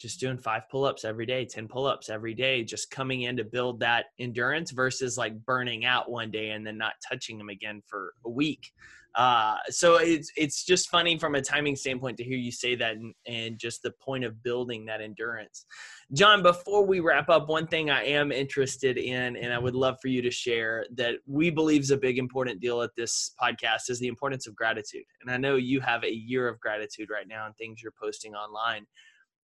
just 0.00 0.18
doing 0.18 0.36
five 0.36 0.62
pull-ups 0.68 1.04
every 1.04 1.26
day 1.26 1.44
10 1.44 1.68
pull-ups 1.68 2.10
every 2.10 2.34
day 2.34 2.64
just 2.64 2.90
coming 2.90 3.22
in 3.22 3.36
to 3.36 3.44
build 3.44 3.78
that 3.78 4.06
endurance 4.18 4.72
versus 4.72 5.16
like 5.16 5.38
burning 5.44 5.84
out 5.84 6.10
one 6.10 6.32
day 6.32 6.50
and 6.50 6.66
then 6.66 6.76
not 6.76 6.94
touching 7.08 7.38
them 7.38 7.50
again 7.50 7.80
for 7.86 8.14
a 8.26 8.30
week 8.30 8.72
uh, 9.16 9.56
so 9.68 9.96
it's 9.96 10.30
it's 10.36 10.64
just 10.64 10.88
funny 10.88 11.18
from 11.18 11.34
a 11.34 11.42
timing 11.42 11.74
standpoint 11.74 12.16
to 12.16 12.24
hear 12.24 12.36
you 12.36 12.52
say 12.52 12.76
that 12.76 12.96
and, 12.96 13.12
and 13.26 13.58
just 13.58 13.82
the 13.82 13.92
point 14.00 14.24
of 14.24 14.40
building 14.42 14.86
that 14.86 15.00
endurance. 15.00 15.66
John 16.12 16.42
before 16.42 16.86
we 16.86 17.00
wrap 17.00 17.28
up 17.28 17.48
one 17.48 17.66
thing 17.66 17.90
i 17.90 18.04
am 18.04 18.32
interested 18.32 18.98
in 18.98 19.36
and 19.36 19.52
i 19.52 19.58
would 19.58 19.74
love 19.74 19.96
for 20.02 20.08
you 20.08 20.22
to 20.22 20.30
share 20.30 20.84
that 20.96 21.16
we 21.26 21.50
believe 21.50 21.82
is 21.82 21.90
a 21.90 21.96
big 21.96 22.18
important 22.18 22.60
deal 22.60 22.82
at 22.82 22.90
this 22.96 23.34
podcast 23.40 23.90
is 23.90 23.98
the 23.98 24.08
importance 24.08 24.46
of 24.46 24.54
gratitude. 24.54 25.04
And 25.22 25.30
i 25.30 25.36
know 25.36 25.56
you 25.56 25.80
have 25.80 26.04
a 26.04 26.12
year 26.12 26.48
of 26.48 26.60
gratitude 26.60 27.10
right 27.10 27.26
now 27.28 27.46
and 27.46 27.56
things 27.56 27.82
you're 27.82 27.92
posting 28.00 28.34
online. 28.34 28.86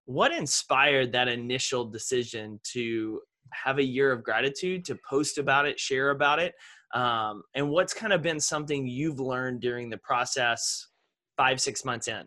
What 0.07 0.33
inspired 0.33 1.13
that 1.13 1.29
initial 1.29 1.87
decision 1.87 2.61
to 2.73 3.21
have 3.53 3.79
a 3.79 3.85
year 3.85 4.13
of 4.13 4.23
gratitude 4.23 4.85
to 4.85 4.99
post 5.09 5.39
about 5.39 5.67
it 5.67 5.79
share 5.79 6.11
about 6.11 6.39
it 6.39 6.55
um, 6.95 7.43
and 7.55 7.69
what's 7.69 7.93
kind 7.93 8.13
of 8.13 8.23
been 8.23 8.41
something 8.41 8.87
you've 8.87 9.21
learned 9.21 9.61
during 9.61 9.91
the 9.91 9.99
process 9.99 10.89
five 11.37 11.61
six 11.61 11.85
months 11.85 12.09
in? 12.09 12.25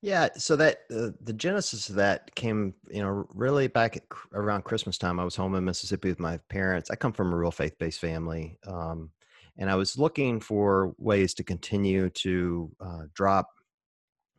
Yeah 0.00 0.28
so 0.36 0.56
that 0.56 0.82
uh, 0.94 1.10
the 1.22 1.32
genesis 1.32 1.88
of 1.88 1.96
that 1.96 2.34
came 2.34 2.74
you 2.88 3.02
know 3.02 3.26
really 3.34 3.66
back 3.66 3.98
around 4.32 4.62
christmas 4.62 4.96
time. 4.96 5.18
I 5.18 5.24
was 5.24 5.36
home 5.36 5.54
in 5.54 5.64
mississippi 5.64 6.08
with 6.08 6.20
my 6.20 6.38
parents. 6.48 6.90
I 6.90 6.96
come 6.96 7.12
from 7.12 7.32
a 7.32 7.36
real 7.36 7.50
faith-based 7.50 8.00
family 8.00 8.58
um, 8.66 9.10
and 9.56 9.68
i 9.68 9.74
was 9.74 9.98
looking 9.98 10.38
for 10.38 10.94
ways 10.98 11.34
to 11.34 11.42
continue 11.42 12.10
to 12.10 12.70
uh, 12.80 13.02
drop 13.12 13.48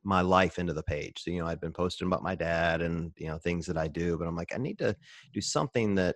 my 0.04 0.22
life 0.22 0.60
into 0.60 0.74
the 0.74 0.84
page. 0.84 1.24
So, 1.24 1.32
you 1.32 1.40
know, 1.40 1.48
I'd 1.48 1.62
been 1.62 1.74
posting 1.74 2.08
about 2.08 2.24
my 2.24 2.36
dad 2.36 2.82
and, 2.82 3.12
you 3.18 3.28
know, 3.28 3.38
things 3.38 3.66
that 3.68 3.78
I 3.78 3.88
do, 3.88 4.18
but 4.18 4.28
I'm 4.28 4.36
like, 4.36 4.54
I 4.54 4.58
need 4.58 4.80
to 4.80 4.96
do 5.34 5.42
something 5.42 5.96
that 5.96 6.16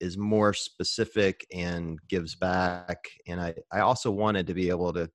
is 0.00 0.16
more 0.16 0.52
specific 0.52 1.46
and 1.52 1.98
gives 2.08 2.34
back. 2.34 3.08
And 3.26 3.40
I, 3.40 3.54
I 3.72 3.80
also 3.80 4.10
wanted 4.10 4.46
to 4.46 4.54
be 4.54 4.68
able 4.68 4.92
to, 4.92 5.10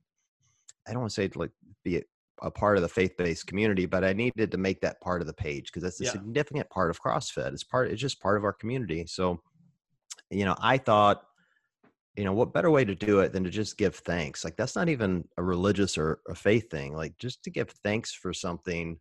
I 0.87 0.91
don't 0.91 1.01
want 1.01 1.11
to 1.11 1.15
say 1.15 1.29
like 1.35 1.51
be 1.83 2.03
a 2.41 2.51
part 2.51 2.77
of 2.77 2.81
the 2.81 2.89
faith-based 2.89 3.45
community, 3.45 3.85
but 3.85 4.03
I 4.03 4.13
needed 4.13 4.51
to 4.51 4.57
make 4.57 4.81
that 4.81 4.99
part 5.01 5.21
of 5.21 5.27
the 5.27 5.33
page 5.33 5.65
because 5.65 5.83
that's 5.83 6.01
a 6.01 6.05
yeah. 6.05 6.11
significant 6.11 6.69
part 6.69 6.89
of 6.89 7.01
CrossFit. 7.01 7.53
It's 7.53 7.63
part, 7.63 7.91
it's 7.91 8.01
just 8.01 8.19
part 8.19 8.37
of 8.37 8.43
our 8.43 8.53
community. 8.53 9.05
So, 9.07 9.41
you 10.29 10.45
know, 10.45 10.55
I 10.59 10.77
thought 10.77 11.23
you 12.17 12.25
know 12.25 12.33
what 12.33 12.53
better 12.53 12.69
way 12.69 12.83
to 12.83 12.95
do 12.95 13.19
it 13.19 13.31
than 13.31 13.43
to 13.43 13.49
just 13.49 13.77
give 13.77 13.95
thanks 13.95 14.43
like 14.43 14.57
that's 14.57 14.75
not 14.75 14.89
even 14.89 15.27
a 15.37 15.43
religious 15.43 15.97
or 15.97 16.19
a 16.27 16.35
faith 16.35 16.69
thing 16.69 16.93
like 16.93 17.17
just 17.17 17.43
to 17.43 17.49
give 17.49 17.69
thanks 17.83 18.13
for 18.13 18.33
something 18.33 18.99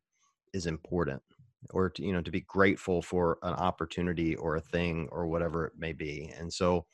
is 0.52 0.66
important 0.66 1.20
or 1.70 1.90
to, 1.90 2.02
you 2.02 2.12
know 2.12 2.22
to 2.22 2.30
be 2.30 2.40
grateful 2.42 3.02
for 3.02 3.38
an 3.42 3.54
opportunity 3.54 4.34
or 4.36 4.56
a 4.56 4.60
thing 4.60 5.08
or 5.12 5.26
whatever 5.26 5.66
it 5.66 5.72
may 5.78 5.92
be 5.92 6.32
and 6.38 6.52
so 6.52 6.84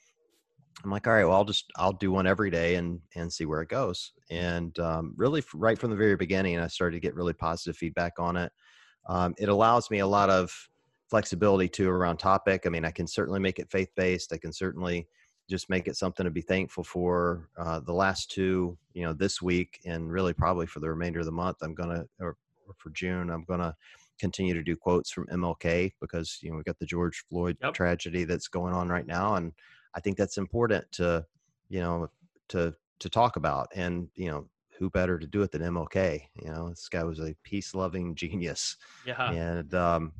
i'm 0.84 0.90
like 0.90 1.06
all 1.06 1.12
right 1.12 1.24
well 1.24 1.36
i'll 1.36 1.44
just 1.44 1.70
i'll 1.76 1.92
do 1.92 2.10
one 2.10 2.26
every 2.26 2.50
day 2.50 2.74
and 2.74 3.00
and 3.14 3.32
see 3.32 3.46
where 3.46 3.62
it 3.62 3.68
goes 3.68 4.12
and 4.30 4.78
um, 4.78 5.14
really 5.16 5.42
right 5.54 5.78
from 5.78 5.90
the 5.90 5.96
very 5.96 6.16
beginning 6.16 6.58
i 6.58 6.66
started 6.66 6.96
to 6.96 7.00
get 7.00 7.14
really 7.14 7.32
positive 7.32 7.76
feedback 7.76 8.14
on 8.18 8.36
it 8.36 8.52
um, 9.08 9.34
it 9.38 9.48
allows 9.48 9.90
me 9.90 10.00
a 10.00 10.06
lot 10.06 10.30
of 10.30 10.52
flexibility 11.08 11.68
too 11.68 11.88
around 11.88 12.16
topic 12.16 12.66
i 12.66 12.68
mean 12.68 12.84
i 12.84 12.90
can 12.90 13.06
certainly 13.06 13.40
make 13.40 13.58
it 13.58 13.70
faith 13.70 13.90
based 13.96 14.32
i 14.32 14.36
can 14.36 14.52
certainly 14.52 15.06
just 15.48 15.70
make 15.70 15.86
it 15.86 15.96
something 15.96 16.24
to 16.24 16.30
be 16.30 16.40
thankful 16.40 16.84
for. 16.84 17.48
Uh, 17.56 17.80
the 17.80 17.92
last 17.92 18.30
two, 18.30 18.76
you 18.94 19.04
know, 19.04 19.12
this 19.12 19.40
week 19.40 19.80
and 19.84 20.10
really 20.10 20.32
probably 20.32 20.66
for 20.66 20.80
the 20.80 20.90
remainder 20.90 21.20
of 21.20 21.26
the 21.26 21.32
month, 21.32 21.58
I'm 21.62 21.74
gonna 21.74 22.04
or, 22.20 22.36
or 22.66 22.74
for 22.76 22.90
June, 22.90 23.30
I'm 23.30 23.44
gonna 23.44 23.74
continue 24.18 24.54
to 24.54 24.62
do 24.62 24.76
quotes 24.76 25.10
from 25.10 25.26
MLK 25.26 25.92
because 26.00 26.38
you 26.42 26.50
know 26.50 26.56
we've 26.56 26.64
got 26.64 26.78
the 26.78 26.86
George 26.86 27.24
Floyd 27.28 27.56
yep. 27.62 27.74
tragedy 27.74 28.24
that's 28.24 28.48
going 28.48 28.74
on 28.74 28.88
right 28.88 29.06
now, 29.06 29.34
and 29.34 29.52
I 29.94 30.00
think 30.00 30.16
that's 30.16 30.38
important 30.38 30.90
to 30.92 31.24
you 31.68 31.80
know 31.80 32.08
to 32.48 32.74
to 33.00 33.08
talk 33.08 33.36
about. 33.36 33.68
And 33.74 34.08
you 34.14 34.30
know, 34.30 34.48
who 34.78 34.90
better 34.90 35.18
to 35.18 35.26
do 35.26 35.42
it 35.42 35.52
than 35.52 35.62
MLK? 35.62 36.22
You 36.42 36.50
know, 36.50 36.68
this 36.70 36.88
guy 36.88 37.04
was 37.04 37.20
a 37.20 37.34
peace 37.42 37.74
loving 37.74 38.14
genius. 38.16 38.76
Yeah. 39.06 39.30
And 39.30 39.74
um, 39.74 40.12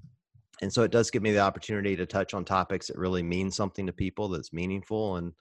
and 0.62 0.72
so 0.72 0.82
it 0.82 0.90
does 0.90 1.11
give 1.11 1.22
me 1.22 1.32
the 1.32 1.40
opportunity 1.40 1.96
to 1.96 2.06
touch 2.06 2.35
on 2.35 2.44
topics 2.44 2.87
that 2.87 2.98
really 2.98 3.22
mean 3.22 3.50
something 3.50 3.87
to 3.87 3.92
people 3.92 4.28
that's 4.28 4.52
meaningful 4.52 5.16
and 5.16 5.32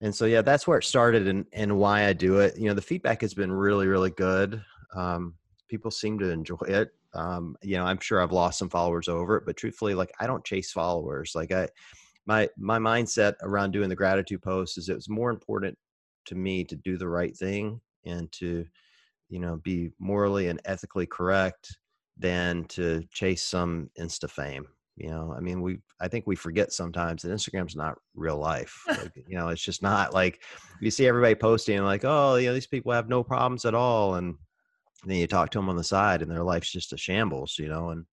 and 0.00 0.14
so 0.14 0.24
yeah 0.24 0.42
that's 0.42 0.66
where 0.66 0.78
it 0.78 0.84
started 0.84 1.28
and 1.28 1.44
and 1.52 1.76
why 1.76 2.06
i 2.06 2.12
do 2.12 2.38
it 2.38 2.56
you 2.58 2.66
know 2.66 2.74
the 2.74 2.82
feedback 2.82 3.20
has 3.20 3.34
been 3.34 3.52
really 3.52 3.86
really 3.86 4.10
good 4.10 4.62
um, 4.94 5.34
people 5.68 5.90
seem 5.90 6.18
to 6.18 6.30
enjoy 6.30 6.56
it 6.68 6.90
um, 7.14 7.56
you 7.62 7.76
know 7.76 7.84
i'm 7.84 7.98
sure 8.00 8.20
i've 8.20 8.32
lost 8.32 8.58
some 8.58 8.70
followers 8.70 9.08
over 9.08 9.36
it 9.36 9.44
but 9.46 9.56
truthfully 9.56 9.94
like 9.94 10.12
i 10.20 10.26
don't 10.26 10.44
chase 10.44 10.72
followers 10.72 11.32
like 11.34 11.52
i 11.52 11.68
my 12.26 12.48
my 12.56 12.78
mindset 12.78 13.34
around 13.42 13.70
doing 13.70 13.88
the 13.88 13.96
gratitude 13.96 14.42
post 14.42 14.78
is 14.78 14.88
it 14.88 14.94
was 14.94 15.08
more 15.08 15.30
important 15.30 15.76
to 16.24 16.34
me 16.34 16.64
to 16.64 16.76
do 16.76 16.96
the 16.96 17.08
right 17.08 17.36
thing 17.36 17.80
and 18.06 18.30
to 18.32 18.64
you 19.28 19.38
know 19.38 19.56
be 19.56 19.90
morally 19.98 20.48
and 20.48 20.60
ethically 20.64 21.06
correct 21.06 21.76
than 22.16 22.64
to 22.64 23.02
chase 23.10 23.42
some 23.42 23.90
insta 23.98 24.30
fame 24.30 24.66
you 24.96 25.08
know? 25.08 25.34
I 25.36 25.40
mean 25.40 25.60
we 25.60 25.78
i 26.00 26.08
think 26.08 26.26
we 26.26 26.36
forget 26.36 26.72
sometimes 26.72 27.22
that 27.22 27.32
instagram's 27.32 27.76
not 27.76 27.98
real 28.14 28.38
life 28.38 28.82
like, 28.88 29.12
you 29.26 29.36
know 29.36 29.48
it's 29.48 29.62
just 29.62 29.82
not 29.82 30.14
like 30.14 30.42
you 30.80 30.90
see 30.90 31.06
everybody 31.06 31.34
posting 31.34 31.82
like 31.82 32.04
oh 32.04 32.36
you 32.36 32.48
know 32.48 32.54
these 32.54 32.66
people 32.66 32.92
have 32.92 33.08
no 33.08 33.22
problems 33.22 33.64
at 33.64 33.74
all 33.74 34.14
and 34.14 34.36
then 35.06 35.18
you 35.18 35.26
talk 35.26 35.50
to 35.50 35.58
them 35.58 35.68
on 35.68 35.76
the 35.76 35.84
side 35.84 36.22
and 36.22 36.30
their 36.30 36.42
life's 36.42 36.70
just 36.70 36.92
a 36.92 36.96
shambles 36.96 37.56
you 37.58 37.68
know 37.68 37.90
and 37.90 38.04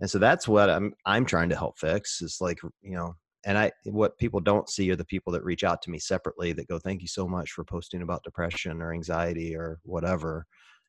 and 0.00 0.10
so 0.10 0.18
that's 0.18 0.48
what 0.48 0.70
i'm 0.70 0.92
i'm 1.06 1.24
trying 1.24 1.48
to 1.48 1.56
help 1.56 1.78
fix 1.78 2.22
is 2.22 2.38
like 2.40 2.58
you 2.82 2.94
know 2.94 3.14
and 3.44 3.58
i 3.58 3.70
what 3.84 4.18
people 4.18 4.40
don't 4.40 4.68
see 4.68 4.90
are 4.90 4.96
the 4.96 5.04
people 5.04 5.32
that 5.32 5.44
reach 5.44 5.64
out 5.64 5.82
to 5.82 5.90
me 5.90 5.98
separately 5.98 6.52
that 6.52 6.68
go 6.68 6.78
thank 6.78 7.02
you 7.02 7.08
so 7.08 7.26
much 7.26 7.52
for 7.52 7.64
posting 7.64 8.02
about 8.02 8.22
depression 8.22 8.80
or 8.80 8.92
anxiety 8.92 9.56
or 9.56 9.78
whatever 9.84 10.46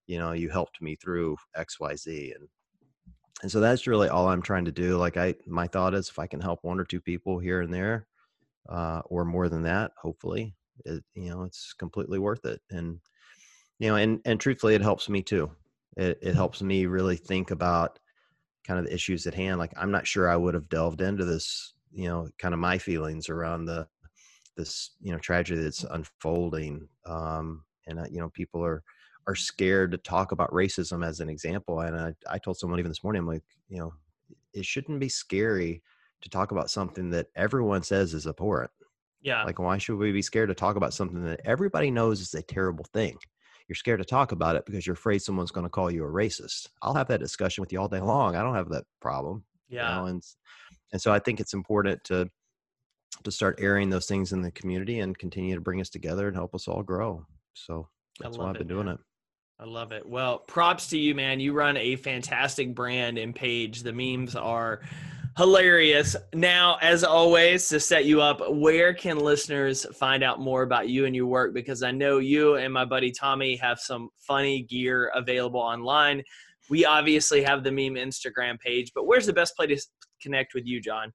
you 0.07 0.19
know 0.19 0.33
you 0.33 0.49
helped 0.49 0.81
me 0.81 0.95
through 0.95 1.35
xyz 1.57 2.35
and 2.35 2.47
and 3.41 3.51
so 3.51 3.59
that's 3.59 3.87
really 3.87 4.09
all 4.09 4.27
i'm 4.27 4.41
trying 4.41 4.65
to 4.65 4.71
do 4.71 4.97
like 4.97 5.17
i 5.17 5.33
my 5.47 5.67
thought 5.67 5.93
is 5.93 6.09
if 6.09 6.19
i 6.19 6.27
can 6.27 6.39
help 6.39 6.59
one 6.61 6.79
or 6.79 6.85
two 6.85 7.01
people 7.01 7.39
here 7.39 7.61
and 7.61 7.73
there 7.73 8.07
uh, 8.69 9.01
or 9.05 9.25
more 9.25 9.49
than 9.49 9.63
that 9.63 9.91
hopefully 10.01 10.55
it, 10.85 11.03
you 11.15 11.29
know 11.29 11.43
it's 11.43 11.73
completely 11.73 12.19
worth 12.19 12.45
it 12.45 12.61
and 12.69 12.99
you 13.83 13.89
know 13.89 13.97
and 13.97 14.21
and 14.23 14.39
truthfully 14.39 14.75
it 14.75 14.81
helps 14.81 15.09
me 15.09 15.21
too 15.21 15.51
it, 15.97 16.17
it 16.21 16.35
helps 16.35 16.61
me 16.61 16.85
really 16.85 17.17
think 17.17 17.51
about 17.51 17.99
kind 18.65 18.79
of 18.79 18.85
the 18.85 18.93
issues 18.93 19.27
at 19.27 19.33
hand 19.33 19.59
like 19.59 19.73
i'm 19.75 19.91
not 19.91 20.07
sure 20.07 20.29
i 20.29 20.37
would 20.37 20.53
have 20.53 20.69
delved 20.69 21.01
into 21.01 21.25
this 21.25 21.73
you 21.91 22.07
know 22.07 22.29
kind 22.39 22.53
of 22.53 22.59
my 22.61 22.77
feelings 22.77 23.27
around 23.27 23.65
the 23.65 23.85
this 24.55 24.91
you 25.01 25.11
know 25.11 25.19
tragedy 25.19 25.61
that's 25.61 25.83
unfolding 25.83 26.87
um 27.05 27.65
and 27.85 27.99
uh, 27.99 28.05
you 28.09 28.19
know 28.19 28.29
people 28.29 28.63
are 28.63 28.83
are 29.27 29.35
scared 29.35 29.91
to 29.91 29.97
talk 29.97 30.31
about 30.31 30.51
racism 30.51 31.05
as 31.05 31.19
an 31.19 31.29
example. 31.29 31.81
And 31.81 31.95
I, 31.95 32.13
I 32.29 32.37
told 32.37 32.57
someone 32.57 32.79
even 32.79 32.91
this 32.91 33.03
morning, 33.03 33.21
I'm 33.21 33.27
like, 33.27 33.43
you 33.69 33.79
know, 33.79 33.93
it 34.53 34.65
shouldn't 34.65 34.99
be 34.99 35.09
scary 35.09 35.81
to 36.21 36.29
talk 36.29 36.51
about 36.51 36.69
something 36.69 37.09
that 37.11 37.27
everyone 37.35 37.83
says 37.83 38.13
is 38.13 38.27
abhorrent. 38.27 38.71
Yeah. 39.21 39.43
Like, 39.45 39.59
why 39.59 39.77
should 39.77 39.97
we 39.97 40.11
be 40.11 40.21
scared 40.21 40.49
to 40.49 40.55
talk 40.55 40.75
about 40.75 40.93
something 40.93 41.23
that 41.23 41.41
everybody 41.45 41.89
knows 41.89 42.19
is 42.19 42.33
a 42.33 42.41
terrible 42.41 42.85
thing? 42.93 43.17
You're 43.67 43.75
scared 43.75 43.99
to 43.99 44.05
talk 44.05 44.31
about 44.31 44.55
it 44.55 44.65
because 44.65 44.85
you're 44.85 44.95
afraid 44.95 45.21
someone's 45.21 45.51
going 45.51 45.65
to 45.65 45.69
call 45.69 45.91
you 45.91 46.03
a 46.03 46.09
racist. 46.09 46.67
I'll 46.81 46.93
have 46.93 47.07
that 47.07 47.19
discussion 47.19 47.61
with 47.61 47.71
you 47.71 47.79
all 47.79 47.87
day 47.87 48.01
long. 48.01 48.35
I 48.35 48.41
don't 48.41 48.55
have 48.55 48.69
that 48.69 48.85
problem. 49.01 49.43
Yeah. 49.69 49.89
You 49.89 50.01
know? 50.01 50.05
And 50.07 50.23
and 50.91 51.01
so 51.01 51.11
I 51.11 51.19
think 51.19 51.39
it's 51.39 51.53
important 51.53 52.03
to 52.05 52.29
to 53.23 53.31
start 53.31 53.59
airing 53.61 53.89
those 53.89 54.07
things 54.07 54.33
in 54.33 54.41
the 54.41 54.51
community 54.51 54.99
and 54.99 55.17
continue 55.17 55.55
to 55.55 55.61
bring 55.61 55.79
us 55.79 55.89
together 55.89 56.27
and 56.27 56.35
help 56.35 56.55
us 56.55 56.67
all 56.67 56.83
grow. 56.83 57.25
So 57.53 57.87
that's 58.19 58.37
why 58.37 58.47
I've 58.47 58.53
been 58.53 58.63
it, 58.63 58.67
doing 58.67 58.85
man. 58.85 58.95
it. 58.95 59.01
I 59.59 59.65
love 59.65 59.91
it. 59.91 60.07
Well, 60.07 60.39
props 60.39 60.89
to 60.89 60.97
you, 60.97 61.13
man. 61.13 61.39
You 61.39 61.53
run 61.53 61.77
a 61.77 61.95
fantastic 61.95 62.73
brand 62.73 63.17
and 63.17 63.35
page. 63.35 63.83
The 63.83 63.93
memes 63.93 64.35
are 64.35 64.81
hilarious. 65.37 66.15
Now, 66.33 66.77
as 66.81 67.03
always, 67.03 67.67
to 67.69 67.79
set 67.79 68.05
you 68.05 68.21
up, 68.21 68.41
where 68.51 68.93
can 68.93 69.19
listeners 69.19 69.85
find 69.95 70.23
out 70.23 70.39
more 70.39 70.63
about 70.63 70.89
you 70.89 71.05
and 71.05 71.15
your 71.15 71.27
work? 71.27 71.53
Because 71.53 71.83
I 71.83 71.91
know 71.91 72.19
you 72.19 72.55
and 72.55 72.73
my 72.73 72.85
buddy 72.85 73.11
Tommy 73.11 73.55
have 73.57 73.79
some 73.79 74.09
funny 74.19 74.63
gear 74.63 75.11
available 75.15 75.59
online. 75.59 76.23
We 76.69 76.85
obviously 76.85 77.43
have 77.43 77.63
the 77.63 77.71
meme 77.71 77.95
Instagram 77.95 78.59
page, 78.59 78.91
but 78.95 79.05
where's 79.05 79.25
the 79.25 79.33
best 79.33 79.55
place 79.55 79.85
to 79.85 80.07
connect 80.21 80.53
with 80.53 80.65
you, 80.65 80.79
John? 80.79 81.11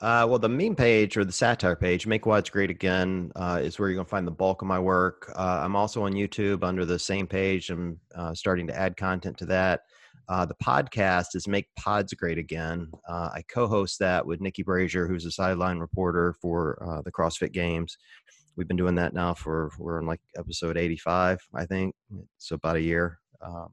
Uh, 0.00 0.24
well, 0.26 0.38
the 0.38 0.48
meme 0.48 0.74
page 0.74 1.18
or 1.18 1.26
the 1.26 1.32
satire 1.32 1.76
page, 1.76 2.06
Make 2.06 2.24
WODs 2.24 2.50
Great 2.50 2.70
Again, 2.70 3.30
uh, 3.36 3.60
is 3.62 3.78
where 3.78 3.90
you're 3.90 3.96
going 3.96 4.06
to 4.06 4.10
find 4.10 4.26
the 4.26 4.30
bulk 4.30 4.62
of 4.62 4.68
my 4.68 4.78
work. 4.78 5.30
Uh, 5.36 5.60
I'm 5.62 5.76
also 5.76 6.04
on 6.04 6.12
YouTube 6.12 6.64
under 6.64 6.86
the 6.86 6.98
same 6.98 7.26
page. 7.26 7.68
I'm 7.68 8.00
uh, 8.14 8.32
starting 8.32 8.66
to 8.68 8.74
add 8.74 8.96
content 8.96 9.36
to 9.38 9.46
that. 9.46 9.82
Uh, 10.30 10.44
the 10.44 10.54
podcast 10.62 11.34
is 11.34 11.48
Make 11.48 11.66
Pods 11.76 12.14
Great 12.14 12.38
Again. 12.38 12.88
Uh, 13.08 13.30
I 13.34 13.42
co 13.52 13.66
host 13.66 13.98
that 13.98 14.24
with 14.24 14.40
Nikki 14.40 14.62
Brazier, 14.62 15.08
who's 15.08 15.24
a 15.26 15.30
sideline 15.32 15.78
reporter 15.78 16.36
for 16.40 16.80
uh, 16.88 17.02
the 17.02 17.10
CrossFit 17.10 17.50
Games. 17.50 17.98
We've 18.56 18.68
been 18.68 18.76
doing 18.76 18.94
that 18.94 19.12
now 19.12 19.34
for, 19.34 19.72
we're 19.76 19.98
in 19.98 20.06
like 20.06 20.20
episode 20.38 20.76
85, 20.76 21.40
I 21.52 21.66
think. 21.66 21.96
So 22.38 22.54
about 22.54 22.76
a 22.76 22.80
year. 22.80 23.18
Um, 23.42 23.70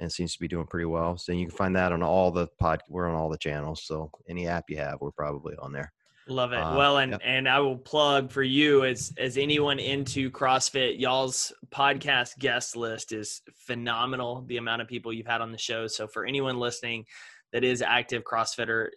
and 0.00 0.10
seems 0.10 0.32
to 0.32 0.40
be 0.40 0.48
doing 0.48 0.66
pretty 0.66 0.86
well. 0.86 1.16
So 1.18 1.30
you 1.30 1.46
can 1.46 1.56
find 1.56 1.76
that 1.76 1.92
on 1.92 2.02
all 2.02 2.32
the 2.32 2.48
pod, 2.58 2.82
we're 2.88 3.08
on 3.08 3.14
all 3.14 3.30
the 3.30 3.38
channels. 3.38 3.84
So 3.84 4.10
any 4.28 4.48
app 4.48 4.64
you 4.68 4.78
have, 4.78 5.00
we're 5.00 5.12
probably 5.12 5.54
on 5.62 5.72
there. 5.72 5.92
Love 6.28 6.52
it. 6.52 6.58
Uh, 6.58 6.76
well, 6.76 6.98
and 6.98 7.18
and 7.22 7.48
I 7.48 7.60
will 7.60 7.76
plug 7.76 8.32
for 8.32 8.42
you 8.42 8.84
as 8.84 9.12
as 9.16 9.36
anyone 9.36 9.78
into 9.78 10.30
CrossFit, 10.30 10.98
y'all's 10.98 11.52
podcast 11.70 12.38
guest 12.38 12.76
list 12.76 13.12
is 13.12 13.42
phenomenal. 13.54 14.42
The 14.46 14.56
amount 14.56 14.82
of 14.82 14.88
people 14.88 15.12
you've 15.12 15.26
had 15.26 15.40
on 15.40 15.52
the 15.52 15.58
show. 15.58 15.86
So 15.86 16.08
for 16.08 16.26
anyone 16.26 16.58
listening 16.58 17.04
that 17.52 17.62
is 17.62 17.80
active 17.80 18.24
CrossFitter, 18.24 18.88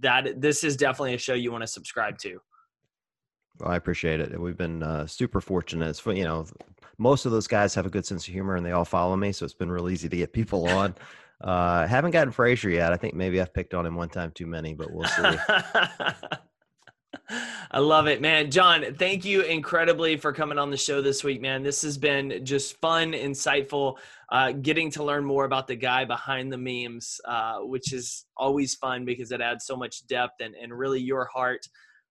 that 0.00 0.40
this 0.40 0.64
is 0.64 0.76
definitely 0.76 1.14
a 1.14 1.18
show 1.18 1.34
you 1.34 1.52
want 1.52 1.62
to 1.62 1.68
subscribe 1.68 2.16
to. 2.18 2.40
Well, 3.60 3.70
I 3.70 3.76
appreciate 3.76 4.20
it. 4.20 4.40
We've 4.40 4.56
been 4.56 4.82
uh, 4.82 5.06
super 5.06 5.42
fortunate. 5.42 5.90
It's 5.90 6.06
you 6.06 6.24
know, 6.24 6.46
most 6.96 7.26
of 7.26 7.32
those 7.32 7.46
guys 7.46 7.74
have 7.74 7.84
a 7.84 7.90
good 7.90 8.06
sense 8.06 8.26
of 8.26 8.32
humor 8.32 8.56
and 8.56 8.64
they 8.64 8.72
all 8.72 8.86
follow 8.86 9.16
me, 9.16 9.32
so 9.32 9.44
it's 9.44 9.54
been 9.54 9.70
real 9.70 9.90
easy 9.90 10.08
to 10.08 10.16
get 10.16 10.32
people 10.32 10.68
on. 10.68 10.94
Uh, 11.40 11.86
haven't 11.86 12.10
gotten 12.10 12.32
Fraser 12.32 12.68
yet. 12.68 12.92
I 12.92 12.96
think 12.96 13.14
maybe 13.14 13.40
I've 13.40 13.54
picked 13.54 13.72
on 13.72 13.86
him 13.86 13.94
one 13.94 14.08
time 14.08 14.32
too 14.32 14.46
many, 14.46 14.74
but 14.74 14.92
we'll 14.92 15.06
see. 15.06 15.22
I 17.70 17.78
love 17.78 18.06
it, 18.06 18.20
man. 18.20 18.50
John, 18.50 18.94
thank 18.94 19.24
you 19.24 19.42
incredibly 19.42 20.16
for 20.16 20.32
coming 20.32 20.58
on 20.58 20.70
the 20.70 20.76
show 20.76 21.02
this 21.02 21.22
week, 21.22 21.40
man. 21.40 21.62
This 21.62 21.82
has 21.82 21.98
been 21.98 22.44
just 22.44 22.80
fun, 22.80 23.12
insightful, 23.12 23.98
uh, 24.30 24.52
getting 24.52 24.90
to 24.92 25.04
learn 25.04 25.24
more 25.24 25.44
about 25.44 25.66
the 25.66 25.76
guy 25.76 26.04
behind 26.04 26.52
the 26.52 26.58
memes, 26.58 27.20
uh, 27.26 27.58
which 27.58 27.92
is 27.92 28.24
always 28.36 28.74
fun 28.74 29.04
because 29.04 29.30
it 29.30 29.40
adds 29.40 29.66
so 29.66 29.76
much 29.76 30.06
depth 30.06 30.40
and, 30.40 30.54
and 30.54 30.72
really 30.72 31.00
your 31.00 31.26
heart 31.26 31.66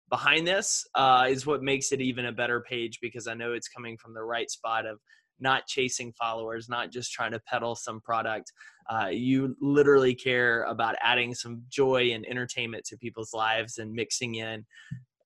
behind 0.10 0.48
this 0.48 0.86
uh, 0.96 1.26
is 1.28 1.46
what 1.46 1.64
makes 1.64 1.92
it 1.92 2.00
even 2.00 2.28
a 2.28 2.32
better 2.32 2.62
page 2.62 3.00
because 3.02 3.28
I 3.28 3.34
know 3.34 3.54
it's 3.54 3.68
coming 3.68 3.98
from 3.98 4.14
the 4.14 4.24
right 4.24 4.50
spot 4.50 4.86
of 4.86 5.00
not 5.40 5.68
chasing 5.68 6.12
followers, 6.14 6.70
not 6.70 6.92
just 6.92 7.12
trying 7.12 7.32
to 7.32 7.40
peddle 7.40 7.76
some 7.76 8.02
product. 8.02 8.52
Uh, 8.90 9.08
you 9.08 9.56
literally 9.62 10.16
care 10.16 10.64
about 10.64 10.96
adding 11.02 11.34
some 11.34 11.62
joy 11.70 12.12
and 12.12 12.26
entertainment 12.26 12.86
to 12.86 12.98
people's 12.98 13.34
lives 13.34 13.78
and 13.78 13.92
mixing 13.92 14.36
in 14.36 14.66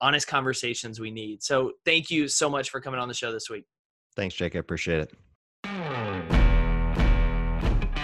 honest 0.01 0.27
conversations 0.27 0.99
we 0.99 1.11
need. 1.11 1.43
So 1.43 1.73
thank 1.85 2.09
you 2.09 2.27
so 2.27 2.49
much 2.49 2.69
for 2.69 2.81
coming 2.81 2.99
on 2.99 3.07
the 3.07 3.13
show 3.13 3.31
this 3.31 3.49
week. 3.49 3.65
Thanks, 4.15 4.35
Jake. 4.35 4.55
I 4.55 4.59
appreciate 4.59 4.99
it. 4.99 5.13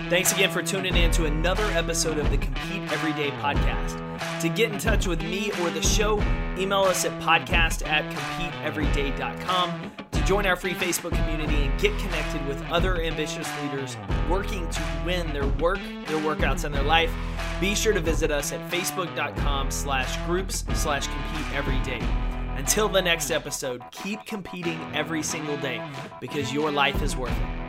Thanks 0.09 0.31
again 0.31 0.49
for 0.51 0.61
tuning 0.61 0.95
in 0.95 1.11
to 1.11 1.25
another 1.25 1.65
episode 1.71 2.17
of 2.17 2.29
the 2.31 2.37
Compete 2.37 2.81
Everyday 2.93 3.29
podcast. 3.31 4.39
To 4.39 4.47
get 4.47 4.71
in 4.71 4.79
touch 4.79 5.05
with 5.05 5.21
me 5.21 5.51
or 5.61 5.69
the 5.69 5.81
show, 5.81 6.23
email 6.57 6.83
us 6.83 7.03
at 7.03 7.11
podcast 7.21 7.85
at 7.85 8.09
competeeveryday.com 8.13 9.91
to 9.97 10.06
join 10.27 10.45
our 10.45 10.57
free 10.57 10.73
Facebook 10.73 11.15
community 11.15 11.55
and 11.55 11.79
get 11.79 11.97
connected 11.99 12.45
with 12.47 12.61
other 12.69 13.01
ambitious 13.01 13.49
leaders 13.63 13.95
working 14.29 14.69
to 14.69 14.81
win 15.05 15.31
their 15.31 15.47
work, 15.47 15.79
their 16.05 16.17
workouts, 16.17 16.65
and 16.65 16.75
their 16.75 16.83
life. 16.83 17.09
Be 17.61 17.73
sure 17.73 17.93
to 17.93 18.01
visit 18.01 18.29
us 18.29 18.51
at 18.51 18.59
facebook.com 18.69 19.71
slash 19.71 20.17
groups 20.25 20.65
slash 20.73 21.07
compete 21.07 21.53
every 21.55 21.79
day. 21.79 22.05
Until 22.57 22.89
the 22.89 23.01
next 23.01 23.31
episode, 23.31 23.81
keep 23.91 24.25
competing 24.25 24.79
every 24.93 25.23
single 25.23 25.55
day 25.57 25.81
because 26.19 26.51
your 26.51 26.71
life 26.71 27.01
is 27.01 27.15
worth 27.15 27.31
it. 27.31 27.66